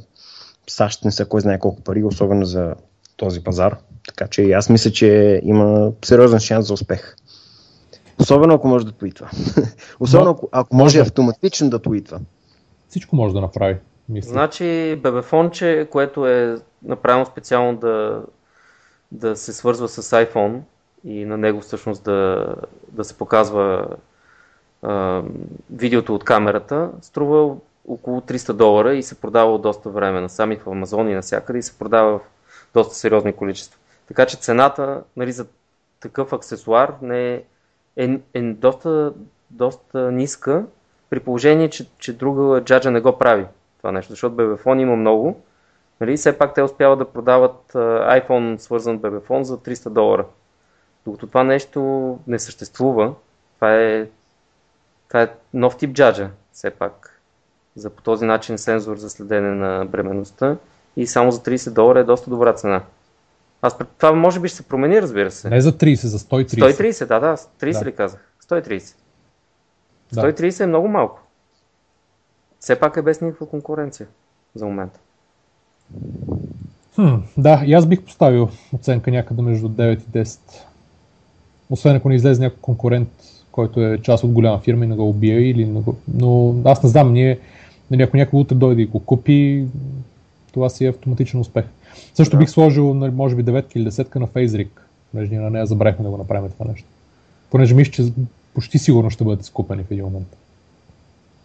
[0.69, 2.75] САЩ не са кой знае колко пари, особено за
[3.17, 3.77] този пазар.
[4.09, 7.17] Така че аз мисля, че има сериозен шанс за успех.
[8.21, 9.31] Особено ако може да твитва.
[10.01, 12.21] Особено ако, ако може, може автоматично да твитва.
[12.89, 13.77] Всичко може да направи.
[14.09, 14.31] Мисля.
[14.31, 18.23] Значи бебефонче, което е направено специално да,
[19.13, 20.61] да се свързва с iPhone
[21.05, 22.47] и на него всъщност да,
[22.89, 23.87] да се показва
[24.83, 25.23] а,
[25.71, 27.57] видеото от камерата, струва
[27.89, 31.59] около 300 долара и се продава от доста време на сами в Амазон и навсякъде
[31.59, 32.23] и се продава в
[32.75, 33.79] доста сериозни количества.
[34.09, 35.47] Така че цената нали, за
[36.01, 37.43] такъв аксесуар не е,
[37.97, 39.13] е, е доста,
[39.51, 40.65] доста ниска,
[41.11, 43.47] при положение, че, че друга джаджа не го прави
[43.79, 45.41] това нещо, защото бебефон има много.
[46.01, 46.17] Нали?
[46.17, 50.25] Все пак те успяват да продават iPhone свързан бебефон за 300 долара.
[51.05, 53.15] Докато това нещо не съществува,
[53.55, 54.07] това е,
[55.09, 57.21] това е нов тип джаджа, все пак.
[57.77, 60.57] За по този начин сензор за следене на бременността
[60.97, 62.83] и само за 30 долара е доста добра цена.
[63.63, 65.51] Аз пред това може би ще се промени, разбира се.
[65.51, 66.47] Не за 30, за 130.
[66.47, 67.37] 130, да, да.
[67.37, 67.85] 30 да.
[67.85, 68.21] ли казах?
[68.49, 68.95] 130.
[70.15, 70.65] 130 да.
[70.65, 71.25] е много малко
[72.65, 74.07] все пак е без никаква конкуренция
[74.55, 75.01] за момента.
[76.95, 80.39] Хм, да, и аз бих поставил оценка някъде между 9 и 10.
[81.71, 83.09] Освен ако не излезе някой конкурент,
[83.53, 85.97] който е част от голяма фирма и не го убия или не го...
[86.15, 87.39] Но аз не знам, ние,
[87.91, 89.67] нали, ако някой утре дойде и го купи,
[90.53, 91.65] това си е автоматичен успех.
[92.15, 92.41] Също да.
[92.41, 94.69] бих сложил, нали, може би, 9 или 10 на FaceRig,
[95.13, 96.89] понеже ние на нея забравихме да го направим това нещо.
[97.51, 98.13] Понеже мисля, че
[98.55, 100.37] почти сигурно ще бъдат скупени в един момент.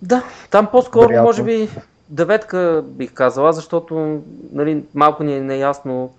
[0.01, 1.27] Да, там по-скоро Вероятно.
[1.27, 1.69] може би
[2.09, 4.19] деветка бих казала, защото
[4.53, 6.09] нали, малко ни е неясно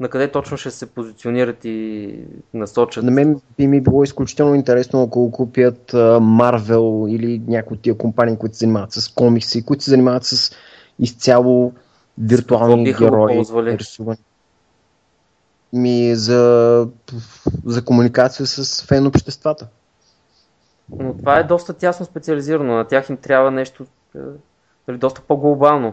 [0.00, 2.14] на къде точно ще се позиционират и
[2.54, 3.04] насочат?
[3.04, 8.36] На мен би ми било изключително интересно, ако купят Marvel или някои от тия компании,
[8.36, 10.56] които се занимават с комикси, които се занимават с
[10.98, 11.72] изцяло
[12.18, 14.18] виртуални герои, рисувани.
[15.72, 16.88] Ми за,
[17.64, 19.66] за комуникация с фен обществата.
[20.98, 22.76] Но това е доста тясно специализирано.
[22.76, 24.18] На тях им трябва нещо е,
[24.88, 25.92] нали, доста по-глобално.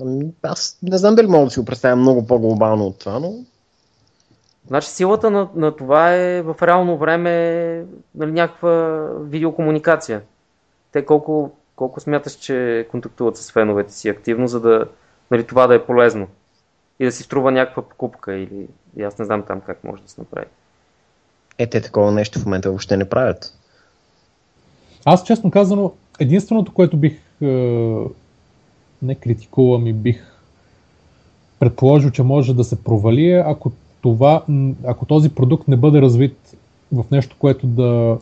[0.00, 3.34] Ами, аз не знам дали мога да си го представя много по-глобално от това, но...
[4.66, 10.22] Значи силата на, на това е в реално време нали, някаква видеокомуникация.
[10.92, 14.86] Те колко, колко смяташ, че контактуват с феновете си активно, за да
[15.30, 16.26] нали, това да е полезно
[16.98, 18.66] и да си струва някаква покупка или
[19.02, 20.46] аз не знам там как може да се направи.
[21.58, 23.54] Е, те такова нещо в момента въобще не правят.
[25.04, 28.04] Аз честно казано, единственото, което бих е,
[29.02, 30.24] не критикувам и бих
[31.58, 34.44] предположил, че може да се провали, ако, това,
[34.84, 36.56] ако този продукт не бъде развит
[36.92, 38.18] в нещо, което да,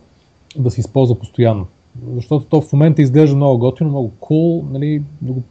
[0.57, 1.67] да се използва постоянно.
[2.15, 5.43] Защото то в момента изглежда много готино, много cool, нали, да го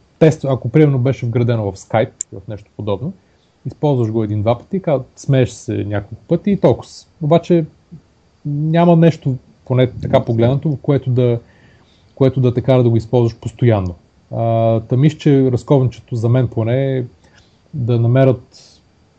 [0.44, 3.12] ако примерно беше вградено в Skype, в нещо подобно,
[3.66, 4.82] използваш го един-два пъти,
[5.16, 6.90] смееш се няколко пъти и толкова.
[7.22, 7.64] Обаче
[8.46, 9.34] няма нещо,
[9.64, 11.40] поне така погледнато, което да,
[12.14, 13.94] което да те кара да го използваш постоянно.
[14.36, 17.04] А, та мисля, че разковничето за мен поне е
[17.74, 18.64] да намерят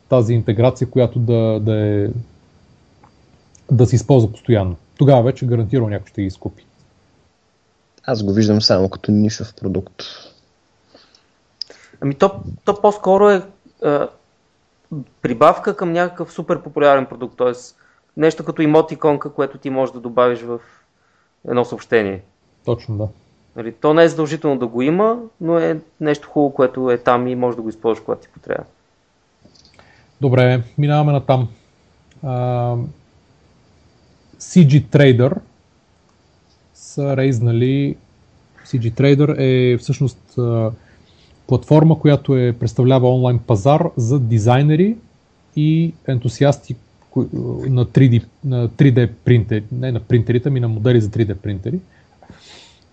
[0.10, 2.08] тази интеграция, която да, да, е,
[3.72, 4.76] да се използва постоянно.
[4.98, 6.66] Тогава вече гарантирано някой ще ги изкупи.
[8.04, 10.04] Аз го виждам само като нишов продукт.
[12.02, 12.32] Ами то,
[12.66, 13.42] то по-скоро е
[13.84, 14.10] а,
[15.22, 17.52] прибавка към някакъв супер популярен продукт, т.е.
[18.18, 20.60] нещо като имотиконка, което ти можеш да добавиш в
[21.48, 22.22] едно съобщение.
[22.66, 23.08] Точно, да.
[23.60, 27.28] Нали, то не е задължително да го има, но е нещо хубаво, което е там
[27.28, 28.64] и може да го използваш, когато ти потрябва.
[30.22, 31.48] Добре, минаваме на там.
[32.26, 32.84] Uh,
[34.40, 35.34] CG Trader
[36.74, 37.96] са рейзнали
[38.66, 40.72] CG Trader е всъщност uh,
[41.48, 44.98] платформа, която е представлява онлайн пазар за дизайнери
[45.56, 46.76] и ентусиасти
[47.16, 51.80] на 3D, на 3D принтери, не на принтерите, ами на модели за 3D принтери.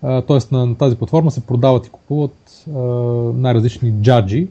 [0.00, 0.54] Т.е.
[0.54, 2.64] на тази платформа се продават и купуват
[3.34, 4.48] най-различни джаджи,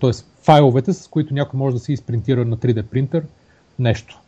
[0.00, 0.10] т.е.
[0.42, 3.22] файловете, с които някой може да си изпринтира на 3D принтер
[3.78, 4.20] нещо.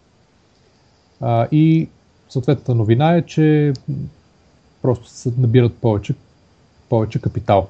[1.52, 1.88] И
[2.28, 3.72] съответната новина е, че
[4.82, 6.14] просто се набират повече,
[6.88, 7.68] повече капитал.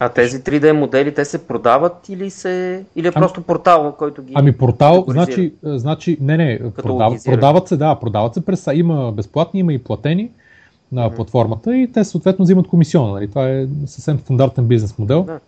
[0.00, 2.84] А тези 3D модели, те се продават или, се...
[2.96, 7.68] или е ами, просто портал, който ги Ами портал, значи, значи, не, не, продав, продават
[7.68, 10.30] се, да, продават се през, има безплатни, има и платени
[10.92, 11.16] на mm-hmm.
[11.16, 13.12] платформата и те съответно взимат комисиона.
[13.12, 13.28] Нали?
[13.28, 15.22] Това е съвсем стандартен бизнес модел.
[15.22, 15.40] Да.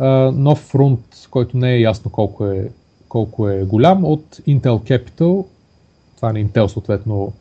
[0.00, 2.70] Uh, нов фронт, който не е ясно колко е,
[3.08, 5.46] колко е голям, от Intel Capital,
[6.16, 7.32] това не Intel съответно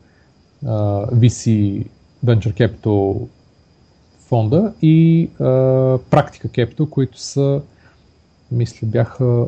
[0.66, 1.86] uh, VC
[2.26, 3.28] Venture Capital
[4.20, 7.62] фонда и uh, Practica Capital, които са,
[8.52, 9.46] мисля, бяха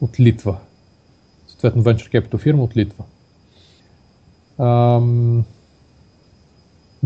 [0.00, 0.56] от Литва.
[1.46, 3.04] Съответно Venture Capital фирма от Литва.
[4.58, 5.42] Um,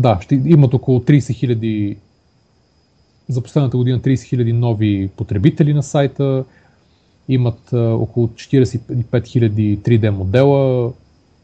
[0.01, 1.97] да, ще имат около 30 хиляди
[3.29, 6.43] за последната година 30 хиляди нови потребители на сайта,
[7.29, 10.91] имат а, около 45 хиляди 3D модела,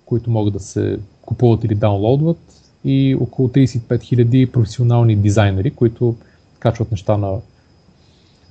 [0.06, 2.38] които могат да се купуват или даунлоудват
[2.86, 6.16] и около 35 хиляди професионални дизайнери, които
[6.60, 7.38] качват неща на,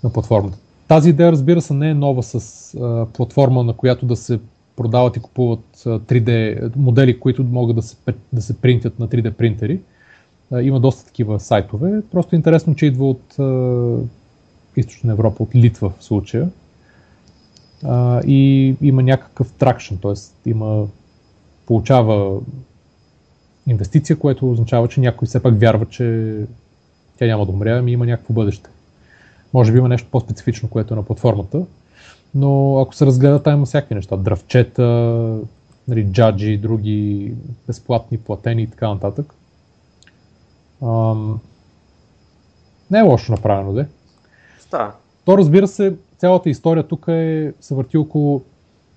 [0.04, 0.58] на платформата.
[0.88, 4.38] Тази идея, разбира се, не е нова с а, платформа, на която да се
[4.76, 7.96] продават и купуват 3D модели, които могат да се,
[8.32, 9.80] да се принтят на 3D принтери.
[10.52, 12.02] Има доста такива сайтове.
[12.12, 13.36] Просто е интересно, че идва от
[14.77, 16.48] източна Европа, от Литва в случая.
[18.27, 20.48] И има някакъв тракшн, т.е.
[20.51, 20.86] има
[21.66, 22.40] получава
[23.66, 26.36] инвестиция, което означава, че някой все пак вярва, че
[27.18, 28.70] тя няма да умре, ами има някакво бъдеще.
[29.55, 31.62] Може би има нещо по-специфично, което е на платформата,
[32.35, 34.16] но ако се разгледа, там има всякакви неща.
[34.16, 34.82] Дравчета,
[35.89, 37.32] нали, джаджи, други
[37.66, 39.35] безплатни, платени и така нататък.
[40.82, 41.40] Ам...
[42.90, 43.86] Не е лошо направено, де.
[44.60, 44.92] Става.
[45.24, 48.42] То разбира се, цялата история тук е, се върти около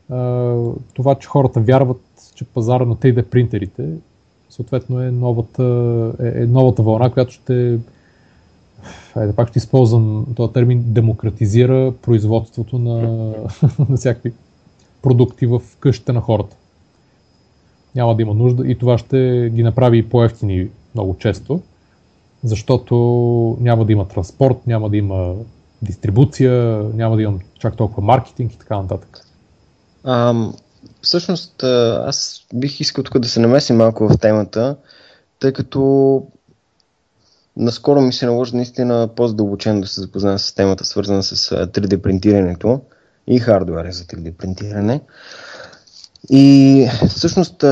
[0.10, 0.56] а,
[0.94, 2.02] това, че хората вярват,
[2.36, 3.90] че пазара на 3D принтерите
[4.50, 5.64] съответно е новата,
[6.20, 7.80] е, е новата вълна, която ще
[9.16, 13.02] Айде, пак ще използвам този термин, демократизира производството на,
[13.90, 14.34] на всякакви
[15.02, 16.56] продукти в къщите на хората.
[17.96, 21.62] Няма да има нужда и това ще ги направи и по-ефтини много често,
[22.44, 22.96] защото
[23.62, 25.36] няма да има транспорт, няма да има
[25.82, 29.26] дистрибуция, няма да имам чак толкова маркетинг и така нататък.
[30.04, 30.36] А,
[31.02, 34.76] всъщност, аз бих искал тук да се намесим малко в темата,
[35.40, 36.24] тъй като
[37.58, 42.82] наскоро ми се наложи наистина по-задълбочено да се запозная с темата, свързана с 3D принтирането
[43.28, 45.02] и хардуера за 3D принтиране.
[46.30, 47.64] И всъщност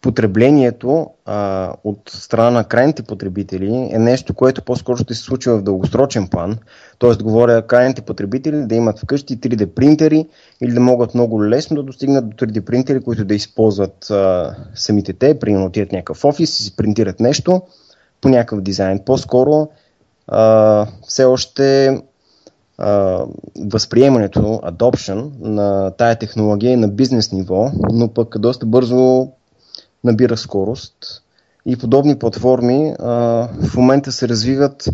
[0.00, 5.62] потреблението а, от страна на крайните потребители е нещо, което по-скоро ще се случва в
[5.62, 6.58] дългосрочен план.
[6.98, 10.26] Тоест, говоря крайните потребители да имат вкъщи 3D принтери
[10.60, 15.12] или да могат много лесно да достигнат до 3D принтери, които да използват а, самите
[15.12, 17.62] те, примерно отидат някакъв офис и си принтират нещо
[18.20, 19.00] по някакъв дизайн.
[19.06, 19.68] По-скоро
[20.28, 21.98] а, все още
[22.78, 23.24] а,
[23.60, 29.28] възприемането, adoption на тая технология е на бизнес ниво, но пък доста бързо
[30.04, 31.22] набира скорост.
[31.66, 33.12] И подобни платформи а,
[33.62, 34.88] в момента се развиват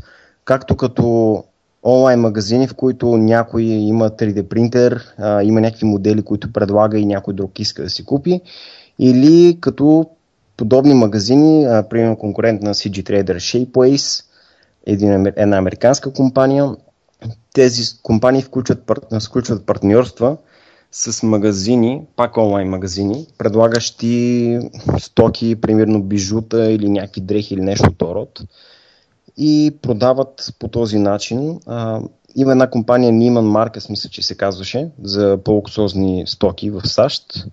[0.44, 1.44] както като
[1.82, 7.06] онлайн магазини, в които някой има 3D принтер, а, има някакви модели, които предлага и
[7.06, 8.40] някой друг иска да си купи,
[8.98, 10.06] или като
[10.56, 14.24] подобни магазини, а, примерно конкурент на CG Trader Shapeways,
[14.86, 16.74] един, една американска компания.
[17.54, 18.90] Тези компании включват,
[19.26, 20.36] включват партньорства
[20.98, 24.58] с магазини, пак онлайн магазини, предлагащи
[24.98, 28.42] стоки, примерно бижута или някакви дрехи или нещо от род
[29.36, 31.60] и продават по този начин.
[31.66, 32.00] А,
[32.36, 37.46] има една компания Neiman Marcus, мисля, че се казваше, за по-луксозни стоки в САЩ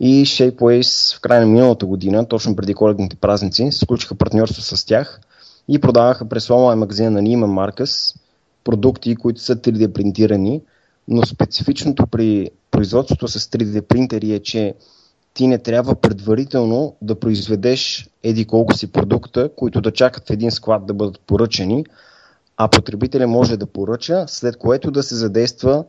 [0.00, 5.20] и Shapeways в края на миналата година, точно преди коледните празници, сключиха партньорство с тях
[5.68, 8.16] и продаваха през онлайн магазина на Neiman Marcus
[8.64, 10.60] продукти, които са 3D принтирани,
[11.08, 14.74] но специфичното при производството с 3D принтери е, че
[15.34, 20.50] ти не трябва предварително да произведеш еди колко си продукта, които да чакат в един
[20.50, 21.84] склад да бъдат поръчани,
[22.56, 25.84] а потребителя може да поръча, след което да се задейства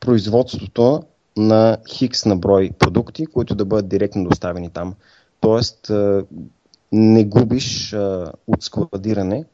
[0.00, 1.02] производството
[1.36, 4.94] на хикс на брой продукти, които да бъдат директно доставени там.
[5.40, 5.90] Тоест,
[6.92, 7.94] не губиш
[8.46, 9.44] от складиране.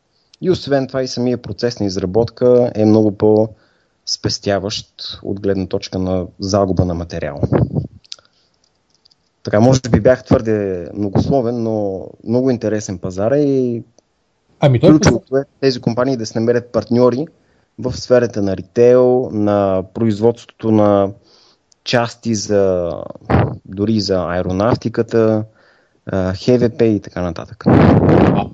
[0.40, 3.48] И освен това и самия процес на изработка е много по-
[4.12, 4.87] спестяващ
[5.23, 7.41] от гледна точка на загуба на материал.
[9.43, 13.82] Така, може би бях твърде многословен, но много интересен пазар е и
[14.61, 17.27] ами, ключовото е тези компании да се намерят партньори
[17.78, 21.11] в сферата на ритейл, на производството на
[21.85, 22.93] части за
[23.65, 25.45] дори за аеронавтиката,
[26.12, 27.65] ХВП и така нататък.
[27.66, 28.47] А,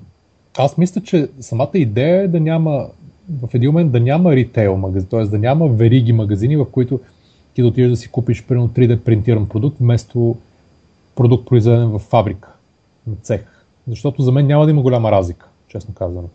[0.57, 2.87] аз мисля, че самата идея е да няма
[3.29, 5.23] в един момент да няма ритейл магазин, т.е.
[5.23, 6.99] да няма вериги магазини, в които
[7.53, 10.35] ти да отидеш да си купиш примерно 3D принтиран продукт, вместо
[11.15, 12.49] продукт произведен в фабрика,
[13.07, 13.45] на цех.
[13.87, 16.29] Защото за мен няма да има голяма разлика, честно казано.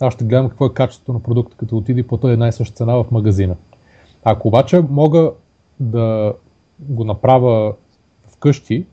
[0.00, 2.94] Аз ще гледам какво е качеството на продукта, като отиде по една и съща цена
[2.94, 3.56] в магазина.
[4.24, 5.32] Ако обаче мога
[5.80, 6.32] да
[6.80, 7.74] го направя
[8.28, 8.86] вкъщи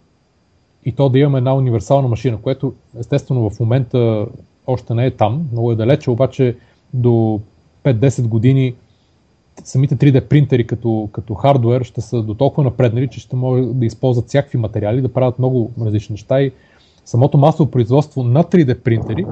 [0.85, 4.27] и то да имам една универсална машина, което естествено в момента
[4.67, 6.57] още не е там, много е далече, обаче
[6.93, 7.41] до
[7.83, 8.75] 5-10 години
[9.63, 13.85] самите 3D принтери като, като хардвер ще са до толкова напреднали, че ще могат да
[13.85, 16.51] използват всякакви материали, да правят много различни неща и
[17.05, 19.25] самото масово производство на 3D принтери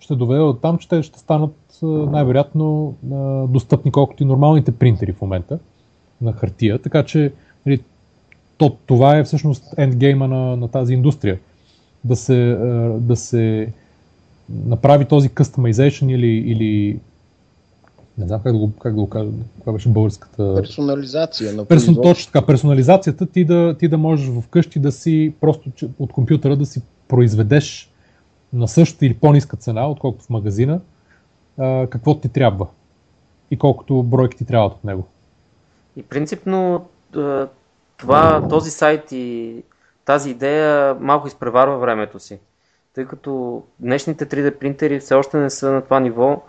[0.00, 2.94] ще доведе до там, че те ще станат най-вероятно
[3.48, 5.58] достъпни колкото и нормалните принтери в момента
[6.20, 6.78] на хартия.
[6.78, 7.32] Така че
[7.66, 7.80] нали,
[8.56, 11.38] то, това е всъщност ендгейма на, на тази индустрия.
[12.04, 12.56] Да се,
[13.00, 13.72] да се
[14.48, 17.00] направи този customization или, или
[18.18, 20.54] не знам как да го, как да го кажа, каква беше българската...
[20.54, 25.70] Персонализация на Персон, Точно така, персонализацията, ти да, ти да можеш вкъщи да си просто
[25.98, 27.90] от компютъра да си произведеш
[28.52, 30.80] на същата или по-ниска цена, отколкото в магазина,
[31.58, 32.66] а, какво ти трябва
[33.50, 35.06] и колкото бройки ти трябват от него.
[35.96, 36.86] И принципно
[37.96, 39.54] това, този сайт и
[40.04, 42.38] тази идея малко изпреварва времето си
[42.94, 46.42] тъй като днешните 3D принтери все още не са на това ниво,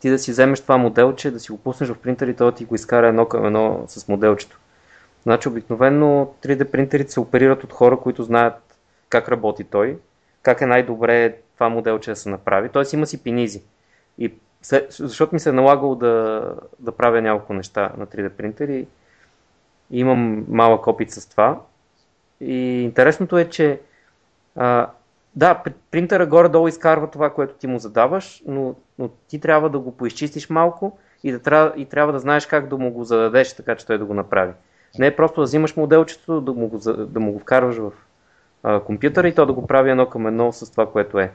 [0.00, 2.64] ти да си вземеш това моделче, да си го пуснеш в принтер и той ти
[2.64, 4.58] го изкара едно към едно с моделчето.
[5.22, 8.54] Значи обикновено 3D принтерите се оперират от хора, които знаят
[9.08, 9.98] как работи той,
[10.42, 12.68] как е най-добре това моделче да се направи.
[12.68, 13.62] Тоест има си пинизи.
[14.18, 14.34] И
[14.90, 16.44] защото ми се е налагало да,
[16.78, 18.86] да правя няколко неща на 3D принтери
[19.90, 21.60] имам малък опит с това.
[22.40, 23.80] И интересното е, че
[24.56, 24.90] а,
[25.38, 29.96] да, принтера горе-долу изкарва това, което ти му задаваш, но, но ти трябва да го
[29.96, 33.74] поизчистиш малко и, да трябва, и трябва да знаеш как да му го зададеш, така
[33.74, 34.52] че той да го направи.
[34.98, 37.92] Не е просто да взимаш моделчето, да му го, да му го вкарваш в
[38.62, 41.32] а, компютъра и то да го прави едно към едно с това, което е.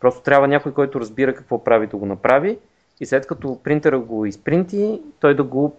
[0.00, 2.58] Просто трябва някой, който разбира какво прави, да го направи
[3.00, 5.76] и след като принтера го изпринти, той да го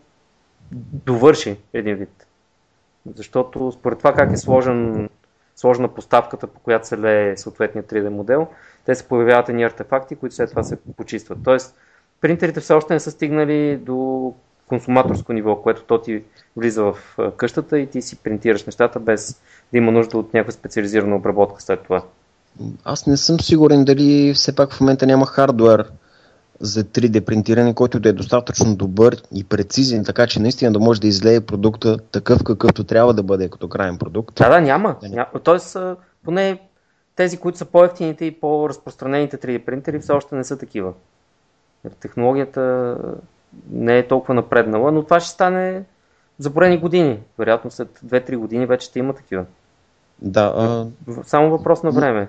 [1.06, 2.28] довърши един вид.
[3.16, 5.10] Защото според това как е сложен,
[5.58, 8.48] сложена поставката, по която се лее съответния 3D модел,
[8.86, 11.38] те се появяват едни артефакти, които след това се почистват.
[11.44, 11.76] Тоест,
[12.22, 14.34] принтерите все още не са стигнали до
[14.68, 16.24] консуматорско ниво, което то ти
[16.58, 21.16] влиза в къщата и ти си принтираш нещата без да има нужда от някаква специализирана
[21.16, 22.04] обработка след това.
[22.84, 25.92] Аз не съм сигурен дали все пак в момента няма хардвер
[26.60, 31.02] за 3D принтиране, който да е достатъчно добър и прецизен, така че наистина да може
[31.02, 34.36] да излее продукта такъв какъвто трябва да бъде като крайен продукт.
[34.36, 34.96] Да, да, няма.
[35.02, 35.28] няма.
[35.44, 35.78] Тоест,
[36.24, 36.60] поне
[37.16, 40.94] тези, които са по-ефтините и по-разпространените 3D принтери, все още не са такива.
[42.00, 42.96] Технологията
[43.72, 45.84] не е толкова напреднала, но това ще стане
[46.40, 47.20] за броени години.
[47.38, 49.46] Вероятно след 2-3 години вече ще има такива.
[50.22, 50.54] Да.
[50.58, 50.86] А...
[51.24, 52.28] Само въпрос на време.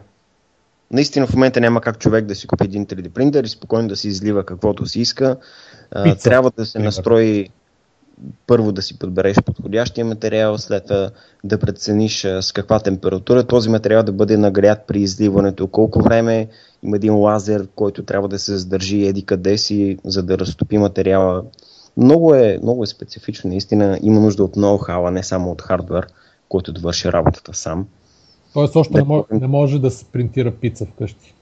[0.90, 3.96] Наистина в момента няма как човек да си купи един 3D принтер и спокойно да
[3.96, 5.36] си излива каквото си иска.
[6.04, 7.48] Пица, Трябва да се настрои
[8.46, 11.10] първо да си подбереш подходящия материал, след това
[11.44, 16.48] да прецениш с каква температура този материал да бъде нагрят при изливането, колко време
[16.82, 21.42] има един лазер, който трябва да се задържи еди къде си, за да разтопи материала.
[21.96, 26.06] Много е, много е специфично, наистина има нужда от ноу-хау, а не само от хардвер,
[26.48, 27.86] който да върши работата сам.
[28.52, 31.34] Тоест още да, не, може, не може да се принтира пица вкъщи.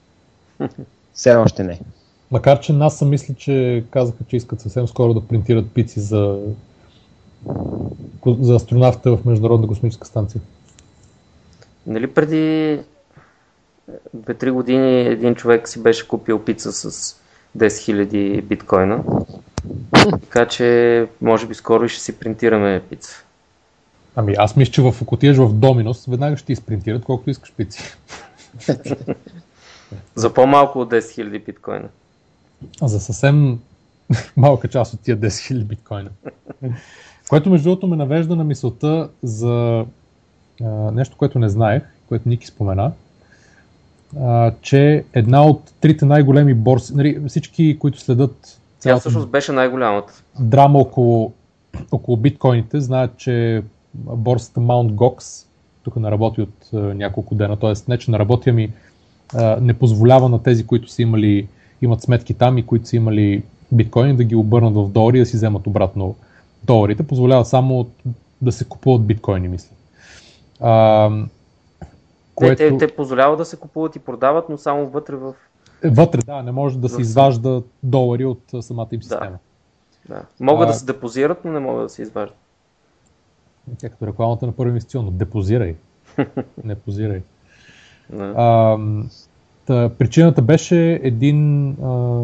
[1.13, 1.79] Все още не.
[2.31, 6.39] Макар, че НАСА мисля, че казаха, че искат съвсем скоро да принтират пици за,
[8.25, 10.41] за астронавта в Международна космическа станция.
[11.87, 12.79] Нали преди
[14.17, 17.15] 2-3 години един човек си беше купил пица с
[17.57, 19.03] 10 000 биткоина.
[20.11, 23.23] Така че може би скоро ще си принтираме пица.
[24.19, 27.53] Ами аз мисля, че в, ако отидеш в Доминос, веднага ще ти изпринтират колкото искаш
[27.53, 27.83] пици.
[30.15, 31.87] За по-малко от 10 000 биткоина.
[32.81, 33.59] За съвсем
[34.37, 36.09] малка част от тия 10 000 биткоина.
[37.29, 39.85] Което между другото ме навежда на мисълта за
[40.63, 42.91] а, нещо, което не знаех, което Ники спомена,
[44.19, 50.23] а, че една от трите най-големи борси, нали, всички, които следят Тя всъщност беше най-голямата.
[50.39, 51.33] Драма около,
[51.91, 53.63] около биткоините, знаят, че
[53.97, 54.91] борсата Mt.
[54.91, 55.45] Gox,
[55.83, 57.73] тук не работи от а, няколко дена, т.е.
[57.87, 58.73] не, че не работи, ами
[59.35, 61.47] а, не позволява на тези, които са имали,
[61.81, 65.25] имат сметки там и които са имали биткоини да ги обърнат в долари и да
[65.25, 66.15] си вземат обратно
[66.63, 67.07] доларите.
[67.07, 67.87] Позволява само
[68.41, 69.75] да се купуват биткоини, мисля.
[70.59, 71.09] А,
[72.35, 72.57] което...
[72.57, 75.33] те, те, те позволяват да се купуват и продават, но само вътре в...
[75.83, 79.37] Вътре, да, не може да се изважда долари от самата им система.
[80.09, 80.15] Да.
[80.15, 80.21] да.
[80.39, 80.71] Могат а...
[80.71, 82.37] да се депозират, но не могат да се изваждат.
[83.77, 85.11] Тя като рекламата на първи инвестиционно.
[85.11, 85.75] Депозирай.
[86.63, 87.21] не позирай.
[88.19, 88.77] А,
[89.65, 92.23] та, причината беше един а,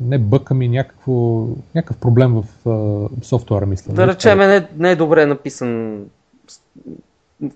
[0.00, 3.92] не бък, ами някакво, някакъв проблем в а, софтуера, мисля.
[3.92, 6.00] Да речем, не, не е добре написан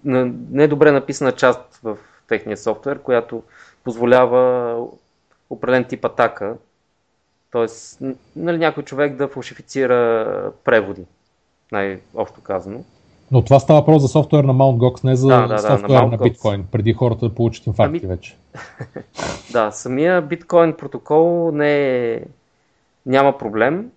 [0.05, 1.99] не е добре написана част в
[2.29, 3.43] техния софтуер, която
[3.85, 4.77] позволява
[5.51, 6.57] определен тип атака,
[7.53, 7.67] т.е.
[8.37, 11.05] Нали, някой човек да фалшифицира преводи,
[11.73, 12.85] най-общо казано.
[13.31, 14.77] Но това става въпрос за софтуер на Mt.
[14.77, 18.01] Gox, не за да, да, софтуер да, на, на биткоин, преди хората да получат инфаркти
[18.05, 18.15] ами...
[18.15, 18.37] вече.
[19.53, 22.21] да, самия биткоин протокол не е...
[23.07, 23.91] няма проблем.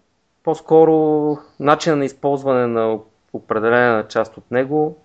[0.43, 2.99] По-скоро начинът на използване на
[3.33, 4.97] определена част от него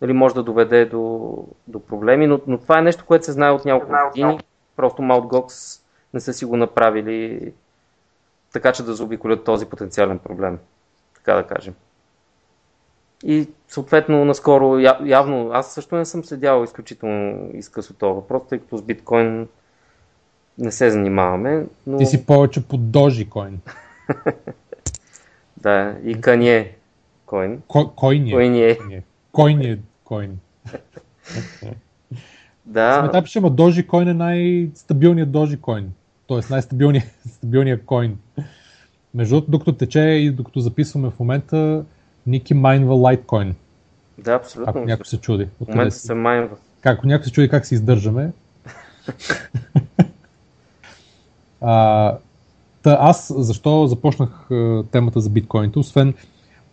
[0.00, 1.34] нали, може да доведе до,
[1.66, 4.40] до проблеми, но, но това е нещо, което се знае от няколко години.
[4.76, 5.26] Просто Mt.
[5.26, 5.80] Gox
[6.14, 7.52] не са си го направили
[8.52, 10.58] така, че да заобиколят този потенциален проблем.
[11.14, 11.74] Така да кажем.
[13.24, 18.76] И съответно наскоро, явно, аз също не съм следял изключително изкъсо този въпрос, тъй като
[18.76, 19.48] с биткоин
[20.58, 21.66] не се занимаваме.
[21.86, 21.98] Но...
[21.98, 23.54] Ти си повече под Dogecoin.
[25.56, 26.68] да, и Кanye
[27.26, 27.58] Coin.
[27.94, 28.32] Койни.
[28.32, 28.76] Койни.
[29.32, 29.78] Койни.
[30.04, 30.36] Койни.
[32.64, 33.08] да.
[33.10, 35.84] Сме пише, ма Dogecoin е най-стабилният Dogecoin.
[36.26, 38.18] Тоест най-стабилният стабилният койн.
[39.14, 41.84] Между другото, докато тече и докато записваме в момента,
[42.28, 43.52] Ники майнва Litecoin.
[44.18, 44.70] Да, абсолютно.
[44.70, 45.48] Ако някой се чуди.
[45.60, 46.56] В момента се майнва.
[46.80, 48.32] Как, ако някой се чуди как се издържаме.
[51.60, 52.16] а,
[52.82, 56.14] та аз защо започнах а, темата за биткоините, освен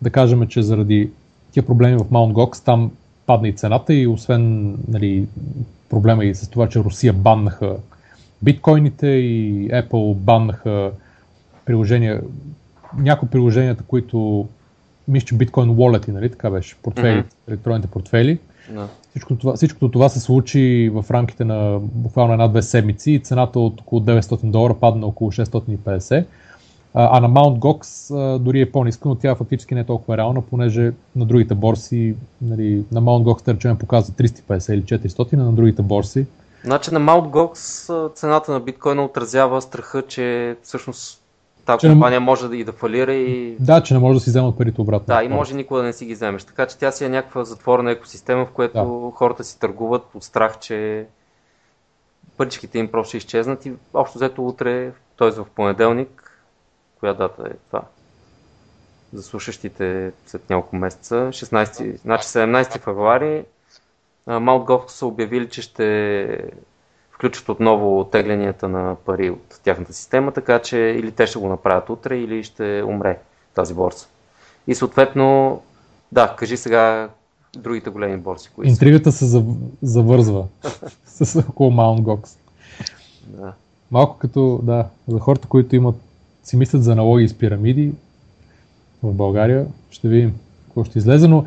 [0.01, 1.11] да кажем, че заради
[1.51, 2.33] тия проблеми в Mt.
[2.33, 2.91] Gox там
[3.25, 5.27] падна и цената и освен нали,
[5.89, 7.77] проблема и с това, че Русия баннаха
[8.41, 10.91] биткоините и Apple баннаха
[11.65, 12.21] приложения,
[12.97, 14.47] някои приложенията, които
[15.07, 17.49] мисля, че Bitcoin Wallet, нали така беше, портфели, mm-hmm.
[17.49, 18.39] електронните портфели.
[18.69, 18.87] Да.
[19.09, 23.81] Всичко това, всичкото това се случи в рамките на буквално една-две седмици и цената от
[23.81, 26.25] около 900 долара падна на около 650.
[26.97, 30.17] А, а на Mount Gox а, дори е по-ниска, но тя фактически не е толкова
[30.17, 35.33] реална, понеже на другите борси, нали, на Mount Gox, да речем, показва 350 или 400,
[35.33, 36.25] а на другите борси.
[36.63, 41.21] Значи на Mount Gox цената на биткоина отразява страха, че всъщност
[41.65, 44.23] тази Че не- компания може да и да фалира и Да, че не може да
[44.23, 45.05] си вземат парите обратно.
[45.05, 46.43] Да, и може никога да не си ги вземеш.
[46.43, 50.59] Така че тя си е някаква затворена екосистема, в която хората си търгуват от страх,
[50.59, 51.05] че
[52.37, 55.31] паричките им просто ще изчезнат и общо взето утре, т.е.
[55.31, 56.41] в понеделник,
[56.99, 57.81] коя дата е това?
[59.13, 63.43] За слушащите след няколко месеца, 16, значи 17 февруари,
[64.27, 66.51] Mount Gox са обявили, че ще
[67.15, 71.89] включат отново теглянията на пари от тяхната система, така че или те ще го направят
[71.89, 73.19] утре, или ще умре
[73.53, 74.07] тази борса.
[74.67, 75.61] И съответно,
[76.11, 77.09] да, кажи сега
[77.57, 78.69] другите големи борси, са.
[78.69, 80.45] Интригата се зав- завързва
[81.05, 82.37] с около Mount Gox.
[83.27, 83.53] Да.
[83.91, 85.95] Малко като, да, за хората, които имат,
[86.43, 87.91] си мислят за аналогии с пирамиди
[89.03, 90.35] в България, ще видим
[90.75, 91.45] какво ще излезе, но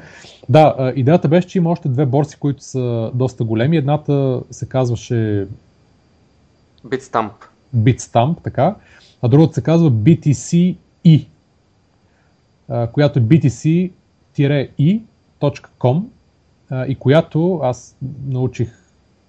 [0.48, 3.76] да, идеята беше, че има още две борси, които са доста големи.
[3.76, 5.46] Едната се казваше
[6.86, 7.30] Bitstamp.
[7.76, 8.74] Bitstamp, така,
[9.22, 11.26] а другата се казва BTC-E,
[12.92, 13.92] която е btc-e.com
[16.88, 17.96] и която аз
[18.26, 18.72] научих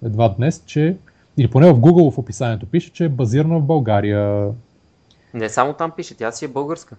[0.04, 0.96] едва днес, че
[1.36, 4.48] или поне в Google в описанието пише, че е базирана в България.
[5.34, 6.96] Не само там пише, тя си е българска.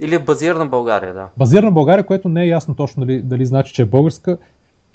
[0.00, 1.28] Или е базирана България, да.
[1.36, 4.38] Базирана България, което не е ясно точно дали, дали значи, че е българска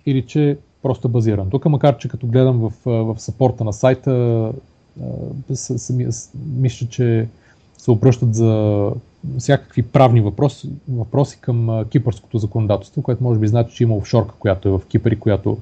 [0.05, 1.49] или че просто е базиран.
[1.49, 4.51] Тук, макар че като гледам в, в сапорта на сайта,
[5.53, 7.27] с- сами- с- мисля, че
[7.77, 8.91] се обръщат за
[9.37, 14.67] всякакви правни въпроси, въпроси към кипърското законодателство, което може би значи, че има офшорка, която
[14.67, 15.57] е в Кипър и която,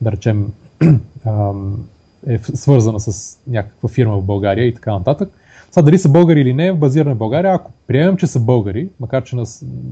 [0.00, 0.52] да речем,
[2.26, 5.28] е свързана с някаква фирма в България и така нататък.
[5.70, 9.24] Сега дали са българи или не, базирана в България, ако приемем, че са българи, макар
[9.24, 9.44] че на,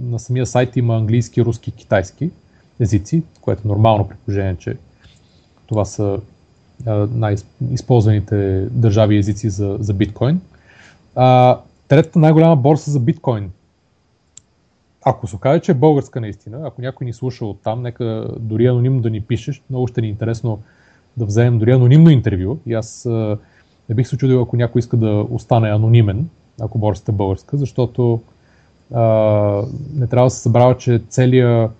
[0.02, 2.30] на самия сайт има английски, руски, китайски
[2.80, 4.76] езици, което е нормално при положение, че
[5.66, 6.20] това са
[7.10, 10.40] най-използваните държави и езици за, за биткоин.
[11.14, 11.58] А,
[11.88, 13.50] третата най-голяма борса за биткоин.
[15.04, 18.66] Ако се окаже, че е българска наистина, ако някой ни слуша от там, нека дори
[18.66, 20.62] анонимно да ни пишеш, много ще ни е интересно
[21.16, 22.58] да вземем дори анонимно интервю.
[22.66, 23.38] И аз а,
[23.88, 26.28] не бих се чудил, ако някой иска да остане анонимен,
[26.60, 28.20] ако борсата е българска, защото
[28.94, 29.02] а,
[29.94, 31.70] не трябва да се събрава, че целият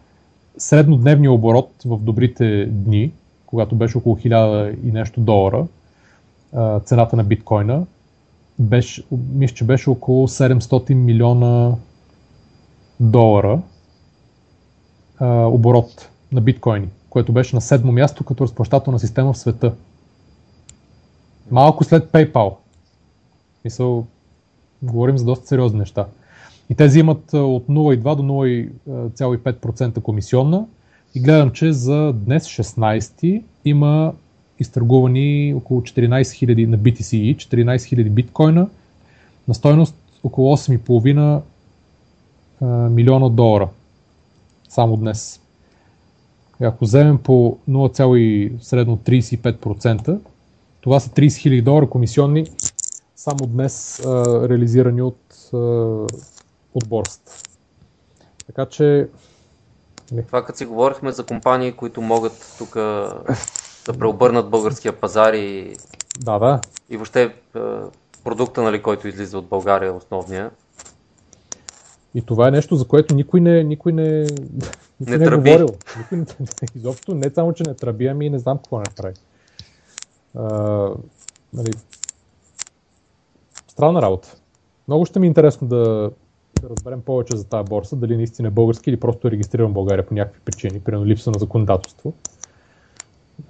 [0.59, 3.13] среднодневния оборот в добрите дни,
[3.47, 5.67] когато беше около 1000 и нещо долара,
[6.53, 7.87] а, цената на биткоина,
[8.59, 9.05] беше,
[9.35, 11.75] мисля, че беше около 700 милиона
[13.01, 13.61] долара
[15.19, 19.73] а, оборот на биткоини, което беше на седмо място като разплащателна система в света.
[21.51, 22.55] Малко след PayPal.
[23.65, 24.07] Мисъл,
[24.83, 26.07] говорим за доста сериозни неща.
[26.71, 30.67] И те взимат а, от 0,2 до 0,5% комисионна.
[31.15, 34.13] И гледам, че за днес 16 има
[34.59, 38.69] изтъргувани около 14 000 на BTC, 14 000 биткоина
[39.49, 39.95] на стойност
[40.25, 41.41] около 8,5
[42.61, 43.69] а, милиона долара.
[44.69, 45.41] Само днес.
[46.61, 50.19] И ако вземем по 0, средно 35%,
[50.87, 52.47] това са 30 000 долара комисионни
[53.17, 55.19] само днес а, реализирани от,
[55.53, 55.57] а,
[56.75, 57.33] от борсата.
[58.47, 59.09] Така че
[60.27, 65.77] Това като си говорихме за компании, които могат тук да преобърнат българския пазар и,
[66.21, 66.61] да, да.
[66.91, 67.31] и въобще е,
[68.25, 70.51] продукта, нали, който излиза от България, основния.
[72.15, 74.27] И това е нещо, за което никой не, никой не,
[75.01, 75.69] никой Не не е говорил.
[75.99, 76.27] Никой не,
[76.75, 79.15] изобщо не само, че не тръби, ами и не знам какво не прави.
[81.55, 81.73] Нали,
[83.69, 84.37] странна работа.
[84.89, 86.11] Много ще ми е интересно да,
[86.63, 89.75] да разберем повече за тази борса, дали наистина е български или просто е регистриран в
[89.75, 92.13] България по някакви причини, примерно липса на законодателство,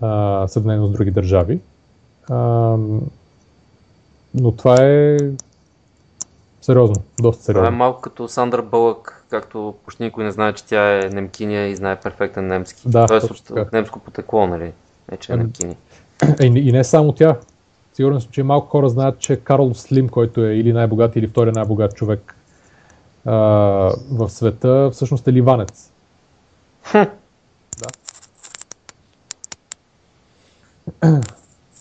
[0.01, 1.61] а, сравнено с други държави.
[2.31, 2.37] А,
[4.35, 5.17] но това е
[6.61, 7.77] сериозно, доста Това е сериозно.
[7.77, 12.01] малко като Сандър Бълък, както почти никой не знае, че тя е немкиня и знае
[12.01, 12.89] перфектен немски.
[12.89, 14.73] Да, Тоест от, от немско потекло, нали?
[15.13, 15.77] Не, че е Ами,
[16.41, 17.37] Е, и не само тя.
[17.95, 21.53] Сигурен съм, че малко хора знаят, че Карл Слим, който е или най-богат, или втори
[21.53, 22.37] най-богат човек
[23.25, 23.33] а,
[24.11, 25.93] в света, всъщност е ливанец.
[26.93, 27.89] Да.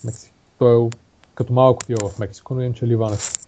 [0.06, 0.32] Мексик.
[0.60, 0.90] Той е
[1.36, 3.48] като малко отива в Мексико, но иначе е ливанец.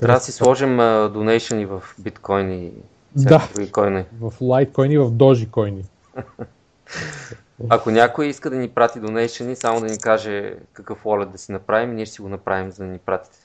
[0.00, 2.72] Трябва да си сложим а, донейшъни в биткоини и
[3.16, 3.48] Да.
[3.54, 4.04] други койни.
[4.20, 5.84] В лайткоини и в дожи койни.
[7.68, 11.52] Ако някой иска да ни прати донейшени, само да ни каже какъв wallet да си
[11.52, 13.38] направим, ние ще си го направим, за да ни пратите.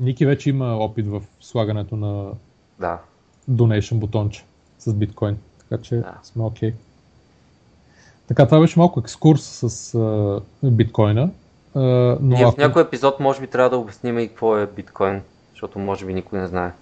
[0.00, 2.30] Ники вече има опит в слагането на
[2.78, 2.98] да.
[3.50, 4.44] donation бутонче
[4.78, 6.14] с биткоин, така че да.
[6.22, 6.70] сме окей.
[6.70, 6.74] Okay.
[8.28, 11.30] Така, това беше малко екскурс с uh, биткоина.
[11.76, 15.22] Uh, но Ние в някой епизод може би трябва да обясним и какво е биткоин,
[15.50, 16.72] защото може би никой не знае.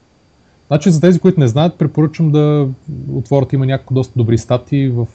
[0.68, 2.68] Значи за тези, които не знаят, препоръчвам да
[3.12, 5.06] отворят, има някакво доста добри статии в,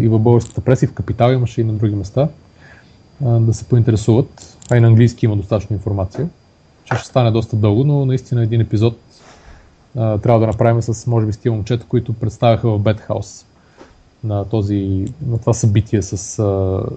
[0.00, 2.28] и в българската преса, и в Капитал имаше и на други места,
[3.20, 4.58] да се поинтересуват.
[4.70, 6.28] А и на английски има достатъчно информация,
[6.84, 8.98] че ще стане доста дълго, но наистина един епизод
[9.94, 13.46] трябва да направим с, може би, с тия момчета, които представяха в Бетхаус
[14.24, 16.42] на, този, на това събитие с,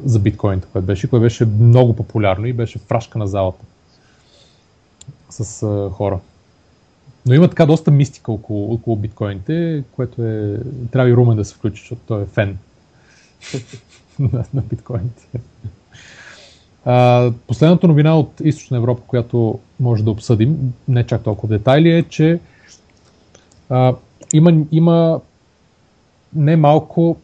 [0.05, 3.65] за биткоин, което беше, което беше много популярно и беше фрашка на залата
[5.29, 6.19] с хора.
[7.25, 10.59] Но има така доста мистика около, около биткоините, което е...
[10.91, 12.57] Трябва и Румен да се включи, защото той е фен
[14.19, 15.27] на, на биткоините.
[16.85, 21.91] А, последната новина от Източна Европа, която може да обсъдим, не чак толкова в детайли,
[21.91, 22.39] е, че
[23.69, 23.95] а,
[24.33, 25.21] има, има
[26.35, 27.17] не малко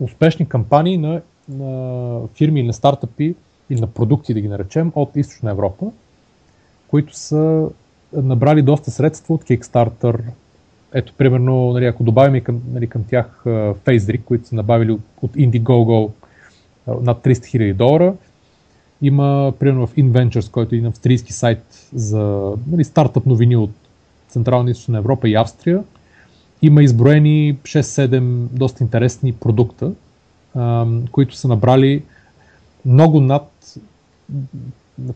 [0.00, 3.34] успешни кампании на, на фирми или на стартъпи
[3.70, 5.86] или на продукти, да ги наречем, от Източна Европа,
[6.88, 7.68] които са
[8.14, 10.20] набрали доста средства от Kickstarter.
[10.94, 15.32] Ето, примерно, нали, ако добавим и към, нали, към тях FaceDrick, които са набавили от,
[15.32, 16.10] Indiegogo
[16.86, 18.14] над 300 000 долара.
[19.02, 23.70] Има, примерно, в InVentures, който е един австрийски сайт за нали, стартъп новини от
[24.28, 25.84] Централна и Източна Европа и Австрия.
[26.62, 28.20] Има изброени 6-7
[28.52, 29.92] доста интересни продукта,
[31.12, 32.02] които са набрали
[32.84, 33.76] много над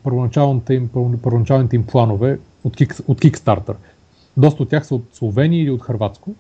[0.03, 0.89] първоначалните им,
[1.23, 3.75] първоначалните им планове от, кик, от Kickstarter.
[4.37, 6.35] Доста от тях са от Словения или от Хрватско.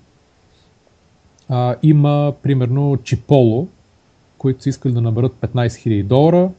[1.48, 3.68] А, има, примерно, Чиполо,
[4.38, 6.50] които са искали да наберат 15 000 долара.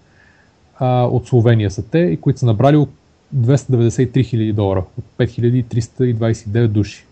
[0.79, 2.89] А, от Словения са те, и които са набрали от
[3.35, 7.05] 293 000 долара, от 5329 души.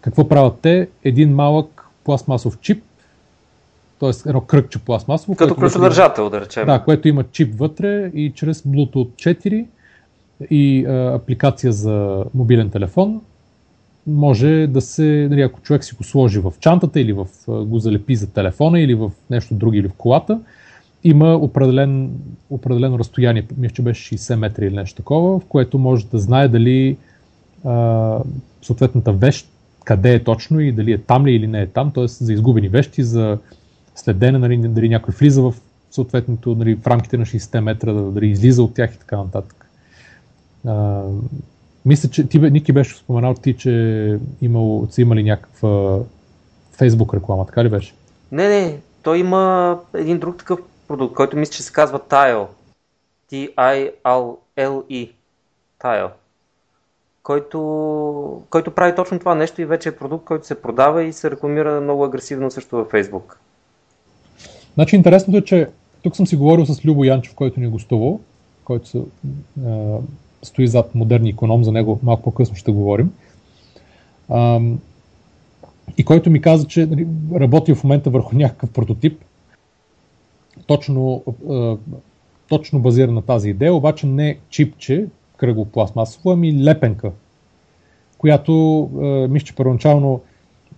[0.00, 0.88] Какво правят те?
[1.04, 2.84] Един малък пластмасов чип,
[4.00, 4.28] т.е.
[4.28, 5.36] едно кръгче пластмасово.
[5.36, 6.66] Като ключодържател, да речем.
[6.66, 9.66] Да, което има чип вътре и чрез Bluetooth 4
[10.50, 13.20] и а, апликация за мобилен телефон
[14.06, 18.16] може да се, нали, ако човек си го сложи в чантата или в, го залепи
[18.16, 20.40] за телефона или в нещо друго или в колата,
[21.04, 22.10] има определен,
[22.50, 26.48] определено разстояние, мисля, че беше 60 метра или нещо такова, в което може да знае
[26.48, 26.96] дали
[27.64, 28.18] а,
[28.62, 29.48] съответната вещ
[29.86, 32.06] къде е точно и дали е там ли или не е там, т.е.
[32.06, 33.38] за изгубени вещи, за
[33.96, 35.54] следене, нали, дали някой влиза в
[35.90, 39.66] съответното, нали, в рамките на 60 метра, дали излиза от тях и така нататък.
[40.66, 41.02] А,
[41.84, 45.98] мисля, че ти, Ники беше споменал ти, че имал, са имали някаква
[46.78, 47.94] Facebook реклама, така ли беше?
[48.32, 52.46] Не, не, той има един друг такъв продукт, който мисля, че се казва Tile.
[53.32, 55.12] T-I-L-E.
[55.82, 56.10] Tile.
[57.22, 61.30] Който, който прави точно това нещо и вече е продукт, който се продава и се
[61.30, 63.36] рекламира много агресивно също във Facebook.
[64.76, 65.68] Значи интересното е, че
[66.02, 68.20] тук съм си говорил с Любо Янчев, който ни е гостувал,
[68.64, 69.02] който се,
[70.42, 73.12] стои зад модерни економ, за него малко по-късно ще говорим.
[74.28, 74.60] А,
[75.98, 79.24] и който ми каза, че нали, работи в момента върху някакъв прототип,
[80.66, 81.76] точно, а,
[82.48, 87.10] точно базиран на тази идея, обаче не чипче, кръгло пластмасово, ами лепенка,
[88.18, 90.20] която а, мисля, че първоначално...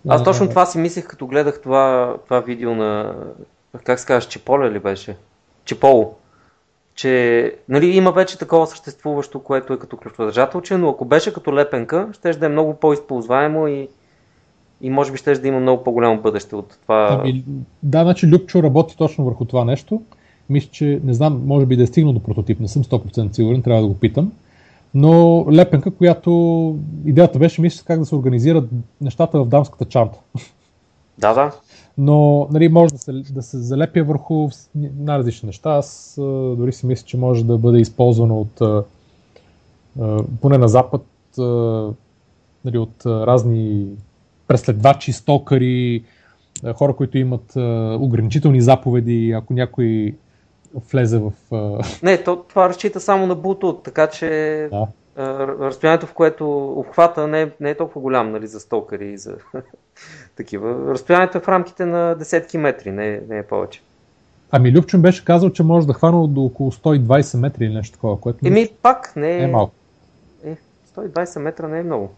[0.07, 3.15] Аз точно това си мислех, като гледах това, това видео на,
[3.83, 5.17] как се казваш, Чиполе ли беше?
[5.65, 6.15] Чиполо
[6.99, 12.09] че нали, има вече такова съществуващо, което е като ключодържателче, но ако беше като лепенка,
[12.13, 13.87] ще да е много по-използваемо и,
[14.81, 17.19] и може би ще да има много по-голямо бъдеще от това.
[17.21, 17.43] Ами,
[17.83, 20.01] да, значи Любчо работи точно върху това нещо.
[20.49, 23.61] Мисля, че не знам, може би да е стигнал до прототип, не съм 100% сигурен,
[23.61, 24.31] трябва да го питам.
[24.93, 26.75] Но лепенка, която
[27.05, 28.69] идеята беше, мисля, как да се организират
[29.01, 30.19] нещата в дамската чанта.
[31.17, 31.51] Да, да
[32.01, 35.69] но нали, може да се, да се залепя върху най-различни неща.
[35.69, 36.13] Аз
[36.57, 38.61] дори си мисля, че може да бъде използвано от
[40.41, 41.05] поне на Запад
[42.65, 43.87] нали, от разни
[44.47, 46.03] преследвачи, стокари,
[46.75, 47.53] хора, които имат
[48.01, 50.15] ограничителни заповеди, ако някой
[50.91, 51.31] влезе в...
[52.03, 54.27] Не, то, това разчита само на Bluetooth, така че
[54.71, 54.87] да
[55.19, 59.35] разстоянието, в което обхвата не е, не е толкова голям нали, за стокари и за
[60.35, 60.91] такива.
[60.91, 63.81] Разстоянието е в рамките на десетки метри, не, не е повече.
[64.51, 68.19] Ами Любчин беше казал, че може да хвана до около 120 метри или нещо такова,
[68.19, 68.39] което...
[68.45, 69.43] Еми пак не е...
[69.43, 69.73] е малко.
[70.45, 70.57] Е,
[70.97, 72.11] 120 метра не е много.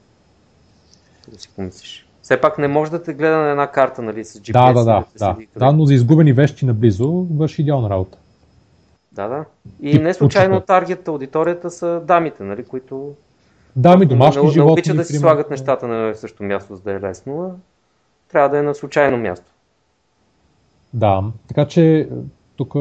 [1.28, 2.08] Да си помислиш.
[2.22, 4.74] Все пак не може да те гледа на една карта, нали, с GPS.
[4.74, 5.06] Да, да, да.
[5.20, 8.18] Да, къде- да, но за изгубени вещи наблизо върши идеална работа.
[9.12, 9.46] Да, да.
[9.82, 13.14] И не случайно таргет аудиторията са дамите, нали, които
[13.76, 14.72] Да, ми не, домашни не, не животни.
[14.72, 17.52] обичат да си слагат нещата на едно и също място, за да е лесно, а
[18.32, 19.46] трябва да е на случайно място.
[20.94, 22.08] Да, така че е,
[22.56, 22.74] тук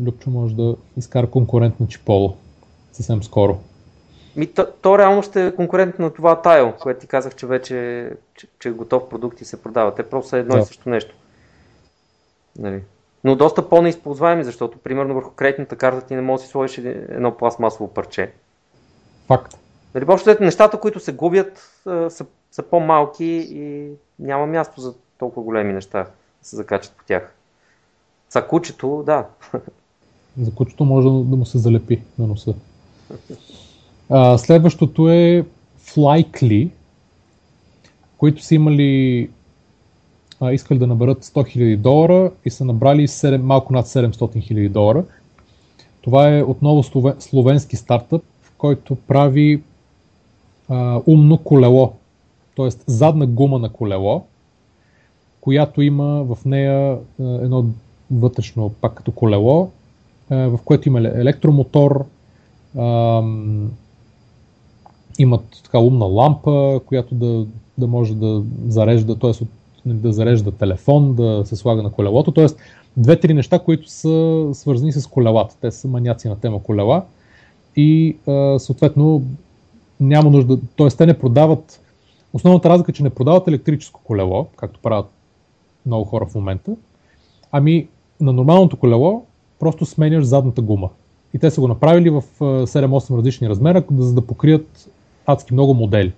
[0.00, 2.36] Любчо може да изкара конкурент на Чиполо
[2.92, 3.58] съвсем скоро.
[4.36, 8.10] Ми, то, то реално ще е конкурент на това тайл, което ти казах, че вече
[8.34, 9.94] че, че готов продукт и се продава.
[9.94, 10.60] Те просто са едно Да.
[10.60, 11.14] и също нещо.
[12.58, 12.82] Нали.
[13.24, 17.36] Но доста по-неизползваеми, защото примерно върху кредитната карта ти не можеш да си сложиш едно
[17.36, 18.32] пластмасово парче.
[19.26, 19.56] Факт.
[19.94, 25.72] Нали, общо нещата, които се губят, са, са по-малки и няма място за толкова големи
[25.72, 26.02] неща
[26.42, 27.34] да се закачат по тях.
[28.30, 29.26] За кучето, да.
[30.40, 32.54] За кучето може да му се залепи на носа.
[34.10, 35.44] А, следващото е
[35.86, 36.70] Flykly,
[38.18, 39.30] които са имали
[40.42, 44.68] а, искали да наберат 100 000 долара и са набрали 7, малко над 700 000
[44.68, 45.04] долара.
[46.00, 48.22] Това е отново словен, словенски стартъп,
[48.58, 49.62] който прави
[50.68, 51.92] а, умно колело,
[52.56, 52.68] т.е.
[52.86, 54.24] задна гума на колело,
[55.40, 57.64] която има в нея а, едно
[58.10, 59.70] вътрешно пак като колело,
[60.30, 62.04] а, в което има еле- електромотор,
[62.78, 63.70] ам,
[65.18, 67.46] имат така умна лампа, която да,
[67.78, 69.32] да може да зарежда, т.е.
[69.86, 72.46] да зарежда телефон, да се слага на колелото, т.е.
[72.96, 75.56] две-три неща, които са свързани с колелата.
[75.60, 77.04] Те са маняци на тема колела
[77.76, 78.16] и
[78.58, 79.22] съответно
[80.00, 80.88] няма нужда, т.е.
[80.88, 81.80] те не продават,
[82.32, 85.06] основната разлика е, че не продават електрическо колело, както правят
[85.86, 86.76] много хора в момента,
[87.52, 87.88] ами
[88.20, 89.24] на нормалното колело
[89.58, 90.88] просто сменяш задната гума.
[91.34, 94.90] И те са го направили в а, 7-8 различни размера, за да покрият
[95.26, 96.12] адски много модели.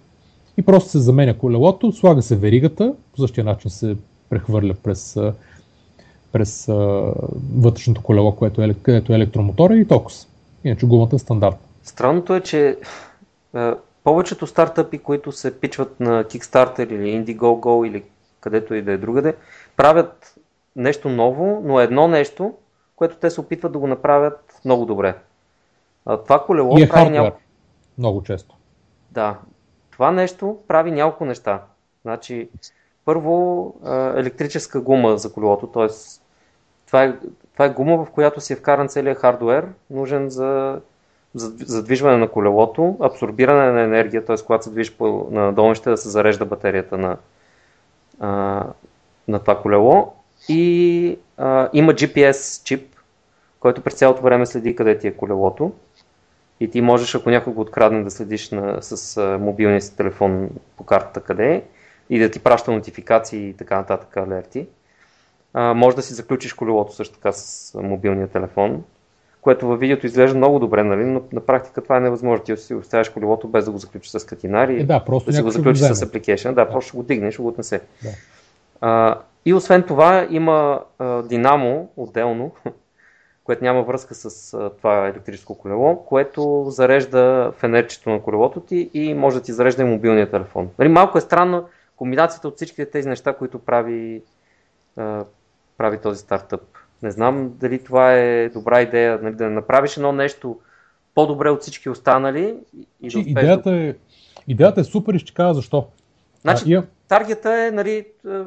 [0.57, 3.97] И просто се заменя колелото, слага се веригата, по същия начин се
[4.31, 5.19] прехвърля през,
[6.33, 7.13] през а,
[7.57, 10.29] вътрешното колело, което е, където е електромотора и токус.
[10.65, 11.67] Иначе гумата е стандартна.
[11.83, 12.77] Странното е, че
[14.05, 18.03] повечето стартъпи, които се пичват на Kickstarter или Indiegogo или
[18.41, 19.35] където и да е другаде,
[19.77, 20.35] правят
[20.77, 22.55] нещо ново, но едно нещо,
[22.97, 25.15] което те се опитват да го направят много добре.
[26.07, 27.21] А, това колело И е прави хардвер.
[27.21, 27.41] няколко...
[27.99, 28.55] Много често.
[29.11, 29.39] Да.
[29.95, 31.63] Това нещо прави няколко неща.
[32.03, 32.49] Значи,
[33.05, 35.87] първо, а, електрическа гума за колелото, т.е.
[36.87, 37.15] Това е,
[37.53, 40.81] това е гума, в която си е вкаран целият хардуер, нужен за
[41.35, 44.37] за задвижване на колелото, абсорбиране на енергия, т.е.
[44.47, 47.17] когато се движи по, на долнище да се зарежда батерията на,
[49.29, 50.13] на това колело
[50.49, 52.97] и а, има GPS чип,
[53.61, 55.73] който през цялото време следи къде ти е колелото
[56.65, 60.49] и ти можеш, ако някой го открадне, да следиш на, с а, мобилния си телефон
[60.77, 61.63] по картата къде е
[62.11, 64.67] и да ти праща нотификации и така нататък алерти.
[65.55, 68.83] А, може да си заключиш колелото също така с а, мобилния телефон,
[69.41, 71.05] което във видеото изглежда много добре, нали?
[71.05, 72.45] но на практика това е невъзможно.
[72.45, 75.43] Ти си оставяш колелото без да го заключиш с катинари, Е, да, просто да си
[75.43, 77.81] го заключиш с application, да, просто ще го дигнеш, ще го отнесе.
[78.03, 78.09] Да.
[78.81, 82.51] А, и освен това има а, динамо отделно,
[83.45, 89.15] което няма връзка с а, това електрическо колело, което зарежда фенерчето на колелото ти и
[89.15, 90.71] може да ти зарежда и мобилния телефон.
[90.79, 91.65] Нали, малко е странна
[91.97, 94.23] комбинацията от всичките тези неща, които прави,
[94.97, 95.25] а,
[95.79, 96.63] прави този стартъп.
[97.03, 100.59] Не знам дали това е добра идея, нали, да направиш едно нещо
[101.15, 102.57] по-добре от всички останали
[103.03, 103.77] и да Че успееш идеята, да...
[103.77, 103.95] е,
[104.49, 105.87] идеята е супер и ще кажа защо.
[106.41, 108.41] Значи, А, имам- таргета е нали, е,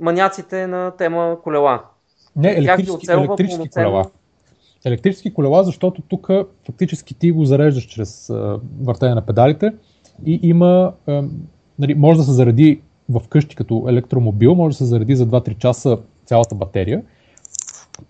[0.00, 1.82] маняците на тема колела.
[2.36, 4.04] Не, ги електрически, оцелва електрически колела.
[4.84, 6.30] Електрически колела, защото тук
[6.66, 9.72] фактически ти го зареждаш чрез а, въртене на педалите
[10.26, 11.24] и има, а,
[11.78, 15.58] нали, може да се зареди в къщи като електромобил, може да се зареди за 2-3
[15.58, 17.02] часа цялата батерия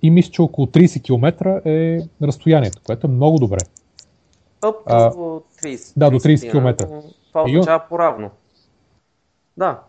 [0.03, 3.59] и мисля, че около 30 км е разстоянието, което е много добре.
[4.61, 5.93] Up А, до 30.
[5.97, 6.89] да, до 30 км.
[7.29, 8.31] Това означава по-равно.
[9.57, 9.81] Да.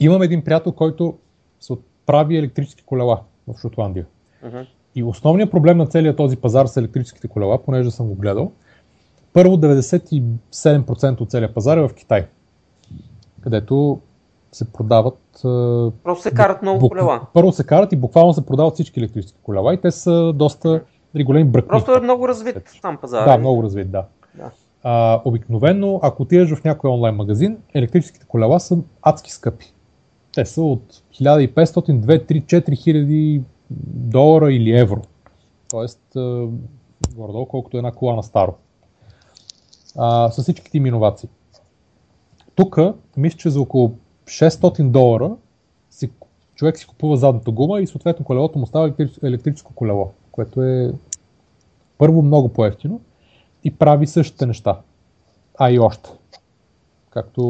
[0.00, 1.18] Имам един приятел, който
[1.60, 1.74] се
[2.06, 4.06] прави електрически колела в Шотландия.
[4.42, 4.58] Мгм.
[4.98, 8.52] И основният проблем на целият този пазар с електрическите колела, понеже съм го гледал,
[9.32, 12.26] първо 97% от целият пазар е в Китай,
[13.40, 14.00] където
[14.52, 15.18] се продават.
[16.04, 17.20] Просто се карат много бук- колела.
[17.34, 20.80] Първо се карат и буквално се продават всички електрически колела и те са доста
[21.14, 21.68] нали, големи бръкни.
[21.68, 23.24] Просто е много развит там пазар.
[23.24, 24.04] Да, много развит, да.
[24.34, 24.50] Да.
[24.82, 29.72] А, обикновено, ако отидеш в някой онлайн магазин, електрическите колела са адски скъпи.
[30.34, 35.02] Те са от 1500, 2, 3, 4 хиляди долара или евро.
[35.70, 36.46] Тоест, а,
[37.14, 38.54] горе-долу колкото една кола на старо.
[39.96, 41.28] А, с всичките им иновации.
[42.54, 42.78] Тук,
[43.16, 45.36] мисля, че за около 600 долара
[45.90, 46.10] си,
[46.54, 50.92] човек си купува задната гума и съответно колелото му става електрическо колело, което е
[51.98, 53.00] първо много по-ефтино
[53.64, 54.80] и прави същите неща.
[55.58, 56.10] А и още.
[57.10, 57.42] Както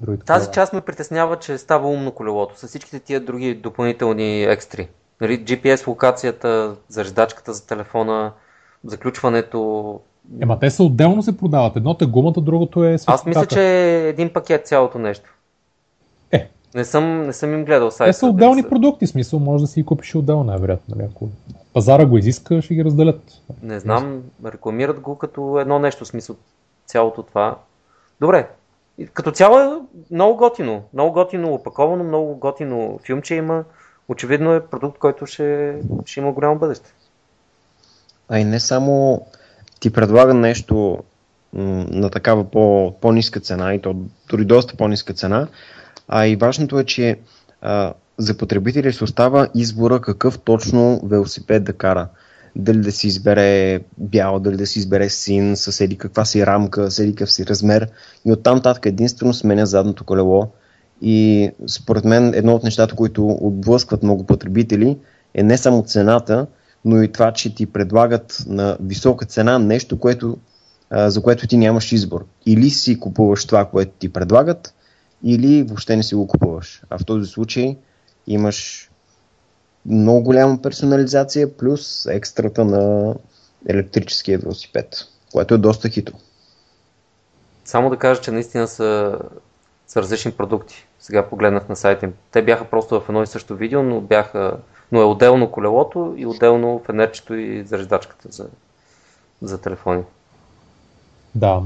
[0.00, 4.88] другите Тази част ме притеснява, че става умно колелото с всичките тия други допълнителни екстри.
[5.20, 8.32] Нали, GPS локацията, зареждачката за телефона,
[8.84, 10.00] заключването.
[10.42, 11.76] Ема те са отделно се продават.
[11.76, 15.34] Едното е гумата, другото е Аз мисля, че е един пакет цялото нещо.
[16.32, 16.48] Е.
[16.74, 18.12] Не съм, не съм им гледал сайта.
[18.12, 18.68] Те са отделни са...
[18.68, 20.96] продукти, смисъл, може да си ги купиш отделно, най-вероятно.
[20.96, 21.08] Нали?
[21.10, 21.28] Ако
[21.74, 23.22] пазара го изиска, ще ги разделят.
[23.62, 26.36] Не знам, рекламират го като едно нещо, смисъл
[26.86, 27.58] цялото това.
[28.20, 28.48] Добре,
[29.12, 29.68] като цяло е
[30.10, 30.82] много готино.
[30.92, 33.64] Много готино опаковано, много готино филмче има.
[34.08, 35.76] Очевидно е продукт, който ще,
[36.06, 36.94] ще има голямо бъдеще.
[38.28, 39.26] А и не само
[39.80, 40.98] ти предлага нещо
[41.52, 43.96] на такава по, по-ниска цена и то
[44.30, 45.48] дори доста по-ниска цена,
[46.08, 47.18] а и важното е, че
[47.62, 52.08] а, за потребителя се остава избора какъв точно велосипед да кара.
[52.56, 56.90] Дали да си избере бял, дали да си избере син, с еди каква си рамка,
[56.90, 57.88] с еди какъв си размер.
[58.24, 60.48] И оттам татък единствено сменя задното колело
[61.02, 64.98] и според мен едно от нещата, които отблъскват много потребители
[65.34, 66.46] е не само цената,
[66.84, 70.38] но и това, че ти предлагат на висока цена нещо, което,
[70.92, 72.24] за което ти нямаш избор.
[72.46, 74.74] Или си купуваш това, което ти предлагат,
[75.22, 76.82] или въобще не си го купуваш.
[76.90, 77.76] А в този случай
[78.26, 78.90] имаш
[79.86, 83.14] много голяма персонализация, плюс екстрата на
[83.68, 84.96] електрическия велосипед,
[85.32, 86.12] което е доста хито.
[87.64, 89.18] Само да кажа, че наистина са,
[89.86, 90.83] са различни продукти.
[91.04, 92.12] Сега погледнах на сайта им.
[92.30, 94.56] Те бяха просто в едно и също видео, но, бяха,
[94.92, 98.46] но е отделно колелото и отделно фенерчето и зареждачката за,
[99.42, 100.02] за телефони.
[101.34, 101.62] Да,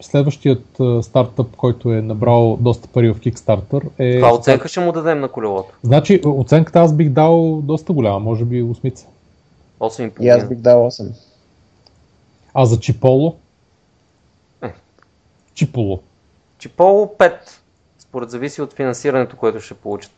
[0.00, 4.16] следващият стартъп, който е набрал доста пари в Kickstarter е...
[4.16, 5.74] Това оценка ще му дадем на колелото.
[5.82, 9.06] Значи оценката аз бих дал доста голяма, може би 8.
[9.80, 10.20] 8,5.
[10.20, 11.12] И аз бих дал 8.
[12.54, 13.36] А за Чиполо?
[14.62, 14.72] Е.
[15.54, 16.00] Чиполо.
[16.58, 17.32] Чиполо 5.
[18.08, 20.12] Според зависи от финансирането, което ще получат.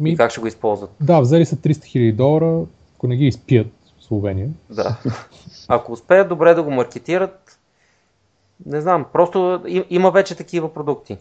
[0.00, 0.10] Ми...
[0.10, 0.90] И как ще го използват.
[1.00, 2.66] Да, взели са 300 000 долара,
[2.96, 3.66] ако не ги изпият
[3.98, 4.48] в Словения.
[4.70, 4.98] Да.
[5.68, 7.58] Ако успеят добре да го маркетират,
[8.66, 11.16] не знам, просто има вече такива продукти.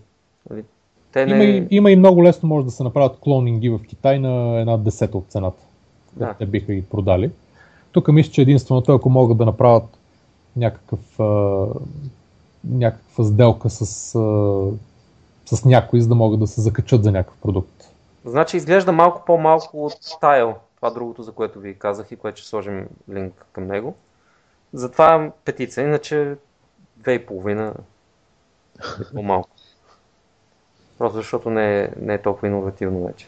[0.50, 0.64] Нали?
[1.12, 1.34] Те не...
[1.34, 4.78] има, и, има и много лесно може да се направят клонинги в Китай на една
[4.78, 5.64] десета от цената.
[6.14, 6.34] Да.
[6.40, 7.32] Те биха ги продали.
[7.92, 9.98] Тук мисля, че единственото, ако могат да направят
[10.56, 11.66] някакъв, а,
[12.64, 14.66] някаква сделка с, а,
[15.46, 17.90] с някой, за да могат да се закачат за някакъв продукт.
[18.26, 22.50] Значи изглежда малко по-малко от Tile, това другото, за което ви казах и което ще
[22.50, 23.96] сложим линк към него.
[24.74, 26.36] Затова петица, иначе
[26.98, 27.74] две и половина
[29.02, 29.50] е по-малко.
[30.98, 33.28] Просто защото не е, не е толкова иновативно вече.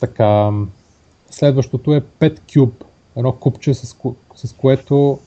[0.00, 0.50] Така,
[1.30, 2.84] следващото е 5 Cube.
[3.16, 3.96] Едно купче, с,
[4.34, 5.18] с което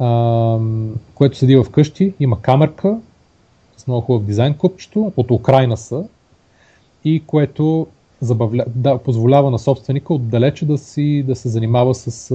[0.00, 0.58] а,
[1.14, 2.98] което седи в къщи, има камерка
[3.76, 6.04] с много хубав дизайн купчето, от Украина са
[7.04, 7.86] и което
[8.20, 12.34] забавля, да, позволява на собственика отдалече да, си, да се занимава с а,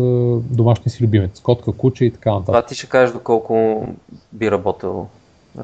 [0.55, 2.45] домашния си любимец, котка, куче и така нататък.
[2.45, 3.87] Това ти ще кажеш доколко
[4.33, 5.07] би работил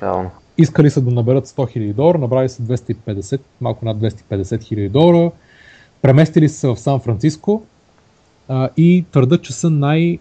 [0.01, 0.31] реално.
[0.57, 5.31] Искали са да наберат 100 000 долара, набрали са 250, малко над 250 000 долара,
[6.01, 7.63] преместили се в Сан Франциско
[8.47, 10.19] а, и твърдат, че са най-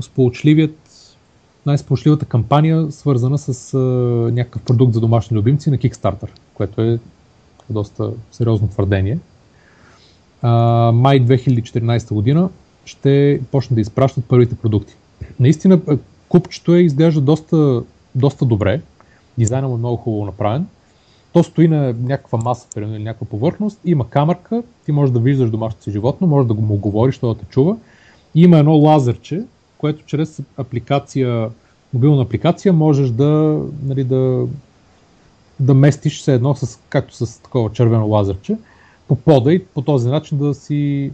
[0.00, 0.76] сполучливият
[1.68, 3.78] най-сполучливата кампания, свързана с а,
[4.32, 6.98] някакъв продукт за домашни любимци на Kickstarter, което е
[7.70, 9.18] доста сериозно твърдение.
[10.42, 10.52] А,
[10.92, 12.48] май 2014 година
[12.84, 14.94] ще почне да изпращат първите продукти.
[15.40, 15.80] Наистина,
[16.28, 17.82] купчето е изглежда доста,
[18.14, 18.80] доста добре.
[19.38, 20.66] Дизайнът му е много хубаво направен.
[21.32, 25.84] То стои на някаква маса, или някаква повърхност, има камерка, ти можеш да виждаш домашното
[25.84, 27.76] си животно, можеш да го му говориш, то да те чува.
[28.34, 29.42] Има едно лазерче,
[29.78, 31.50] което чрез апликация,
[31.94, 34.46] мобилна апликация можеш да, нали, да
[35.60, 38.56] да местиш се едно, с, както с такова червено лазерче,
[39.08, 41.10] по пода и по този начин да си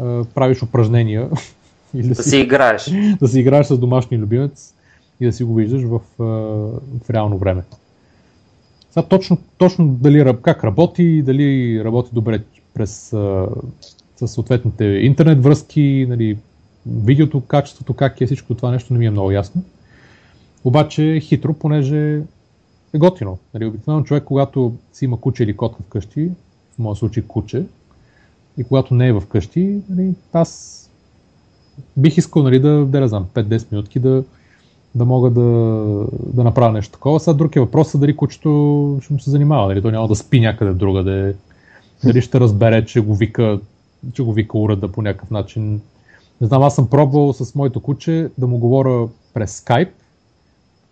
[0.00, 1.28] а, правиш упражнения.
[1.94, 2.90] или да, да си, си играеш.
[3.20, 4.74] Да си играеш с домашния любимец
[5.20, 6.24] и да си го виждаш в, а,
[7.04, 7.62] в реално време.
[8.90, 12.42] Сега точно, точно дали как работи, дали работи добре
[12.74, 13.48] през а,
[14.16, 16.38] с съответните интернет връзки, нали,
[16.86, 19.62] видеото, качеството, как е всичко това нещо не ми е много ясно.
[20.64, 22.22] Обаче хитро, понеже
[22.94, 23.38] е готино.
[23.54, 26.30] Нали, обикновено човек, когато си има куче или котка вкъщи,
[26.74, 27.64] в моят случай куче,
[28.58, 30.78] и когато не е вкъщи, нали, аз
[31.96, 34.24] бих искал нали, да, да не знам, 5-10 минутки да,
[34.94, 35.40] да мога да,
[36.32, 37.20] да направя нещо такова.
[37.20, 40.40] Сега друг е въпросът дали кучето ще му се занимава, дали то няма да спи
[40.40, 41.34] някъде другаде,
[42.04, 43.60] дали ще разбере, че го вика,
[44.12, 45.80] че го вика урада по някакъв начин.
[46.42, 49.88] Не знам, аз съм пробвал с моето куче да му говоря през скайп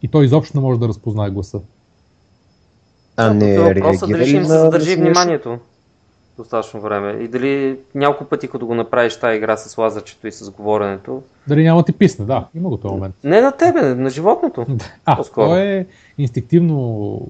[0.03, 1.61] и той изобщо не може да разпознае гласа.
[3.17, 5.59] А не Въпросът дали ще им се на- задържи вниманието
[6.37, 7.13] достатъчно време.
[7.15, 11.63] И дали няколко пъти, като го направиш тази игра с лазърчето и с говоренето, Дали
[11.65, 13.15] няма да ти писне, да, има го този момент.
[13.25, 14.67] не на тебе, на животното.
[15.05, 15.47] А, По-скоро.
[15.47, 15.87] то е
[16.19, 17.21] инстинктивно,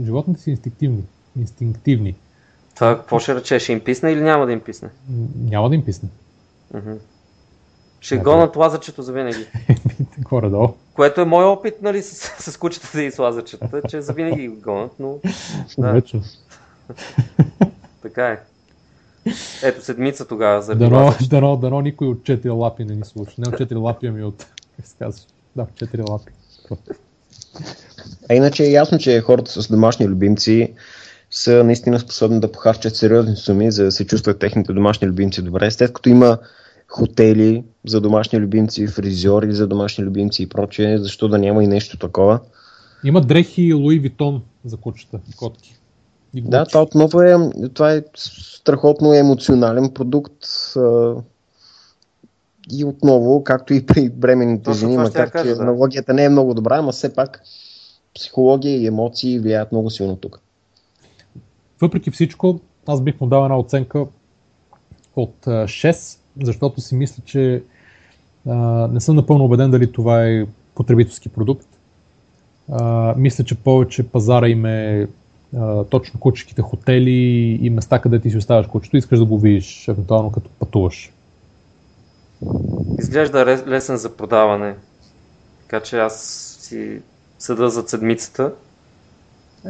[0.00, 1.02] животните са инстинктивни.
[1.40, 2.14] инстинктивни.
[2.74, 3.58] Това какво ще рече?
[3.58, 4.88] Ще им писне или няма да им писне?
[5.40, 6.08] Няма да им писне.
[6.74, 6.92] Мгм.
[8.04, 9.46] Ще Да, гонат лазърчето за винаги.
[10.18, 10.68] Горе-долу.
[10.94, 14.60] Което е мой опит, нали, с, с кучетата и с лазърчетата, че за винаги го
[14.60, 15.18] гонат, но
[15.78, 16.02] да,
[18.02, 18.40] така е.
[19.62, 23.32] Ето седмица тогава за Дано, дано, дано никой от четири лапи не ни слуша.
[23.38, 24.46] Не от четири лапи, ами от...
[24.76, 25.26] Как се казва?
[25.56, 26.32] Да, четири лапи.
[28.30, 30.74] А иначе е ясно, че хората с домашни любимци
[31.30, 35.70] са наистина способни да похарчат сериозни суми, за да се чувстват техните домашни любимци добре.
[35.70, 36.38] След като има
[36.88, 41.98] хотели за домашни любимци, фризьори за домашни любимци и прочее, защо да няма и нещо
[41.98, 42.40] такова?
[43.04, 45.76] Има дрехи Луи Витон за кучета, котки.
[46.34, 47.36] И Да, това отново е,
[47.74, 50.44] това е страхотно емоционален продукт.
[52.72, 55.62] И отново, както и при бременните Точно жени, макар че да.
[55.62, 57.42] аналогията не е много добра, ама все пак
[58.14, 60.40] психология и емоции влияят много силно тук.
[61.80, 64.06] Въпреки всичко, аз бих му дал една оценка
[65.16, 67.62] от а, 6, защото си мисля, че
[68.48, 71.66] а, не съм напълно убеден дали това е потребителски продукт.
[72.72, 75.08] А, мисля, че повече пазара им е
[75.56, 79.88] а, точно кучешките хотели и места, където ти си оставяш кучето, искаш да го видиш,
[79.88, 81.12] евентуално като пътуваш.
[82.98, 84.74] Изглежда лесен за продаване.
[85.62, 86.20] Така че аз
[86.60, 87.00] си
[87.38, 88.52] съда за седмицата.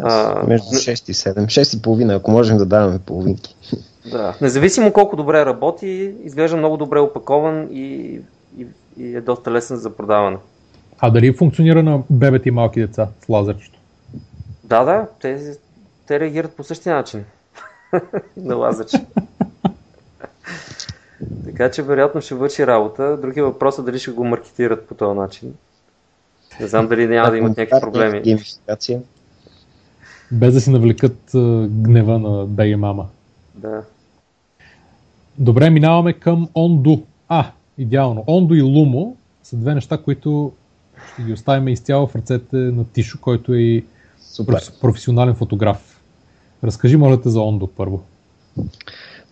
[0.03, 1.45] А, Между 6 и 7.
[1.45, 3.57] 6 и половина, ако можем да даваме половинки.
[4.11, 4.37] Да.
[4.41, 8.19] Независимо колко добре работи, изглежда много добре опакован и,
[8.97, 10.37] и, е доста лесен за продаване.
[10.99, 13.79] А дали функционира на бебета и малки деца с лазерчето?
[14.65, 15.57] Да, да, те,
[16.07, 17.25] те реагират по същия начин
[18.37, 18.97] на лазаче.
[21.45, 23.17] така че вероятно ще върши работа.
[23.17, 25.55] Други въпрос е дали ще го маркетират по този начин.
[26.61, 28.21] Не знам дали няма да имат някакви проблеми.
[28.21, 29.01] Геймификация.
[30.33, 31.19] Без да си навлекат
[31.69, 33.07] гнева на бега и мама.
[33.55, 33.83] Да.
[35.39, 36.97] Добре, минаваме към Онду.
[37.29, 38.25] А, идеално.
[38.27, 40.53] Ондо и Лумо са две неща, които
[41.15, 43.85] ще ги оставим изцяло в ръцете на Тишо, който е и
[44.21, 44.55] Супер.
[44.55, 46.01] проф- професионален фотограф.
[46.65, 48.03] Разкажи, моля те, за Ондо първо.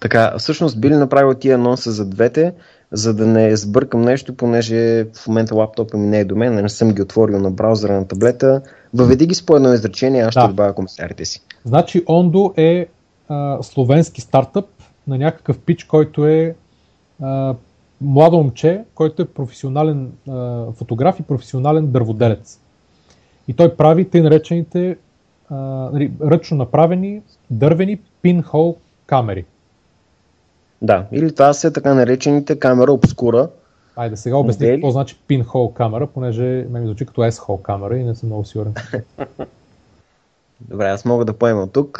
[0.01, 2.53] Така, всъщност били направил тия анонса за двете,
[2.93, 6.69] за да не сбъркам нещо, понеже в момента лаптопа ми не е до мен, не
[6.69, 8.63] съм ги отворил на браузъра на таблета.
[8.95, 10.49] Въведи ги с по едно изречение, аз ще Да.
[10.49, 11.41] добавя коментарите си.
[11.65, 12.87] Значи, Ондо е
[13.29, 14.67] а, словенски стартъп
[15.07, 16.55] на някакъв пич, който е
[17.23, 17.55] а,
[18.03, 22.61] младо момче, който е професионален а, фотограф и професионален дърводелец.
[23.49, 24.97] И той прави тъй наречените
[25.51, 25.91] а,
[26.23, 28.77] ръчно направени дървени пинхол
[29.07, 29.45] камери.
[30.83, 33.49] Да, или това са така наречените камера обскура.
[33.97, 38.05] Айде сега обясни какво значи пинхол камера, понеже ме ми звучи като S-хол камера и
[38.05, 38.75] не съм много сигурен.
[40.61, 41.99] Добре, аз мога да поема тук.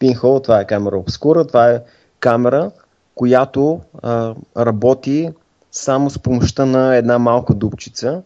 [0.00, 1.82] Pinhole, това е камера обскура, това е
[2.20, 2.70] камера,
[3.16, 5.30] която а, работи
[5.72, 8.22] само с помощта на една малка дупчица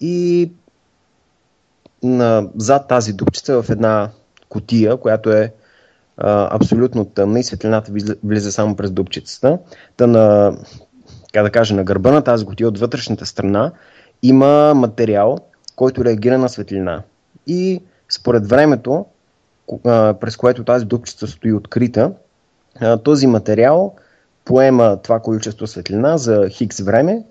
[0.00, 0.50] и
[2.02, 4.10] на, зад тази дупчица в една
[4.48, 5.52] котия, която е
[6.16, 7.92] а, абсолютно тъмна и светлината
[8.24, 9.58] влиза, само през дупчицата.
[9.96, 10.56] Та на,
[11.32, 13.72] как да кажа, на гърба на тази котия от вътрешната страна
[14.22, 15.38] има материал,
[15.76, 17.02] който реагира на светлина.
[17.46, 19.06] И според времето,
[20.20, 22.12] през което тази дупчица стои открита,
[23.04, 23.94] този материал
[24.46, 27.24] поема това количество светлина за хикс време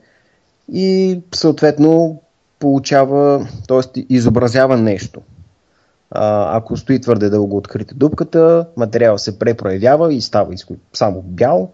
[0.74, 2.22] и съответно
[2.60, 4.06] получава, т.е.
[4.10, 5.22] изобразява нещо.
[6.12, 10.54] А, ако стои твърде дълго открита дупката, материал се препроявява и става
[10.94, 11.72] само бял.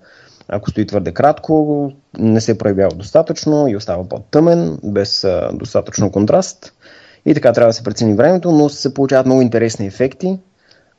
[0.47, 6.73] Ако стои твърде кратко, не се проявява достатъчно и остава по-тъмен, без а, достатъчно контраст.
[7.26, 10.39] И така трябва да се прецени времето, но се получават много интересни ефекти.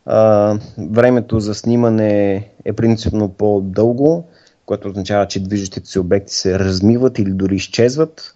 [0.07, 4.25] А, времето за снимане е принципно по-дълго,
[4.73, 8.35] което означава, че движещите се обекти се размиват или дори изчезват.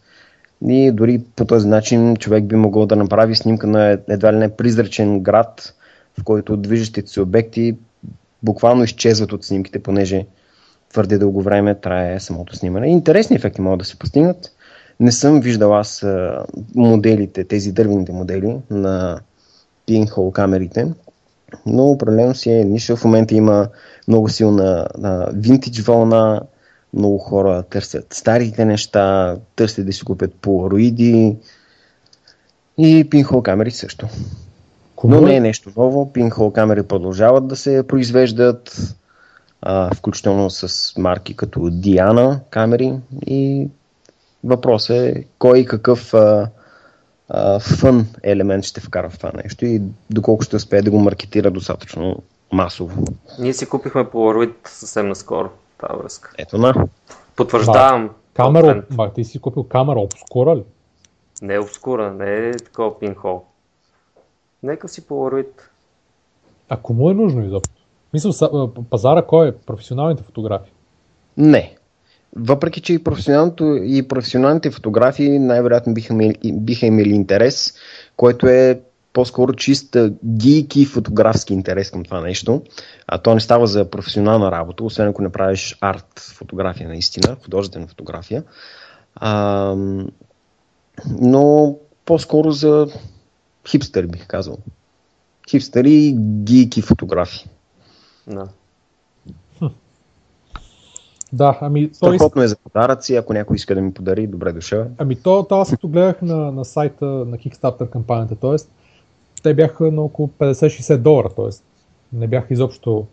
[0.68, 4.56] И дори по този начин човек би могъл да направи снимка на едва ли не
[4.56, 5.74] призрачен град,
[6.20, 7.76] в който движещите се обекти
[8.42, 10.26] буквално изчезват от снимките, понеже
[10.92, 12.88] твърде дълго време трае самото снимане.
[12.88, 14.52] Интересни ефекти могат да се постигнат.
[15.00, 16.06] Не съм виждал аз
[16.74, 19.20] моделите, тези дървените модели на
[19.88, 20.86] pinhole камерите,
[21.66, 22.96] но определено си е ниша.
[22.96, 23.68] В момента има
[24.08, 26.42] много силна на винтидж вълна,
[26.94, 31.36] много хора търсят старите неща, търсят да си купят полароиди
[32.78, 34.08] и пинхол камери също.
[35.04, 36.12] Но не е нещо ново.
[36.12, 38.94] Пинхол камери продължават да се произвеждат,
[39.62, 42.94] а, включително с марки като Diana камери
[43.26, 43.68] и
[44.44, 46.48] въпросът е кой какъв а, а,
[47.60, 52.22] фън елемент ще вкара в това нещо и доколко ще успее да го маркетира достатъчно
[52.52, 53.04] масово.
[53.38, 56.32] Ние си купихме Polaroid съвсем наскоро, тази връзка.
[56.38, 56.86] Ето на.
[57.36, 58.10] Потвърждавам.
[58.34, 60.62] Камера, ма, ти си купил камера обскура ли?
[61.42, 63.42] Не е обскура, не е такова пинхол.
[64.62, 65.48] Нека си Polaroid.
[66.68, 67.74] Ако му е нужно изобщо.
[68.12, 69.52] Мисля, пазара кой е?
[69.52, 70.72] Професионалните фотографии?
[71.36, 71.75] Не.
[72.38, 73.00] Въпреки, че и,
[73.84, 77.74] и професионалните фотографии най-вероятно биха имели, биха имели интерес,
[78.16, 78.80] който е
[79.12, 82.62] по-скоро чист гийки фотографски интерес към това нещо.
[83.06, 87.86] А то не става за професионална работа, освен ако не правиш арт фотография наистина, художествена
[87.86, 88.44] фотография.
[89.14, 89.74] А,
[91.20, 92.86] но по-скоро за
[93.68, 94.58] хипстери бих казал.
[95.50, 97.46] Хипстери и гийки фотографии.
[98.26, 98.48] Да.
[101.32, 101.90] Да, ами...
[101.92, 104.86] Страхотно е за подаръци, ако някой иска да ми подари, добре дошъл.
[104.98, 108.56] Ами то, то аз като гледах на, на сайта на Kickstarter кампанията, т.е.
[109.42, 111.48] те бяха на около 50-60 долара, т.е.
[112.12, 113.06] не бяха изобщо...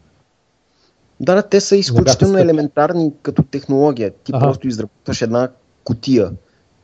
[1.19, 4.11] Да, да, те са изключително елементарни като технология.
[4.23, 4.45] Ти ага.
[4.45, 5.49] просто изработваш една
[5.83, 6.31] котия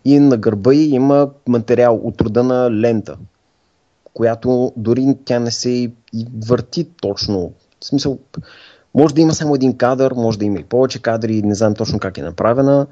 [0.05, 3.17] и на гърба й има материал от рода на лента,
[4.13, 5.91] която дори тя не се и
[6.47, 7.53] върти точно.
[7.79, 8.19] В смисъл,
[8.93, 11.99] може да има само един кадър, може да има и повече кадри, не знам точно
[11.99, 12.87] как е направена,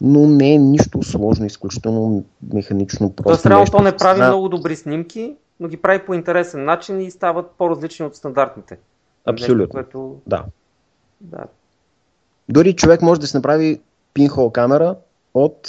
[0.00, 3.14] но не е нищо сложно, изключително механично.
[3.24, 7.10] Тоест, реално то не прави много добри снимки, но ги прави по интересен начин и
[7.10, 8.78] стават по-различни от стандартните.
[9.26, 9.58] Абсолютно.
[9.58, 10.16] Нещо, което...
[10.26, 10.44] Да.
[11.20, 11.44] да.
[12.48, 13.80] Дори човек може да се направи
[14.14, 14.96] пинхол камера
[15.34, 15.68] от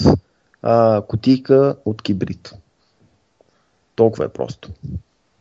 [0.62, 2.54] а, кутийка от кибрид.
[3.96, 4.70] Толкова е просто.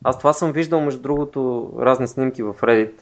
[0.04, 2.92] Аз това съм виждал, между другото, разни снимки в Reddit,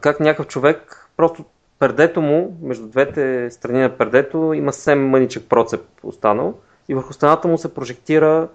[0.00, 1.44] как някакъв човек, просто
[1.78, 6.54] пердето му, между двете страни на пердето, има съвсем мъничък процеп останал
[6.88, 8.48] и върху стената му се прожектира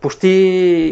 [0.00, 0.28] почти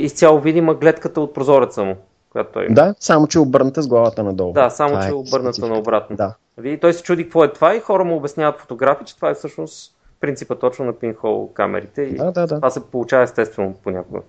[0.03, 1.97] изцяло видима гледката от прозореца му.
[2.31, 2.67] Която той...
[2.71, 4.53] Да, само че обърната с главата надолу.
[4.53, 6.17] Да, само това че е обърната наобратно.
[6.17, 6.35] Да.
[6.65, 9.35] И той се чуди какво е това и хора му обясняват фотографии, че това е
[9.35, 12.55] всъщност принципа точно на пинхол камерите и да, да, да.
[12.55, 14.21] това се получава естествено понякога.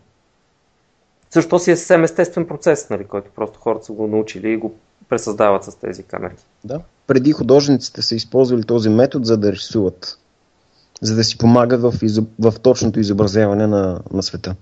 [1.33, 4.73] Също си е съвсем естествен процес, нали, който просто хората са го научили и го
[5.09, 6.33] пресъздават с тези камери.
[6.63, 6.79] Да.
[7.07, 10.17] Преди художниците са използвали този метод, за да рисуват.
[11.01, 12.29] За да си помагат в, изоб...
[12.39, 14.55] в точното изобразяване на, на света.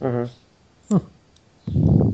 [0.00, 0.28] Uh-huh.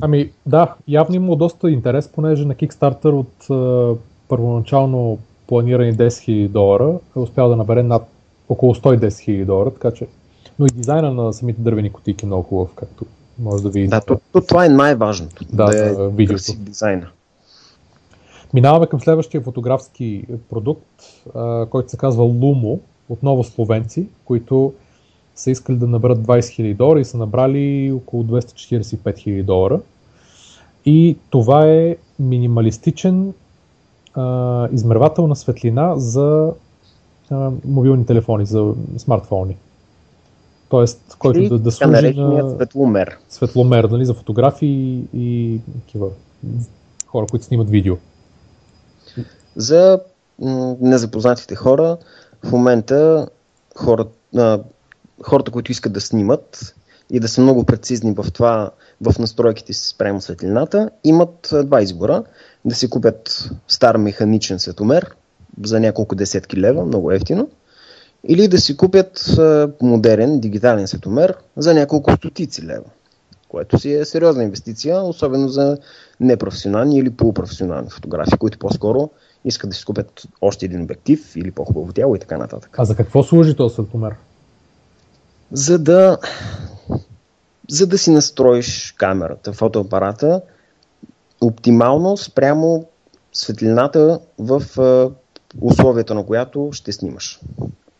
[0.01, 6.47] Ами да, явно има доста интерес, понеже на Kickstarter от е, първоначално планирани 10 000
[6.47, 8.07] долара е успял да набере над
[8.49, 10.07] около 110 000 долара, така че
[10.59, 13.05] но и дизайна на самите дървени кутийки е много хубав, както
[13.39, 13.95] може да видите.
[13.95, 15.45] Да, то, то, това е най-важното.
[15.53, 16.53] Да, да е видеото.
[16.57, 17.07] дизайна.
[18.53, 20.85] Минаваме към следващия фотографски продукт,
[21.35, 22.79] а, който се казва Lumo,
[23.09, 24.73] отново словенци, които
[25.35, 29.79] са искали да наберат 20 000 долара и са набрали около 245 000 долара.
[30.85, 33.33] И това е минималистичен
[34.13, 36.53] а, измервател на светлина за
[37.31, 39.55] а, мобилни телефони, за смартфони.
[40.69, 43.17] Тоест, който да, да служи на светломер.
[43.29, 46.07] Светломер, нали, за фотографии и такива
[47.07, 47.95] хора, които снимат видео.
[49.55, 49.99] За
[50.81, 51.97] незапознатите хора,
[52.45, 53.27] в момента
[53.77, 54.05] хора,
[54.37, 54.59] а,
[55.23, 56.75] хората, които искат да снимат
[57.09, 58.71] и да са много прецизни в това,
[59.01, 62.23] в настройките си спрямо светлината, имат два избора.
[62.65, 65.15] Да си купят стар механичен светомер
[65.63, 67.49] за няколко десетки лева, много ефтино,
[68.23, 69.39] или да си купят
[69.81, 72.89] модерен дигитален светомер за няколко стотици лева,
[73.49, 75.77] което си е сериозна инвестиция, особено за
[76.19, 79.09] непрофесионални или полупрофесионални фотографии, които по-скоро
[79.45, 82.75] искат да си купят още един обектив или по-хубаво тяло и така нататък.
[82.77, 84.15] А за какво служи този светомер?
[85.51, 86.17] За да,
[87.69, 90.41] за да си настроиш камерата, фотоапарата
[91.41, 92.85] оптимално спрямо
[93.33, 94.63] светлината в
[95.61, 97.39] условията, на която ще снимаш.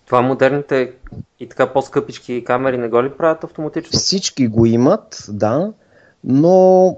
[0.09, 0.93] Това модерните
[1.39, 3.99] и така по-скъпички камери не го ли правят автоматично?
[3.99, 5.73] Всички го имат, да,
[6.23, 6.97] но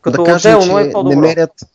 [0.00, 1.28] Като да кажем, отделно че е по-добро.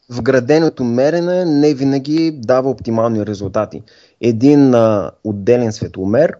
[0.09, 3.83] вграденото мерене, не винаги дава оптимални резултати.
[4.21, 6.37] Един а, отделен светломер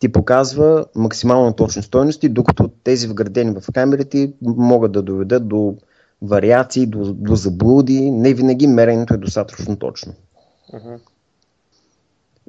[0.00, 5.76] ти показва максимално точни стойности, докато тези вградени в камерите могат да доведат до
[6.22, 8.10] вариации, до, до заблуди.
[8.10, 10.12] Не винаги меренето е достатъчно точно.
[10.74, 10.94] Мгм.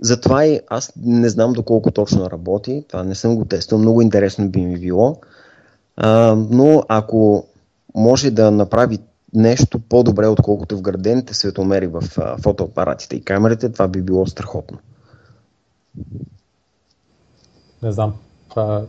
[0.01, 2.85] Затова и аз не знам доколко точно работи.
[2.87, 3.79] Това не съм го тествал.
[3.79, 5.17] Много интересно би ми било.
[5.97, 7.45] А, но ако
[7.95, 8.99] може да направи
[9.33, 14.77] нещо по-добре, отколкото вградените светомери в а, фотоапаратите и камерите, това би било страхотно.
[17.83, 18.13] Не знам.
[18.49, 18.85] Това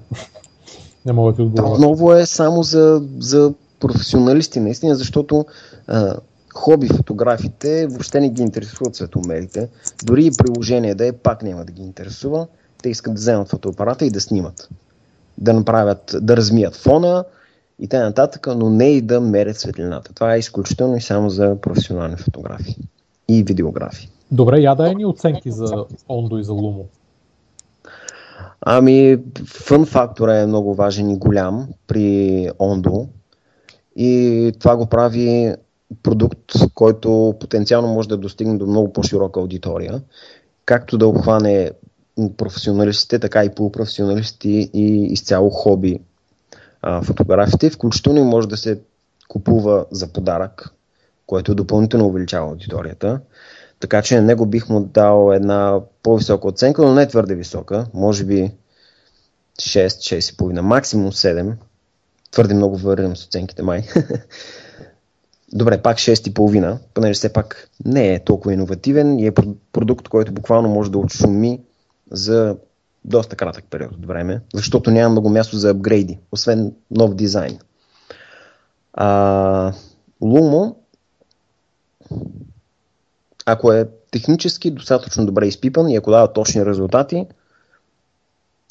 [1.07, 1.73] не мога да ти отговоря.
[1.73, 5.47] отново е само за, за професионалисти, наистина, защото
[5.87, 6.17] а,
[6.55, 9.69] хоби фотографите въобще не ги интересуват светомерите.
[10.05, 12.47] Дори и приложение да е, пак няма да ги интересува.
[12.83, 14.69] Те искат да вземат фотоапарата и да снимат.
[15.39, 17.25] Да направят, да размият фона
[17.79, 18.29] и т.н.
[18.47, 20.15] но не и да мерят светлината.
[20.15, 22.77] Това е изключително и само за професионални фотографии
[23.29, 24.11] и видеографии.
[24.31, 26.85] Добре, я дай ни оценки за Ондо и за Лумо.
[28.61, 33.09] Ами, фън фактора е много важен и голям при Ondo.
[33.97, 35.55] И това го прави
[36.03, 40.03] продукт, който потенциално може да достигне до много по-широка аудитория.
[40.65, 41.71] Както да обхване
[42.37, 46.01] професионалистите, така и полупрофесионалисти и изцяло хоби
[46.83, 47.71] а, фотографите.
[47.71, 48.81] Включително може да се
[49.29, 50.75] купува за подарък,
[51.27, 53.21] което допълнително увеличава аудиторията.
[53.81, 57.87] Така че на него бих му дал една по-висока оценка, но не твърде висока.
[57.95, 58.53] Може би
[59.61, 61.53] 6, 6,5, максимум 7.
[62.31, 63.83] Твърде много варирам с оценките май.
[65.53, 70.33] Добре, пак 6,5, понеже все пак не е толкова иновативен и е про- продукт, който
[70.33, 71.61] буквално може да отшуми
[72.11, 72.57] за
[73.05, 77.59] доста кратък период от време, защото няма много място за апгрейди, освен нов дизайн.
[78.93, 79.73] А,
[80.23, 80.75] Lumo
[83.47, 87.27] ако е технически достатъчно добре изпипан и ако дава точни резултати,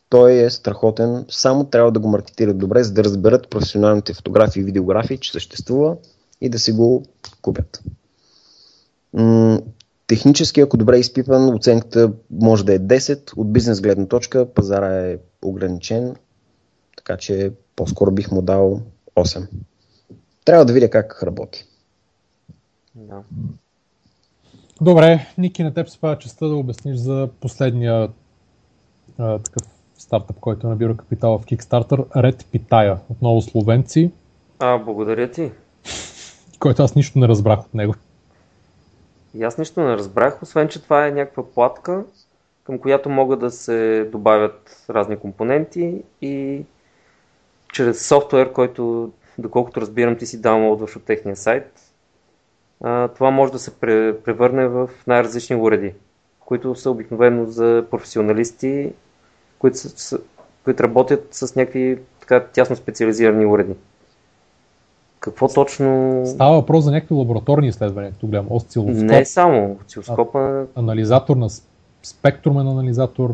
[0.10, 1.26] той е страхотен.
[1.30, 5.95] Само трябва да го маркетират добре, за да разберат професионалните фотографии и видеографии, че съществува
[6.41, 7.06] и да си го
[7.41, 7.84] купят.
[9.14, 9.61] М-
[10.07, 13.38] технически, ако добре е изпипан, оценката може да е 10.
[13.38, 16.16] От бизнес гледна точка пазара е ограничен,
[16.98, 18.82] така че по-скоро бих му дал
[19.16, 19.48] 8.
[20.45, 21.66] Трябва да видя как работи.
[22.95, 23.24] Да.
[24.82, 28.10] Добре, Ники, на теб се пада честа да обясниш за последния
[29.18, 29.61] а, такъв
[29.98, 34.11] стартъп, който набира капитала в Kickstarter, Red Pitaya, отново словенци,
[34.60, 35.52] А, благодаря ти.
[36.60, 37.94] Който аз нищо не разбрах от него.
[39.34, 42.03] И аз нищо не разбрах, освен че това е някаква платка,
[42.64, 46.65] към която могат да се добавят разни компоненти и
[47.73, 51.80] чрез софтуер, който, доколкото разбирам, ти си даунлоудваш от техния сайт,
[53.15, 55.94] това може да се пре- превърне в най-различни уреди,
[56.40, 58.94] които са обикновено за професионалисти,
[59.60, 60.19] които, са-
[60.64, 63.76] които работят с някакви така тясно специализирани уреди.
[65.20, 66.22] Какво точно...
[66.26, 68.48] Става въпрос за някакви лабораторни изследвания, като гледам.
[68.50, 69.78] Осцилоскоп, Не само.
[69.82, 71.48] Осцилоскопа анализатор на
[72.04, 73.34] спектрумен анализатор.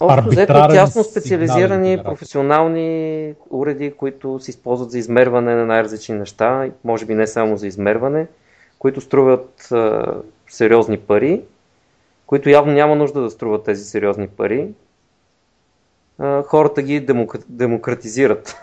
[0.00, 7.06] Общо взето тясно специализирани професионални уреди, които се използват за измерване на най-различни неща, може
[7.06, 8.26] би не само за измерване,
[8.78, 10.06] които струват а,
[10.48, 11.42] сериозни пари,
[12.26, 14.68] които явно няма нужда да струват тези сериозни пари.
[16.18, 18.56] А, хората ги демокра- демократизират.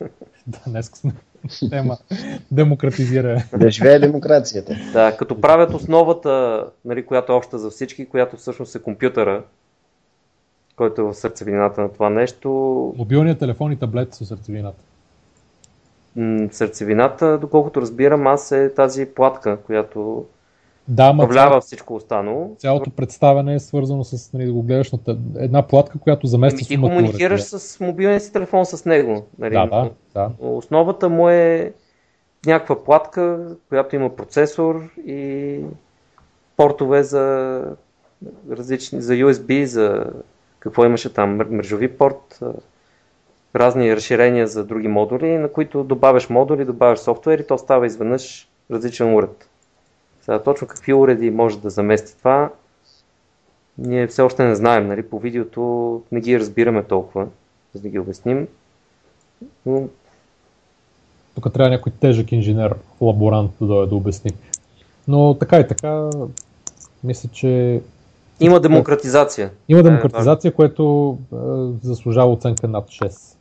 [0.52, 1.12] Да, днес сме
[1.70, 1.98] тема
[2.50, 3.44] демократизиране.
[3.56, 4.76] Да живее демокрацията.
[4.92, 9.42] Да, като правят основата, нали, която е обща за всички, която всъщност е компютъра,
[10.76, 12.48] който е в сърцевината на това нещо,
[12.98, 14.78] Мобилният телефон и таблет са сърцевината.
[16.16, 20.26] М, сърцевината, доколкото разбирам, аз е тази платка, която
[20.88, 22.54] Да, ма управлява всичко останало.
[22.58, 24.98] цялото представяне е свързано с нали, да го гледаш на
[25.38, 29.26] една платка, която замества Ами ти комуникираш с мобилния си телефон с него.
[29.38, 29.54] Нали?
[29.54, 30.30] Да, да, да.
[30.38, 31.72] Основата му е
[32.46, 35.60] някаква платка, която има процесор и
[36.56, 37.64] портове за
[38.50, 40.04] различни, за USB, за
[40.58, 42.40] какво имаше там, мр- мрежови порт,
[43.56, 48.48] разни разширения за други модули, на които добавяш модули, добавяш софтуер и то става изведнъж
[48.70, 49.48] различен уред.
[50.28, 52.50] Сега точно какви уреди може да замести това,
[53.78, 55.02] ние все още не знаем, нали?
[55.02, 57.26] по видеото не ги разбираме толкова,
[57.74, 58.48] за да ги обясним.
[59.66, 59.88] Но
[61.34, 64.30] Тук трябва някой тежък инженер, лаборант да дойде да обясни.
[65.08, 66.10] Но така и така,
[67.04, 67.82] мисля, че
[68.40, 69.50] има демократизация.
[69.68, 71.36] има е демократизация, което е,
[71.82, 73.36] заслужава оценка над 6.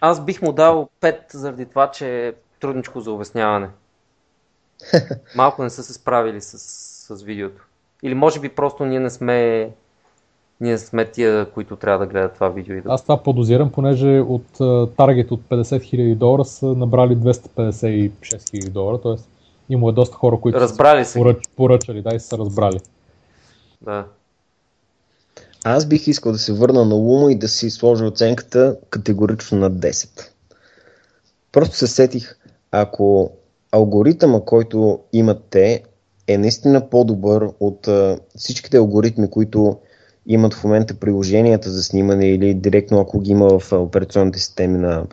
[0.00, 3.68] Аз бих му дал 5 заради това, че е трудничко за обясняване.
[5.36, 7.62] Малко не са се справили с, с видеото.
[8.02, 9.70] Или може би просто ние не сме
[10.60, 12.76] ние сме тия, които трябва да гледат това видео.
[12.76, 12.92] И да...
[12.92, 14.46] Аз това подозирам, понеже от
[14.96, 19.14] таргет от 50 000 долара са набрали 256 000 долара, т.е.
[19.68, 22.80] има е доста хора, които разбрали са поръч, поръчали да, и са разбрали.
[23.80, 24.04] Да.
[25.64, 29.70] Аз бих искал да се върна на Лумо и да си сложа оценката категорично на
[29.70, 30.28] 10.
[31.52, 32.36] Просто се сетих,
[32.70, 33.32] ако
[33.74, 35.82] алгоритъма, който имат те,
[36.26, 39.78] е наистина по-добър от а, всичките алгоритми, които
[40.26, 45.06] имат в момента приложенията за снимане или директно ако ги има в операционните системи на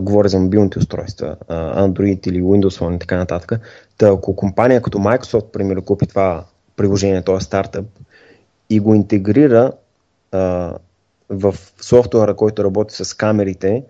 [0.00, 3.60] говоря за мобилните устройства, Android или Windows Phone и така нататък.
[3.98, 6.44] Та ако компания като Microsoft, примерно, купи това
[6.76, 7.86] приложение, този стартъп
[8.70, 9.72] и го интегрира
[10.32, 10.72] а,
[11.28, 13.84] в софтуера, който работи с камерите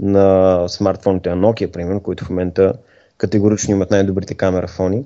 [0.00, 2.72] на смартфоните на Nokia, примерно, които в момента
[3.20, 5.04] категорично имат най-добрите камерафони,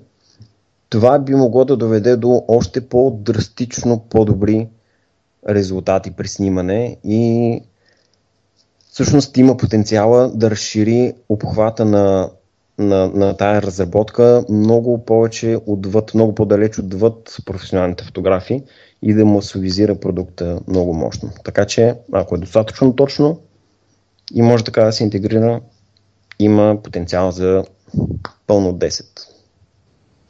[0.89, 4.69] това би могло да доведе до още по-драстично по-добри
[5.49, 7.61] резултати при снимане и
[8.91, 12.31] всъщност има потенциала да разшири обхвата на,
[12.79, 18.63] на, на тая разработка много повече отвъд, много по-далеч отвъд професионалните фотографии
[19.03, 21.31] и да масовизира продукта много мощно.
[21.45, 23.41] Така че, ако е достатъчно точно
[24.35, 25.61] и може така да се интегрира,
[26.39, 27.65] има потенциал за
[28.47, 29.05] пълно 10.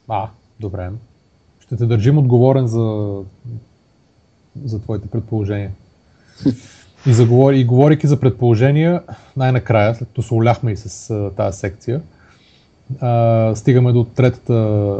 [0.07, 0.29] А,
[0.59, 0.91] добре.
[1.59, 3.15] Ще те държим отговорен за
[4.63, 5.71] за твоите предположения.
[7.07, 9.03] И, заговори, и говорейки за предположения,
[9.37, 12.01] най-накрая, след като се оляхме и с а, тази секция,
[13.01, 14.99] а, стигаме до третата,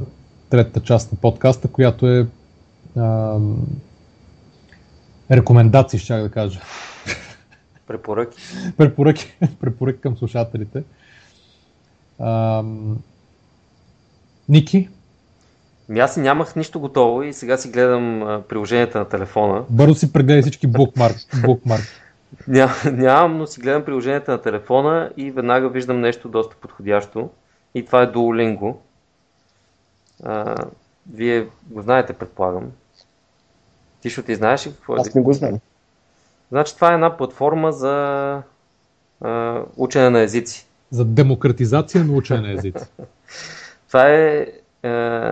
[0.49, 2.27] третата част на подкаста, която е
[2.97, 3.37] а,
[5.31, 6.61] рекомендации, ще да кажа.
[7.87, 8.37] Препоръки.
[8.77, 9.37] препоръки.
[9.59, 10.83] Препоръки към слушателите.
[14.49, 14.89] Ники,
[15.89, 19.63] ми аз нямах нищо готово и сега си гледам а, приложенията на телефона.
[19.69, 21.15] Бързо си прегледай всички букмарк.
[21.45, 21.83] букмарк.
[22.47, 27.29] Ня, нямам, но си гледам приложенията на телефона и веднага виждам нещо доста подходящо.
[27.75, 28.75] И това е Duolingo.
[30.23, 30.55] А,
[31.13, 32.71] вие го знаете, предполагам.
[34.01, 34.99] Ти ще ти знаеш ли какво е?
[34.99, 35.59] Аз не го знам.
[36.51, 37.93] Значи това е една платформа за
[39.21, 40.67] а, учене на езици.
[40.91, 42.86] За демократизация на учене на езици.
[43.88, 44.48] това е,
[44.84, 45.32] е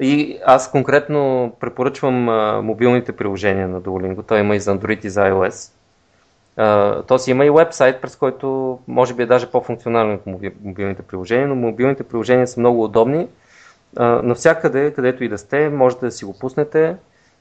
[0.00, 4.26] и аз конкретно препоръчвам а, мобилните приложения на Duolingo.
[4.26, 5.72] Той има и за Android и за iOS.
[6.56, 10.26] А, то си има и вебсайт, през който може би е даже по-функционален от
[10.64, 13.28] мобилните приложения, но мобилните приложения са много удобни.
[13.98, 16.96] Навсякъде, където и да сте, можете да си го пуснете,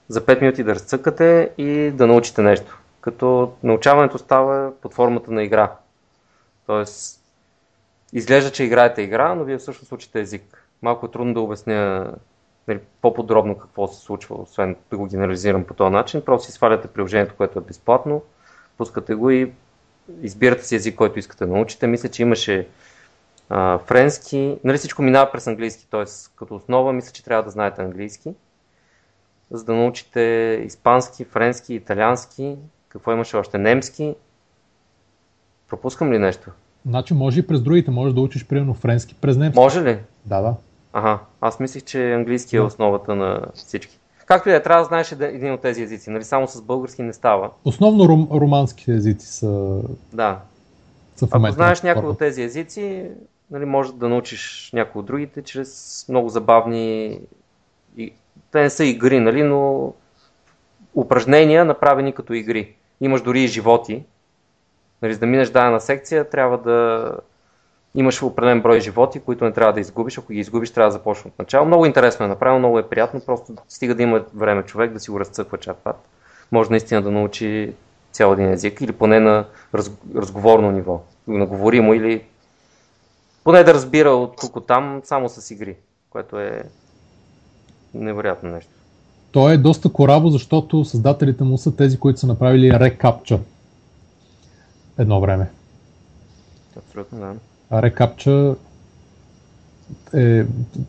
[0.08, 2.80] за 5 минути да разцъкате и да научите нещо.
[3.02, 5.72] Като научаването става под формата на игра.
[6.68, 7.19] Тоест,
[8.14, 10.66] изглежда, че играете игра, но вие всъщност учите език.
[10.82, 12.12] Малко е трудно да обясня
[12.68, 16.22] нали, по-подробно какво се случва, освен да го генерализирам по този начин.
[16.22, 18.22] Просто си сваляте приложението, което е безплатно,
[18.78, 19.52] пускате го и
[20.22, 21.88] избирате си език, който искате да научите.
[21.88, 22.68] Мисля, че имаше
[23.50, 26.04] а, френски, нали всичко минава през английски, т.е.
[26.36, 28.36] като основа мисля, че трябва да знаете английски,
[29.52, 30.22] за да научите
[30.66, 32.58] испански, френски, италиански,
[32.90, 34.16] какво имаше още, немски.
[35.68, 36.52] Пропускам ли нещо?
[36.90, 39.60] Значи може и през другите, може да учиш примерно френски през немски.
[39.60, 39.98] Може ли?
[40.26, 40.56] Да, да.
[40.94, 44.00] Ага, аз мислих, че английски е основата на всички.
[44.26, 46.24] Както и да е, трябва да знаеш един от тези езици, нали?
[46.24, 47.50] Само с български не става.
[47.66, 49.82] Основно рум, романските езици са.
[50.14, 50.40] Да.
[51.16, 53.06] Са в Ако знаеш някой от тези езици,
[53.52, 57.20] нали, може да научиш някои от другите чрез много забавни.
[58.52, 59.94] Те не са игри, нали, но
[60.96, 62.76] упражнения, направени като игри.
[63.02, 64.04] Имаш дори и животи.
[65.02, 67.12] Нали, за да минеш дадена секция, трябва да
[67.96, 70.18] имаш определен брой животи, които не трябва да изгубиш.
[70.18, 71.66] Ако ги изгубиш, трябва да започнеш от начало.
[71.66, 75.12] Много интересно е направено, много е приятно, просто стига да има време човек да си
[75.12, 75.96] го разцъква чат-пат.
[76.52, 77.74] Може наистина да научи
[78.12, 82.24] цял един език или поне на раз, разговорно ниво, на говоримо или
[83.44, 85.76] поне да разбира от тук там само с игри,
[86.10, 86.64] което е
[87.94, 88.72] невероятно нещо.
[89.32, 93.40] То е доста корабо, защото създателите му са тези, които са направили Recaptcha
[95.00, 95.50] едно време.
[96.78, 97.34] Абсолютно, да.
[97.70, 98.56] А рекапча
[100.14, 100.46] е...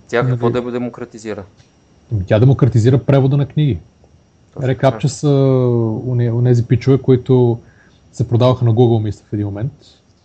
[0.08, 1.44] Тя какво нали, да демократизира?
[2.12, 3.78] Ами тя демократизира превода на книги.
[4.62, 5.28] Рекапча са
[6.08, 7.58] унези пичове, които
[8.12, 9.72] се продаваха на Google, мисля, в един момент.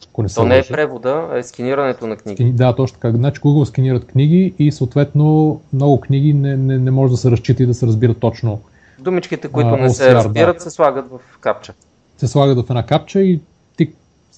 [0.09, 2.51] Ако не То не е превода, а е сканирането на книги.
[2.51, 3.17] Да, точно така.
[3.17, 7.63] Значи Google сканират книги и съответно много книги не, не, не може да се разчита
[7.63, 8.61] и да се разбира точно.
[8.99, 10.63] Думичките, които а, не се разбират, да.
[10.63, 11.73] се слагат в капча.
[12.17, 13.41] Се слагат в една капча и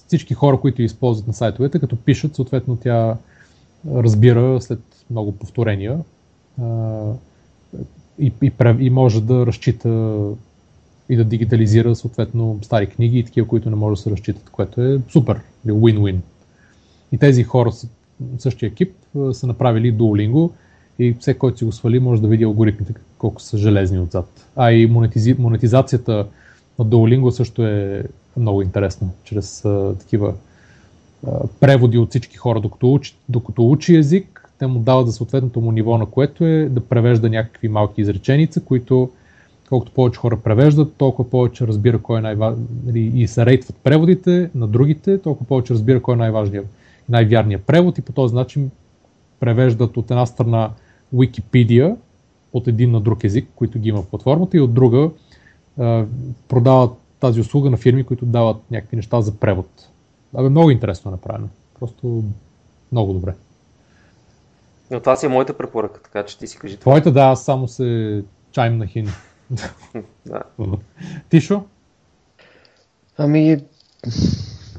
[0.08, 3.16] всички хора, които използват на сайтовете, като пишат, съответно тя
[3.94, 4.80] разбира след
[5.10, 5.98] много повторения
[8.18, 10.20] и, и, и може да разчита
[11.08, 14.82] и да дигитализира съответно стари книги и такива, които не може да се разчитат, което
[14.82, 16.16] е супер, win-win.
[17.12, 17.70] И тези хора,
[18.38, 18.94] същия екип,
[19.32, 20.50] са направили Duolingo
[20.98, 24.46] и всеки, който си го свали, може да види алгоритмите колко са железни отзад.
[24.56, 25.34] А и монетизи...
[25.38, 26.26] монетизацията
[26.78, 28.04] на Duolingo също е
[28.36, 30.34] много интересна, чрез а, такива
[31.26, 31.30] а,
[31.60, 35.72] преводи от всички хора, докато учи, докато учи език, те му дават за съответното му
[35.72, 39.10] ниво, на което е да превежда някакви малки изреченица, които
[39.68, 44.50] колкото повече хора превеждат, толкова повече разбира кой е най-важният нали, и се рейтват преводите
[44.54, 46.66] на другите, толкова повече разбира кой е най-важният,
[47.08, 48.70] най-вярният превод и по този начин
[49.40, 50.70] превеждат от една страна
[51.14, 51.96] Wikipedia
[52.52, 55.10] от един на друг език, които ги има в платформата и от друга
[56.48, 59.88] продават тази услуга на фирми, които дават някакви неща за превод.
[60.34, 61.48] Абе, много интересно направено.
[61.80, 62.24] Просто
[62.92, 63.34] много добре.
[64.90, 66.76] Но това си е моята препоръка, така че ти си кажи.
[66.76, 68.22] Твоята, да, аз само се
[68.52, 69.08] чайм на хин.
[70.26, 70.42] да.
[71.28, 71.62] Тишо?
[73.18, 73.58] Ами,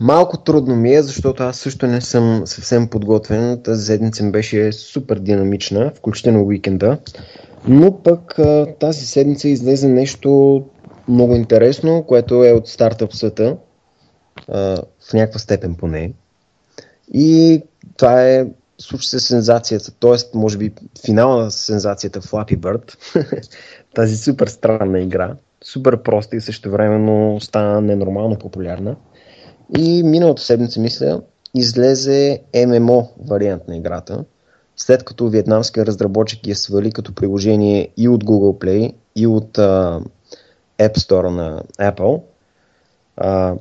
[0.01, 3.61] малко трудно ми е, защото аз също не съм съвсем подготвен.
[3.63, 6.97] Тази седмица ми беше супер динамична, включително уикенда.
[7.67, 8.39] Но пък
[8.79, 10.63] тази седмица излезе нещо
[11.09, 13.57] много интересно, което е от стартъп света,
[14.47, 16.13] в някаква степен поне.
[17.13, 17.61] И
[17.97, 20.37] това е случи се сензацията, т.е.
[20.37, 20.73] може би
[21.05, 22.95] финала на сензацията Flappy Bird,
[23.95, 28.95] тази супер странна игра, супер проста и също времено стана ненормално популярна.
[29.77, 31.21] И миналата седмица, мисля,
[31.55, 34.25] излезе ММО вариант на играта,
[34.75, 40.01] след като вьетнамския разработчик я свали като приложение и от Google Play, и от а,
[40.79, 42.21] App Store на Apple.
[43.17, 43.55] А,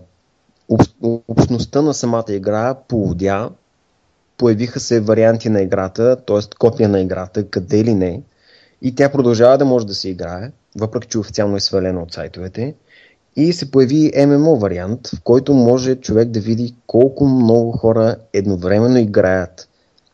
[1.29, 3.51] общността на самата игра поводя,
[4.37, 6.39] появиха се варианти на играта, т.е.
[6.59, 8.23] копия на играта, къде ли не,
[8.83, 12.75] и тя продължава да може да се играе, въпреки че официално е свалена от сайтовете.
[13.37, 18.99] И се появи ММО вариант, в който може човек да види колко много хора едновременно
[18.99, 19.69] играят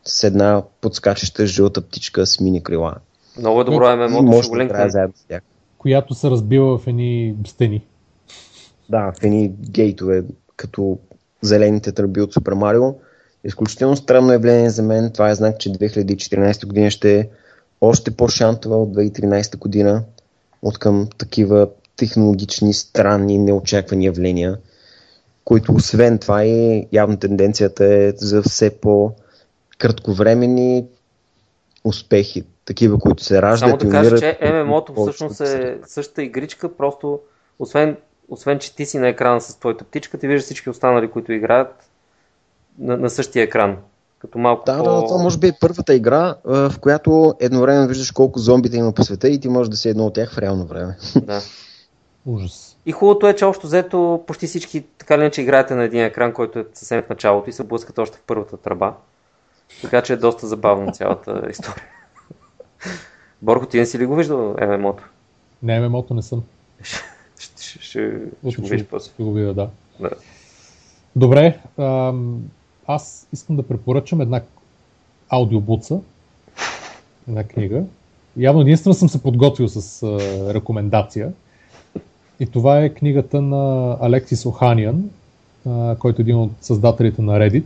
[0.05, 2.95] с една подскачаща жълта птичка с мини крила.
[3.39, 4.41] Много е добро ММО,
[4.89, 5.41] заедно с тях.
[5.85, 7.85] Която се разбива в едни стени.
[8.89, 10.23] Да, в едни гейтове,
[10.55, 10.99] като
[11.41, 12.93] зелените тръби от Супер Марио.
[13.43, 15.11] Изключително странно явление за мен.
[15.11, 17.29] Това е знак, че 2014 година ще е
[17.81, 20.03] още по-шантова от 2013 година
[20.61, 24.57] от към такива технологични, странни, неочаквани явления,
[25.43, 30.85] които освен това и явно тенденцията е за все по-кратковременни
[31.83, 33.81] успехи, такива, които се раждат.
[33.81, 37.19] Само да кажа, че MMO-то всъщност е същата игричка, просто
[37.59, 37.97] освен,
[38.29, 41.89] освен, че ти си на екрана с твоята птичка, ти виждаш всички останали, които играят
[42.79, 43.77] на, на същия екран.
[44.19, 44.83] Като малко да, по...
[44.83, 49.03] да, това може би е първата игра, в която едновременно виждаш колко зомбите има по
[49.03, 50.97] света и ти можеш да си едно от тях в реално време.
[51.15, 51.41] Да.
[52.25, 52.77] Ужас.
[52.85, 56.03] И хубавото е, че общо взето почти всички така ли не, че играете на един
[56.03, 58.93] екран, който е съвсем в началото и се блъскат още в първата тръба.
[59.81, 61.83] Така че е доста забавна цялата история.
[63.41, 65.03] Борко, ти не си ли го виждал ММО-то?
[65.63, 66.43] Не, ММО-то не съм.
[66.83, 68.19] ще, ще, ще,
[68.51, 69.11] ще го видиш после.
[69.13, 69.69] Ще го видя, да.
[69.99, 70.09] да.
[71.15, 72.43] Добре, ам,
[72.87, 74.41] аз искам да препоръчам една
[75.29, 75.99] аудиобуца,
[77.27, 77.83] една книга.
[78.37, 81.33] Явно единствено съм се подготвил с а, рекомендация.
[82.39, 85.09] И това е книгата на Алексис Оханиан,
[85.65, 87.65] а, който е един от създателите на Reddit.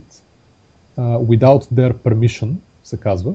[0.96, 2.52] А, Without Their Permission
[2.84, 3.34] се казва.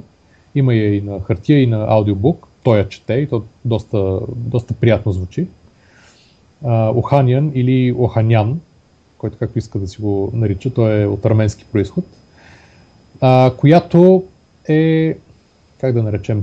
[0.56, 2.48] Има я и на хартия, и на аудиобук.
[2.64, 5.48] Той я чете и то доста, доста приятно звучи.
[6.96, 8.60] Оханян или Оханян,
[9.18, 12.06] който както иска да си го нарича, той е от арменски происход,
[13.22, 14.24] а, която
[14.68, 15.18] е,
[15.82, 16.42] как да наречем,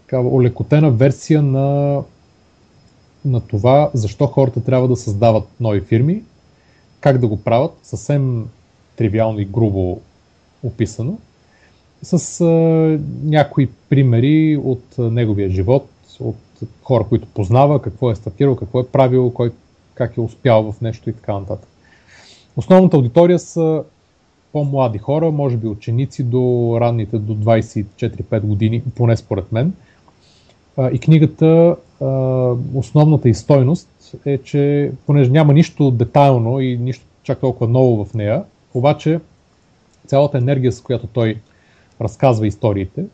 [0.00, 2.00] такава олекотена версия на,
[3.24, 6.22] на това, защо хората трябва да създават нови фирми,
[7.00, 8.48] как да го правят, съвсем
[8.96, 10.00] тривиално и грубо
[10.62, 11.18] описано,
[12.06, 12.44] с а,
[13.24, 15.88] някои примери от неговия живот,
[16.20, 16.36] от
[16.82, 19.52] хора, които познава, какво е стартирал, какво е правил, кой
[19.94, 21.68] как е успял в нещо и така нататък.
[22.56, 23.82] Основната аудитория са
[24.52, 29.72] по-млади хора, може би ученици до ранните до 24-5 години, поне според мен.
[30.92, 31.76] И книгата,
[32.74, 33.88] основната и стойност
[34.24, 38.42] е, че понеже няма нищо детайлно и нищо чак толкова ново в нея,
[38.74, 39.20] обаче
[40.06, 41.36] цялата енергия, с която той
[42.00, 43.04] разказва историите,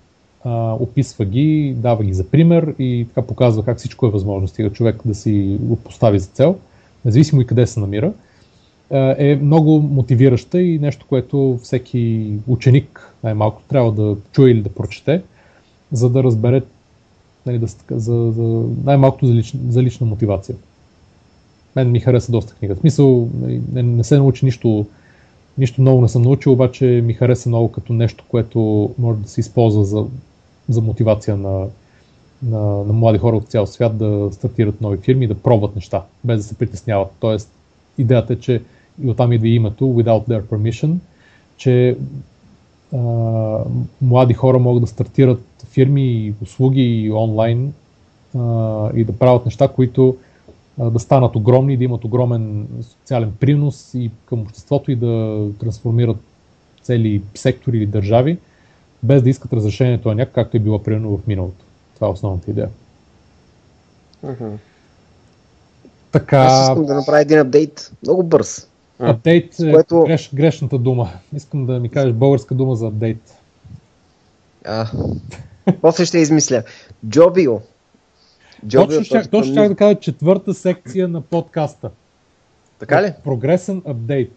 [0.81, 5.01] описва ги, дава ги за пример и така показва как всичко е възможно, стига човек
[5.05, 6.57] да си го постави за цел–
[7.05, 8.13] независимо и къде се намира,
[9.19, 15.23] е много мотивираща и нещо, което всеки ученик най-малко трябва да чуе или да прочете,
[15.93, 16.63] за да разбере
[17.47, 18.43] нали, да, за, за,
[18.85, 20.57] най-малкото за, лич, за лична мотивация.
[21.77, 22.75] Мен ми хареса доста книга.
[22.75, 24.87] В смисъл, нали, не, не се научи нищо,
[25.59, 29.41] нищо много не съм научил, обаче ми хареса много като нещо, което може да се
[29.41, 30.05] използва за,
[30.69, 31.67] за мотивация на,
[32.43, 36.03] на, на млади хора от цял свят да стартират нови фирми и да пробват неща,
[36.25, 37.09] без да се притесняват.
[37.21, 37.51] Тоест,
[37.99, 38.63] идеята е, че
[39.03, 40.95] и оттам идва името Without Their Permission,
[41.57, 41.97] че
[42.95, 42.99] а,
[44.03, 47.73] млади хора могат да стартират фирми, услуги онлайн
[48.39, 50.17] а, и да правят неща, които
[50.79, 56.17] да станат огромни, да имат огромен социален принос и към обществото и да трансформират
[56.83, 58.39] цели сектори или държави,
[59.03, 61.65] без да искат разрешението на някак, както е било примерно в миналото.
[61.95, 62.69] Това е основната идея.
[64.27, 64.53] Uh-huh.
[66.13, 66.39] Така...
[66.39, 68.69] Аз искам да направя един апдейт, много бърз.
[68.99, 70.05] Апдейт е което...
[70.05, 71.11] греш, грешната дума.
[71.35, 73.35] Искам да ми кажеш българска дума за апдейт.
[74.65, 74.91] А,
[75.81, 76.63] после ще измисля.
[77.09, 77.61] Джобио.
[78.71, 81.91] Точно ще, точно ще да кажа четвърта секция на подкаста.
[82.79, 83.13] Така ли?
[83.25, 84.33] Прогресен апдейт.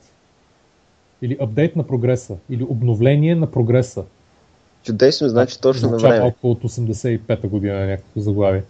[1.21, 2.35] Или апдейт на прогреса.
[2.49, 4.03] Или обновление на прогреса.
[4.83, 6.21] Чудесно, значи точно на време.
[6.21, 8.63] Около от 85-та година е някакво заглавие.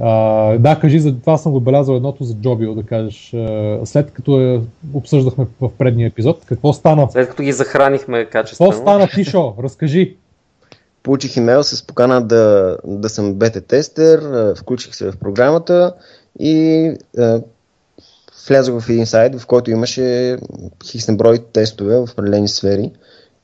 [0.00, 3.30] Uh, да, кажи, за това съм го белязал едното за Джобио, да кажеш.
[3.34, 4.60] Uh, след като е,
[4.94, 7.08] обсъждахме в предния епизод, какво стана?
[7.10, 8.70] След като ги захранихме качествено.
[8.70, 9.54] Какво стана, Тишо?
[9.62, 10.16] Разкажи.
[11.02, 14.20] Получих имейл с покана да, да съм бета-тестер,
[14.56, 15.94] включих се в програмата
[16.40, 17.44] и uh,
[18.48, 20.38] влязох в един сайт, в който имаше
[20.84, 22.92] хиксен брой тестове в определени сфери,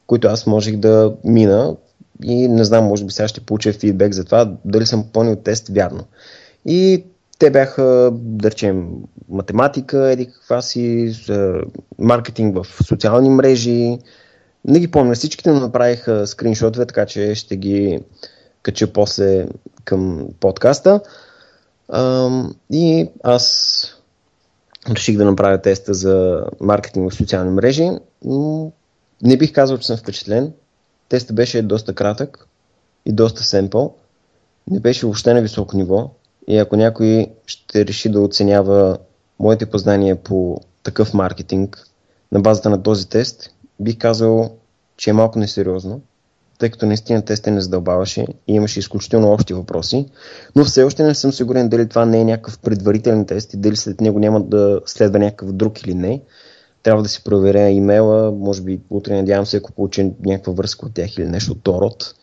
[0.06, 1.76] които аз можех да мина
[2.24, 5.68] и не знам, може би сега ще получа фидбек за това, дали съм попълнил тест
[5.68, 6.04] вярно.
[6.66, 7.04] И
[7.38, 8.88] те бяха, да речем,
[9.28, 11.14] математика, еди каква си,
[11.98, 13.98] маркетинг в социални мрежи.
[14.64, 18.00] Не ги помня всичките, но направих скриншотове, така че ще ги
[18.62, 19.46] кача после
[19.84, 21.00] към подкаста.
[22.70, 23.86] И аз
[24.90, 27.90] реших да направя теста за маркетинг в социални мрежи.
[29.22, 30.52] Не бих казал, че съм впечатлен.
[31.08, 32.48] Тестът беше доста кратък
[33.06, 33.94] и доста семпъл.
[34.70, 36.10] Не беше въобще на високо ниво.
[36.48, 38.98] И ако някой ще реши да оценява
[39.38, 41.88] моите познания по такъв маркетинг
[42.32, 44.50] на базата на този тест, бих казал,
[44.96, 46.00] че е малко несериозно,
[46.58, 50.06] тъй като наистина тестът не задълбаваше и имаше изключително общи въпроси,
[50.56, 53.76] но все още не съм сигурен дали това не е някакъв предварителен тест и дали
[53.76, 56.22] след него няма да следва някакъв друг или не.
[56.82, 60.94] Трябва да си проверя имейла, може би утре надявам се, ако получа някаква връзка от
[60.94, 62.14] тях или нещо от Торот.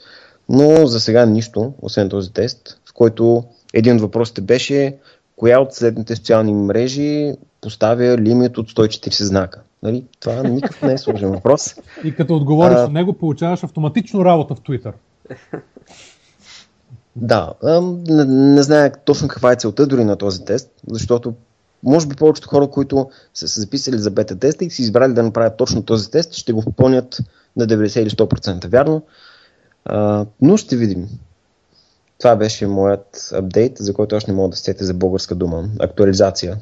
[0.50, 4.98] Но за сега нищо, освен този тест, в който един от въпросите беше
[5.36, 9.62] коя от следните социални мрежи поставя лимит от 140 знака.
[9.84, 10.06] Нали?
[10.20, 11.76] Това никакъв не е сложен въпрос.
[12.04, 14.94] И като отговориш а, на него, получаваш автоматично работа в Twitter.
[17.16, 17.54] Да,
[18.08, 21.34] не, не знае точно каква е целта дори на този тест, защото
[21.84, 25.24] може би повечето хора, които са се записали за бета теста и си избрали да
[25.24, 27.18] направят точно този тест, ще го попълнят
[27.58, 29.02] на 90 или 100% вярно.
[29.86, 31.08] А, но ще видим.
[32.20, 35.70] Това беше моят апдейт, за който още не мога да сетя за българска дума.
[35.80, 36.58] Актуализация.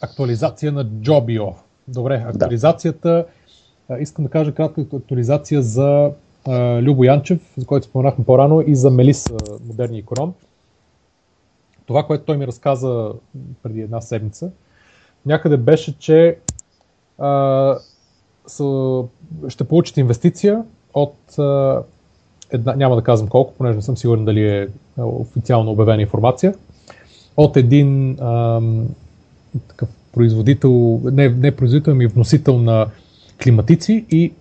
[0.00, 1.54] Актуализация на Jobio.
[1.88, 3.26] Добре, актуализацията.
[3.90, 3.98] Да.
[3.98, 6.10] Искам да кажа кратка актуализация за
[6.46, 9.26] а, Любо Янчев, за който споменахме по-рано, и за Мелис,
[9.66, 10.34] модерни иконом.
[11.86, 13.12] Това, което той ми разказа
[13.62, 14.50] преди една седмица,
[15.26, 16.38] някъде беше, че
[17.18, 17.74] а,
[18.46, 19.02] са,
[19.48, 21.82] ще получите инвестиция от а,
[22.50, 24.68] една, няма да казвам колко, понеже не съм сигурен дали е
[24.98, 26.54] официално обявена информация,
[27.36, 28.88] от един ам,
[29.68, 32.86] такъв производител, не, не производител, ами вносител на
[33.42, 34.32] климатици и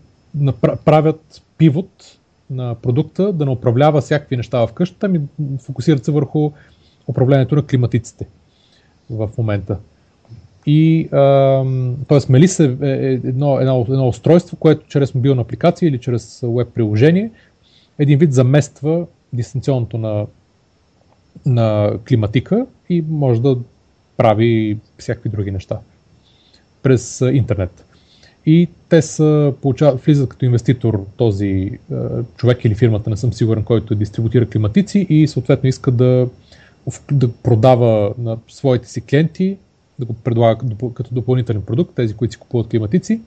[0.85, 1.89] правят пивот
[2.49, 5.21] на продукта да не управлява всякакви неща в къщата, ми
[5.59, 6.51] фокусират се върху
[7.07, 8.27] управлението на климатиците
[9.09, 9.77] в момента.
[10.65, 11.07] И,
[12.07, 12.19] т.е.
[12.29, 17.31] Мелис е, е едно, едно, едно устройство, което чрез мобилна апликация или чрез веб приложение
[17.99, 20.25] един вид замества дистанционното на,
[21.45, 23.57] на климатика и може да
[24.17, 25.79] прави всякакви други неща
[26.83, 27.85] през интернет.
[28.45, 31.95] И те са, получават, влизат като инвеститор този е,
[32.37, 36.27] човек или фирмата, не съм сигурен, който дистрибутира климатици и съответно иска да,
[37.11, 39.57] да продава на своите си клиенти,
[39.99, 43.21] да го предлага като допълнителен продукт, тези, които си купуват климатици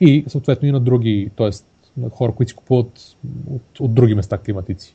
[0.00, 1.50] и съответно и на други, т.е
[1.96, 3.16] на хора, които си купуват
[3.50, 4.94] от, от други места климатици.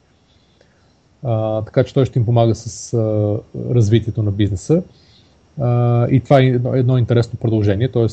[1.24, 3.38] А, така че той ще им помага с а,
[3.74, 4.84] развитието на бизнеса.
[6.12, 8.06] И това е едно, едно интересно продължение, т.е.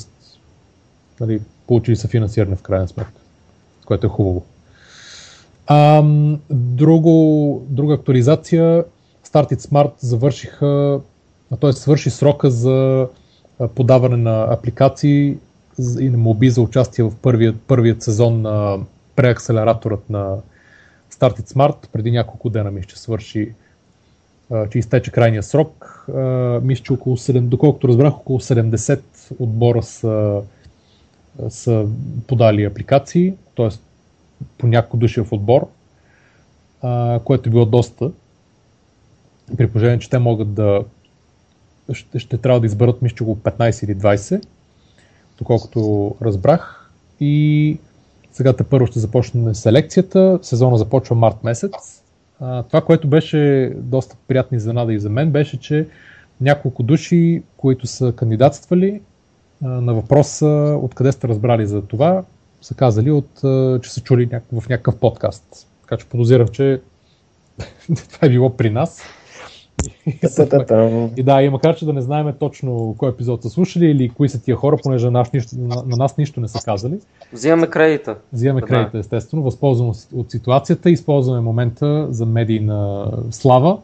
[1.20, 3.20] нали, получили са финансиране в крайна сметка,
[3.84, 4.44] което е хубаво.
[5.66, 6.02] А,
[6.50, 8.84] друго, друга актуализация,
[9.26, 11.00] Started Smart завършиха,
[11.60, 11.72] т.е.
[11.72, 13.08] свърши срока за
[13.74, 15.36] подаване на апликации
[16.00, 18.78] и на моби за участие в първият, първият сезон на
[19.16, 20.36] преакселераторът на
[21.12, 21.76] Started Smart.
[21.92, 23.52] Преди няколко дена ми ще свърши,
[24.70, 26.04] че изтече крайния срок.
[26.62, 29.00] Мисля, че около 7, доколкото разбрах, около 70
[29.38, 30.42] отбора са,
[31.48, 31.86] са
[32.26, 33.68] подали апликации, т.е.
[34.58, 35.68] по няколко души в отбор,
[37.24, 38.10] което е било доста.
[39.56, 40.84] При положение, че те могат да
[41.92, 44.44] ще, ще трябва да изберат мисля, около 15 или 20,
[45.38, 46.90] доколкото разбрах.
[47.20, 47.78] И
[48.32, 50.38] сега те първо ще започне селекцията.
[50.42, 52.02] Сезона започва март месец.
[52.38, 55.88] Това, което беше доста приятни изненада и за мен, беше, че
[56.40, 59.00] няколко души, които са кандидатствали
[59.62, 62.24] на въпроса откъде сте разбрали за това,
[62.60, 63.30] са казали, от,
[63.82, 65.68] че са чули в някакъв подкаст.
[65.82, 66.80] Така че подозирам, че
[68.12, 69.02] това е било при нас
[71.16, 74.28] и да, и макар че да не знаем точно кой епизод са слушали или кои
[74.28, 76.98] са тия хора, понеже на, нас нищо, на, на нас нищо не са казали.
[77.32, 78.16] Взимаме кредита.
[78.32, 78.66] Взимаме да.
[78.66, 79.42] кредита, естествено.
[79.42, 83.78] Възползваме от ситуацията, използваме момента за медийна слава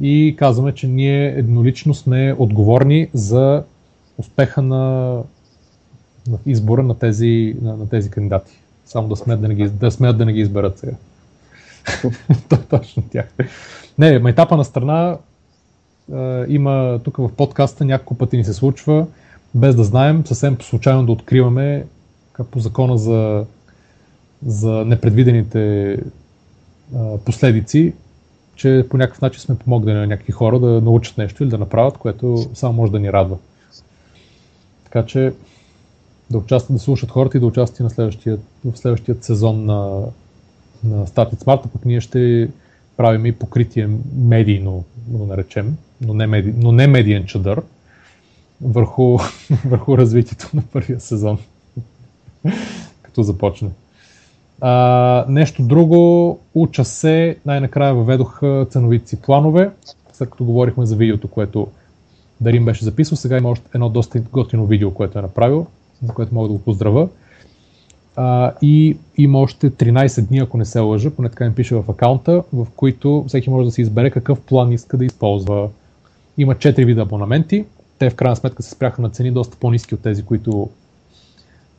[0.00, 3.62] и казваме, че ние еднолично сме отговорни за
[4.18, 5.12] успеха на,
[6.28, 8.52] на избора на тези, на, на тези кандидати.
[8.86, 10.92] Само да смеят да не ги, да смеят да не ги изберат сега.
[12.70, 13.26] Точно тях.
[13.98, 15.16] Не, майтапа на страна
[16.48, 19.06] има тук в подкаста няколко пъти ни се случва,
[19.54, 21.86] без да знаем, съвсем случайно да откриваме
[22.50, 23.44] по закона за,
[24.46, 25.92] за непредвидените
[26.96, 27.92] а, последици,
[28.54, 31.98] че по някакъв начин сме помогнали на някакви хора да научат нещо или да направят,
[31.98, 33.36] което само може да ни радва.
[34.84, 35.32] Така че
[36.30, 40.00] да участват, да слушат хората и да участват на следващия, в следващия сезон на,
[40.84, 42.48] на Started Smart, пък ние ще
[42.96, 47.62] правим и покритие медийно, да наречем, но не, меди, но не медиен чадър,
[48.62, 49.18] върху,
[49.64, 51.38] върху развитието на първия сезон,
[53.02, 53.68] като започне.
[54.60, 59.70] А, нещо друго, уча се, най-накрая въведох ценовите си планове,
[60.12, 61.68] след като говорихме за видеото, което
[62.40, 65.66] Дарин беше записал, сега има още едно доста готино видео, което е направил,
[66.02, 67.08] за което мога да го поздравя.
[68.16, 71.84] А, и има още 13 дни, ако не се лъжа, поне така им пише в
[71.90, 75.68] акаунта, в които всеки може да си избере какъв план иска да използва.
[76.38, 77.64] Има 4 вида абонаменти.
[77.98, 80.70] Те в крайна сметка се спряха на цени доста по-низки от тези, които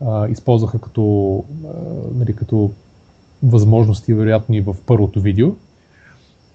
[0.05, 1.69] а, използваха като, а,
[2.15, 2.71] нали, като
[3.43, 5.51] възможности, вероятни в първото видео.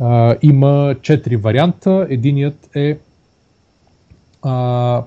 [0.00, 2.06] А, има 4 варианта.
[2.10, 2.98] Единият е
[4.42, 5.02] а,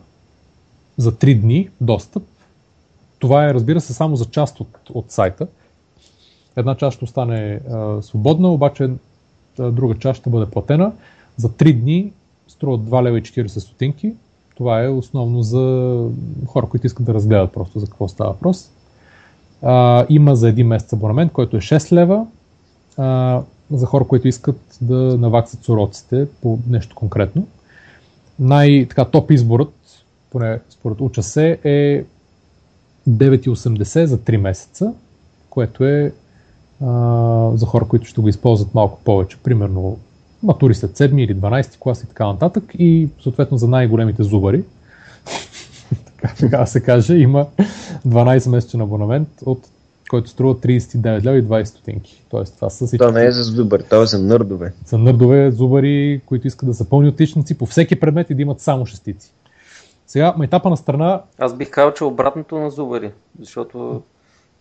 [0.97, 2.23] за 3 дни достъп
[3.25, 5.47] това е, разбира се, само за част от, от сайта.
[6.55, 8.89] Една част ще остане а, свободна, обаче
[9.59, 10.91] а, друга част ще бъде платена.
[11.37, 12.11] За 3 дни
[12.47, 14.13] струва 2 лева и 40 стотинки.
[14.55, 15.97] Това е основно за
[16.47, 18.71] хора, които искат да разгледат просто за какво става въпрос.
[20.09, 22.25] Има за един месец абонамент, който е 6 лева.
[22.97, 27.47] А, за хора, които искат да наваксат уроците по нещо конкретно.
[28.39, 29.73] Най-така топ изборът,
[30.31, 32.05] поне според уча се, е
[33.09, 34.93] 9,80 за 3 месеца,
[35.49, 36.13] което е
[36.81, 39.97] а, за хора, които ще го използват малко повече, примерно
[40.43, 44.63] матури след 7 или 12 клас и така нататък и съответно за най-големите зубари,
[46.05, 47.47] така, така се каже, има
[48.07, 49.67] 12 месечен абонамент, от
[50.09, 52.23] който струва 39 лева и 20 стотинки.
[52.29, 52.97] Тоест, това са всички...
[52.97, 54.73] Това не е за зубари, това е за нърдове.
[54.85, 58.61] За нърдове, зубари, които искат да са пълни отличници по всеки предмет и да имат
[58.61, 59.31] само шестици.
[60.07, 61.21] Сега, майтапа на страна...
[61.39, 64.01] Аз бих казал, че обратното на зубари, защото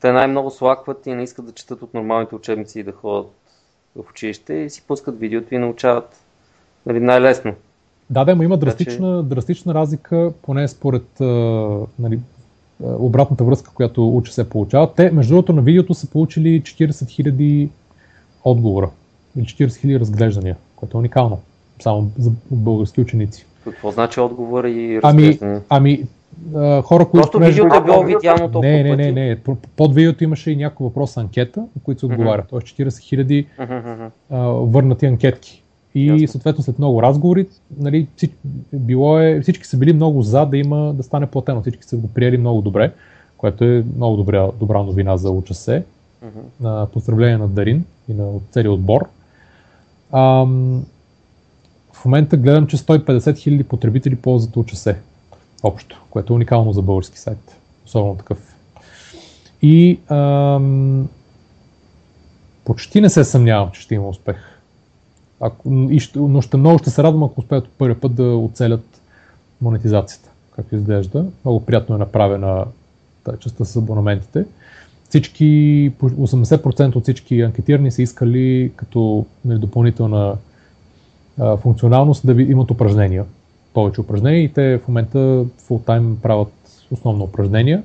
[0.00, 3.26] те най-много слакват и не искат да четат от нормалните учебници и да ходят
[3.96, 6.16] в училище и си пускат видеото и научават
[6.86, 7.54] нали, най-лесно.
[8.10, 9.28] Да, да, но има драстична, че...
[9.28, 11.24] драстична разлика, поне според а,
[11.98, 12.20] нали,
[12.80, 14.94] обратната връзка, която учи се получава.
[14.94, 17.68] Те, между другото, на видеото са получили 40 000
[18.44, 18.90] отговора
[19.36, 21.40] или 40 000 разглеждания, което е уникално,
[21.82, 23.46] само за български ученици.
[23.64, 26.02] Какво значи отговор и ами, ами,
[26.54, 27.22] а, хора, които...
[27.22, 29.36] Просто видеото е било видяно толкова Не, не, не, не.
[29.76, 32.46] Под видеото имаше и някой въпрос анкета, на които се отговарят.
[32.50, 33.46] Тоест 40 хиляди
[34.30, 35.60] върнати анкетки.
[35.94, 36.28] И Ясно.
[36.28, 37.46] съответно след много разговори,
[37.78, 38.06] нали,
[38.72, 41.60] било е, всички са били много за да има да стане платено.
[41.60, 42.92] Всички са го приели много добре,
[43.36, 45.84] което е много добра, добра новина за учасе.
[46.24, 46.86] Uh-huh.
[46.86, 49.08] Поздравление на Дарин и на целия отбор.
[50.12, 50.84] Ам,
[52.04, 54.96] в момента гледам, че 150 000 потребители ползват учасе
[55.62, 57.56] общо, което е уникално за български сайт.
[57.86, 58.56] особено такъв.
[59.62, 61.08] И ам,
[62.64, 64.36] почти не се съмнявам, че ще има успех.
[65.40, 69.00] Ако, и ще, но ще много ще се радвам, ако успеят първи път да оцелят
[69.60, 71.26] монетизацията, както изглежда.
[71.44, 72.64] Много приятно е направена
[73.24, 74.44] тази частта с абонаментите.
[75.08, 80.36] Всички, 80% от всички анкетирани са искали като нали, допълнителна
[81.38, 83.24] функционалност да ви, имат упражнения.
[83.74, 85.18] Повече упражнения и те в момента
[85.68, 86.52] full правят
[86.90, 87.82] основно упражнения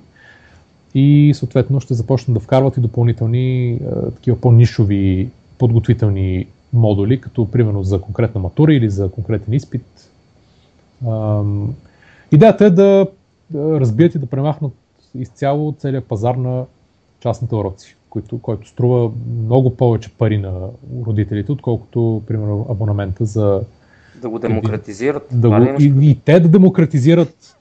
[0.96, 7.84] и съответно ще започнат да вкарват и допълнителни а, такива по-нишови подготвителни модули, като примерно
[7.84, 10.12] за конкретна матура или за конкретен изпит.
[11.08, 11.44] А,
[12.32, 13.08] идеята е да
[13.56, 14.74] разбият и да премахнат
[15.16, 16.66] изцяло целият пазар на
[17.20, 19.12] частните уроци, който, който струва
[19.46, 20.54] много повече пари на
[21.06, 23.62] родителите, отколкото, примерно, абонамента за...
[24.22, 25.28] Да го демократизират.
[25.32, 27.56] Да го, и, и те да демократизират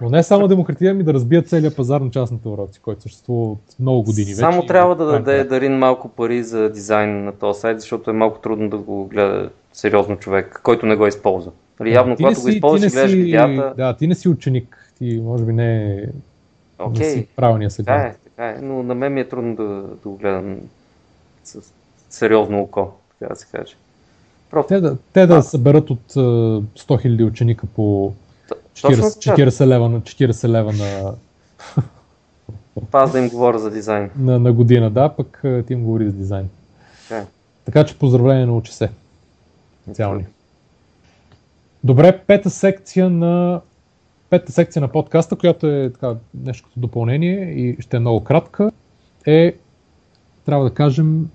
[0.00, 3.60] но не само демократия, ми да разбият целият пазар на частните уроци, който съществува от
[3.80, 4.56] много години само вече.
[4.56, 8.38] Само трябва да даде Дарин малко пари за дизайн на този сайт, защото е малко
[8.38, 11.52] трудно да го гледа сериозно човек, който не го използва.
[11.80, 13.74] Нали, явно, ти когато си, го използваш, гледаш си, видеята.
[13.76, 16.02] Да, ти не си ученик, ти може би не,
[16.78, 16.98] okay.
[16.98, 17.70] не си правилния.
[17.70, 20.56] Така е, така е, но на мен ми е трудно да, да го гледам
[21.44, 21.58] с
[22.10, 23.74] сериозно око, така да се каже.
[24.50, 24.68] Просто...
[24.68, 28.12] Те да, те да съберат от 100 000 ученика по
[28.74, 31.14] 40, 40 лева на 40 лева на...
[32.92, 34.10] Аз да им говоря за дизайн.
[34.18, 36.48] На, на година, да, пък ти им говори за дизайн.
[37.08, 37.24] Okay.
[37.64, 38.90] Така че поздравление на учи се.
[39.92, 40.26] Цялни.
[41.84, 43.60] Добре, пета секция на
[44.30, 48.70] пета секция на подкаста, която е така, нещо като допълнение и ще е много кратка,
[49.26, 49.54] е,
[50.44, 51.28] трябва да кажем,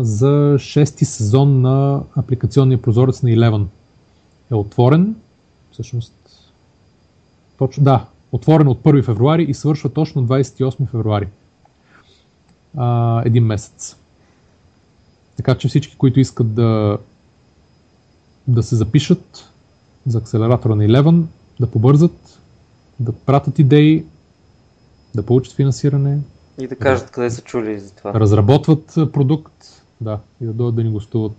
[0.00, 3.64] за шести сезон на апликационния прозорец на Eleven.
[4.50, 5.16] Е отворен,
[5.72, 6.14] всъщност,
[7.58, 11.28] точно, да, отворен от 1 февруари и свършва точно 28 февруари.
[12.76, 13.96] А, един месец.
[15.36, 16.98] Така че всички, които искат да,
[18.48, 19.50] да се запишат
[20.06, 21.22] за акселератора на Eleven,
[21.60, 22.21] да побързат,
[23.02, 24.06] да пратят идеи,
[25.14, 26.18] да получат финансиране.
[26.58, 28.14] И да кажат да, къде са чули за това.
[28.14, 31.32] Разработват продукт, да, и да дойдат да ни гостуват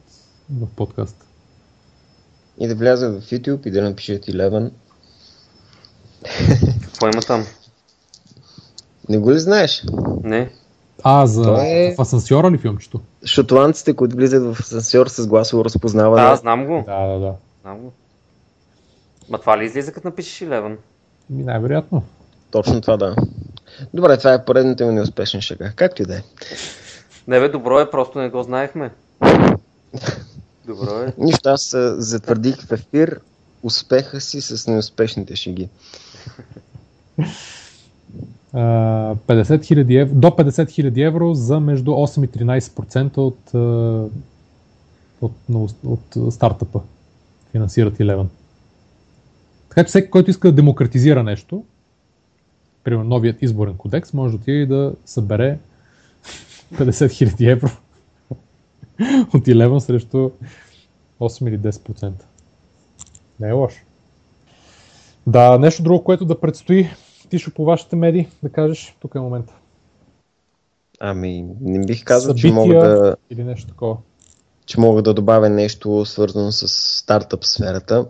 [0.50, 1.26] в подкаст.
[2.60, 4.72] И да влязат в YouTube и да напишат Eleven.
[6.82, 7.46] Какво има там?
[9.10, 9.84] Не го ли знаеш?
[10.24, 10.52] Не.
[11.04, 11.96] А, за е...
[11.98, 13.02] в асансьора ли филмчето?
[13.26, 16.30] Шотландците, които влизат в асансьор с гласово разпознаване.
[16.30, 16.84] Да, знам го.
[16.88, 17.34] Да, да, да.
[17.62, 17.92] Знам го.
[19.30, 20.78] Ма това ли излиза като напишеш Eleven?
[21.34, 22.04] Ми най-вероятно.
[22.52, 23.16] Точно това да.
[23.94, 25.72] Добре, това е поредната ми неуспешна шега.
[25.76, 26.22] Както и да е.
[27.28, 28.92] Не бе, добро е, просто не го знаехме.
[30.68, 31.14] Добро е.
[31.18, 33.20] Нищо, аз затвърдих в ефир
[33.64, 35.70] успеха си с неуспешните шеги.
[38.54, 43.54] 50 000 евро, до 50 000 евро за между 8 и 13% от,
[45.22, 45.34] от,
[45.84, 46.80] от, от стартъпа.
[47.52, 48.26] Финансират Eleven.
[49.76, 51.64] Така че всеки, който иска да демократизира нещо,
[52.84, 55.60] примерно новият изборен кодекс, може да отиде и да събере
[56.74, 57.70] 50 000 евро
[59.34, 60.30] от Eleven срещу
[61.20, 62.12] 8 или 10%.
[63.40, 63.82] Не е лошо.
[65.28, 66.90] Да, нещо друго, което да предстои,
[67.30, 69.54] Тишо, по вашите медии, да кажеш, тук е момента.
[71.00, 73.16] Ами, не бих казал, Събития че мога да...
[73.30, 73.98] Или нещо такова.
[74.66, 78.08] Че мога да добавя нещо свързано с стартъп сферата.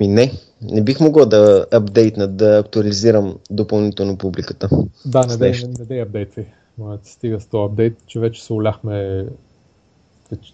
[0.00, 4.68] Ми не, не бих могъл да апдейтна, да актуализирам допълнително публиката.
[5.06, 6.46] Да, не дай, не, не дай апдейтвай.
[6.78, 9.26] Моят стига с този апдейт, че вече се уляхме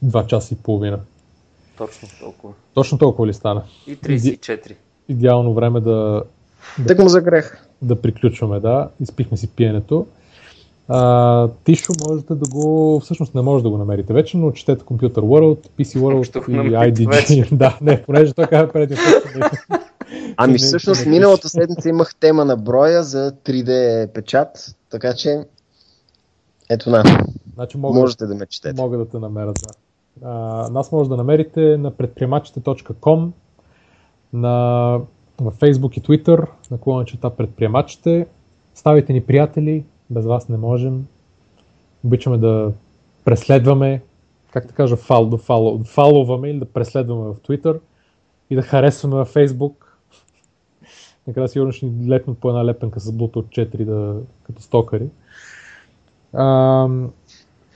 [0.05, 1.00] 2 часа и половина.
[1.78, 2.55] Точно толкова.
[2.75, 3.62] Точно толкова ли стана?
[3.86, 4.75] И 34.
[5.08, 6.23] Идеално време да...
[6.86, 7.66] Да, му загрех.
[7.83, 8.91] Да приключваме, да.
[9.00, 10.07] Изпихме си пиенето.
[10.89, 15.20] А, Тишо можете да го, всъщност не може да го намерите вече, но четете Computer
[15.20, 17.55] World, PC World и IDG.
[17.56, 18.97] да, не, понеже той каза преди
[20.36, 25.44] Ами всъщност миналата седмица имах тема на броя за 3D печат, така че
[26.70, 27.02] ето на.
[27.55, 28.82] Значи мога, Можете да ме четете.
[28.82, 29.73] Мога да те намеря, да.
[30.23, 33.31] А, нас може да намерите на предприемачите.com,
[34.32, 34.50] на,
[35.40, 38.26] в Facebook и Twitter, на клончета предприемачите.
[38.74, 41.07] Ставите ни приятели, без вас не можем.
[42.05, 42.73] Обичаме да
[43.25, 44.02] преследваме,
[44.51, 47.78] как да кажа, фал, да фало, фаловаме или да преследваме в Twitter
[48.51, 49.73] и да харесваме в Facebook.
[51.26, 55.09] Накрая сигурно ще ни лепнат по една лепенка с блуто от 4 да, като стокари.
[56.33, 56.89] А,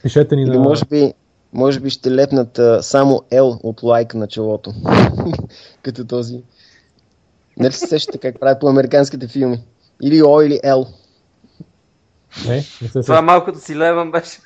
[0.03, 0.61] пишете ни Или на...
[0.61, 1.15] може би,
[1.53, 4.73] може би ще лепнат а, само L от лайк на челото.
[5.83, 6.43] като този.
[7.59, 9.61] Не ли се сещате как прави по американските филми?
[10.03, 10.87] Или О, или Л.
[12.49, 14.39] Не, не се Това малкото си леван беше.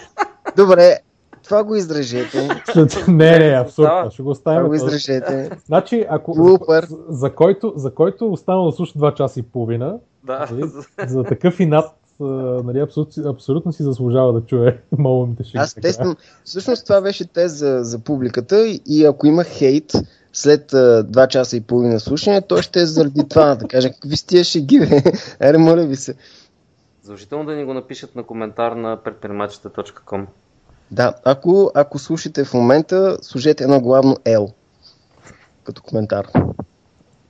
[0.56, 0.96] Добре,
[1.44, 2.48] това го издръжете.
[2.72, 3.04] След...
[3.08, 4.10] Не, не, абсурдно.
[4.10, 4.62] Ще го Това оставим.
[4.62, 4.84] го този.
[4.84, 5.50] издръжете.
[5.66, 9.94] Значи, ако за, за, който, за който остана да слуша 2 часа и половина,
[10.24, 10.48] Да.
[10.50, 10.70] нали,
[11.06, 11.84] за такъв инат,
[12.20, 12.24] а,
[12.64, 15.58] нали, абсолютно, абсолютно си заслужава да чуе малумните шеги.
[15.58, 16.16] Аз тествам.
[16.44, 19.92] Всъщност това беше тест за, за публиката и ако има хейт
[20.32, 24.16] след а, 2 часа и половина слушане, той ще е заради това да каже какви
[24.16, 25.02] сте тия шеги, бе.
[25.40, 26.14] Аре, моля ви се.
[27.08, 30.26] Задължително да ни го напишат на коментар на предприемачите.com.
[30.90, 34.52] Да, ако, ако слушате в момента, служете едно главно L
[35.64, 36.26] като коментар.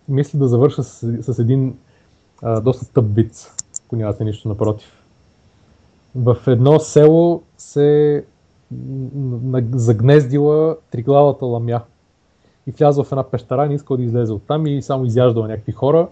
[0.09, 1.79] Мисля да завърша с, с един
[2.43, 3.51] а, доста тъп виц,
[3.87, 5.03] ако нямате нищо напротив.
[6.15, 8.25] В едно село се
[9.73, 11.81] загнездила триглавата ламя
[12.67, 16.09] и влязла в една пещера, не искал да излезе оттам и само изяждала някакви хора.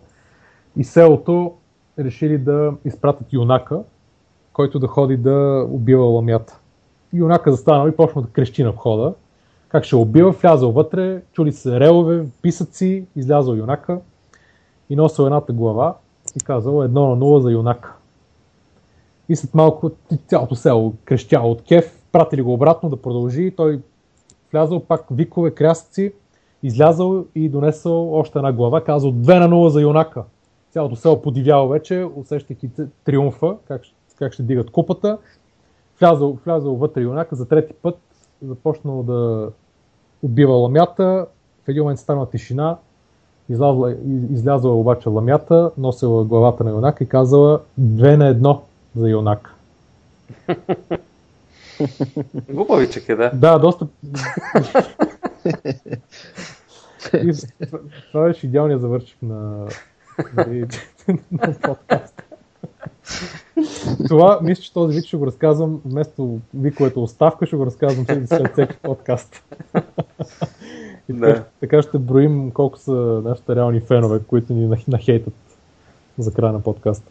[0.76, 1.54] И селото
[1.98, 3.82] решили да изпратят юнака,
[4.52, 6.60] който да ходи да убива ламята.
[7.12, 9.14] Юнака застанал и почна да крещи на входа.
[9.68, 14.00] Как ще убива, влязъл вътре, чули се релове, писъци, излязъл юнака
[14.90, 15.94] и носил едната глава
[16.36, 17.92] и казал едно на нула за юнака.
[19.28, 19.90] И след малко
[20.26, 23.80] цялото село крещяло от кеф, пратили го обратно да продължи, той
[24.52, 26.12] влязъл пак викове, крясъци,
[26.62, 30.24] излязъл и донесъл още една глава, казал 2 на 0 за юнака.
[30.70, 32.70] Цялото село подивяло вече, усещайки
[33.04, 35.18] триумфа, как, ще- как ще дигат купата.
[36.00, 37.98] Влязъл, влязъл вътре юнака за трети път,
[38.42, 39.50] започнал да
[40.22, 41.26] убива ламята,
[41.64, 42.76] в един момент стана тишина,
[43.48, 48.62] излязла, из- излязла обаче ламята, носила главата на юнака и казала две на едно
[48.96, 49.52] за юнака.
[52.48, 53.30] Глупавичък е, да.
[53.34, 53.86] Да, доста...
[57.14, 57.32] И
[58.12, 59.66] това- беше идеалният завършик на,
[61.32, 62.22] на подкаст.
[64.08, 68.52] Това, мисля, че този вид ще го разказвам вместо виковете оставка, ще го разказвам след,
[68.52, 69.42] всеки подкаст.
[71.08, 71.26] И Да.
[71.26, 72.92] така, така ще броим колко са
[73.24, 75.34] нашите реални фенове, които ни нах- нахейтат
[76.18, 77.10] за края на подкаста.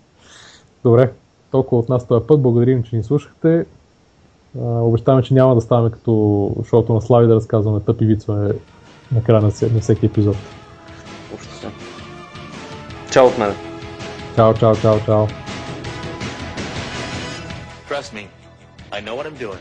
[0.84, 1.12] Добре,
[1.52, 2.42] толкова от нас този път.
[2.42, 3.66] Благодарим, че ни слушахте.
[4.60, 8.54] Обещаваме, че няма да ставаме като шоуто на Слави да разказваме тъпи вицове
[9.12, 9.52] на края на
[9.82, 10.36] всеки епизод.
[13.16, 13.56] Cheltenham.
[14.36, 15.28] Ciao, ciao, ciao, ciao.
[17.88, 18.28] Trust me,
[18.92, 19.58] I know what I'm doing.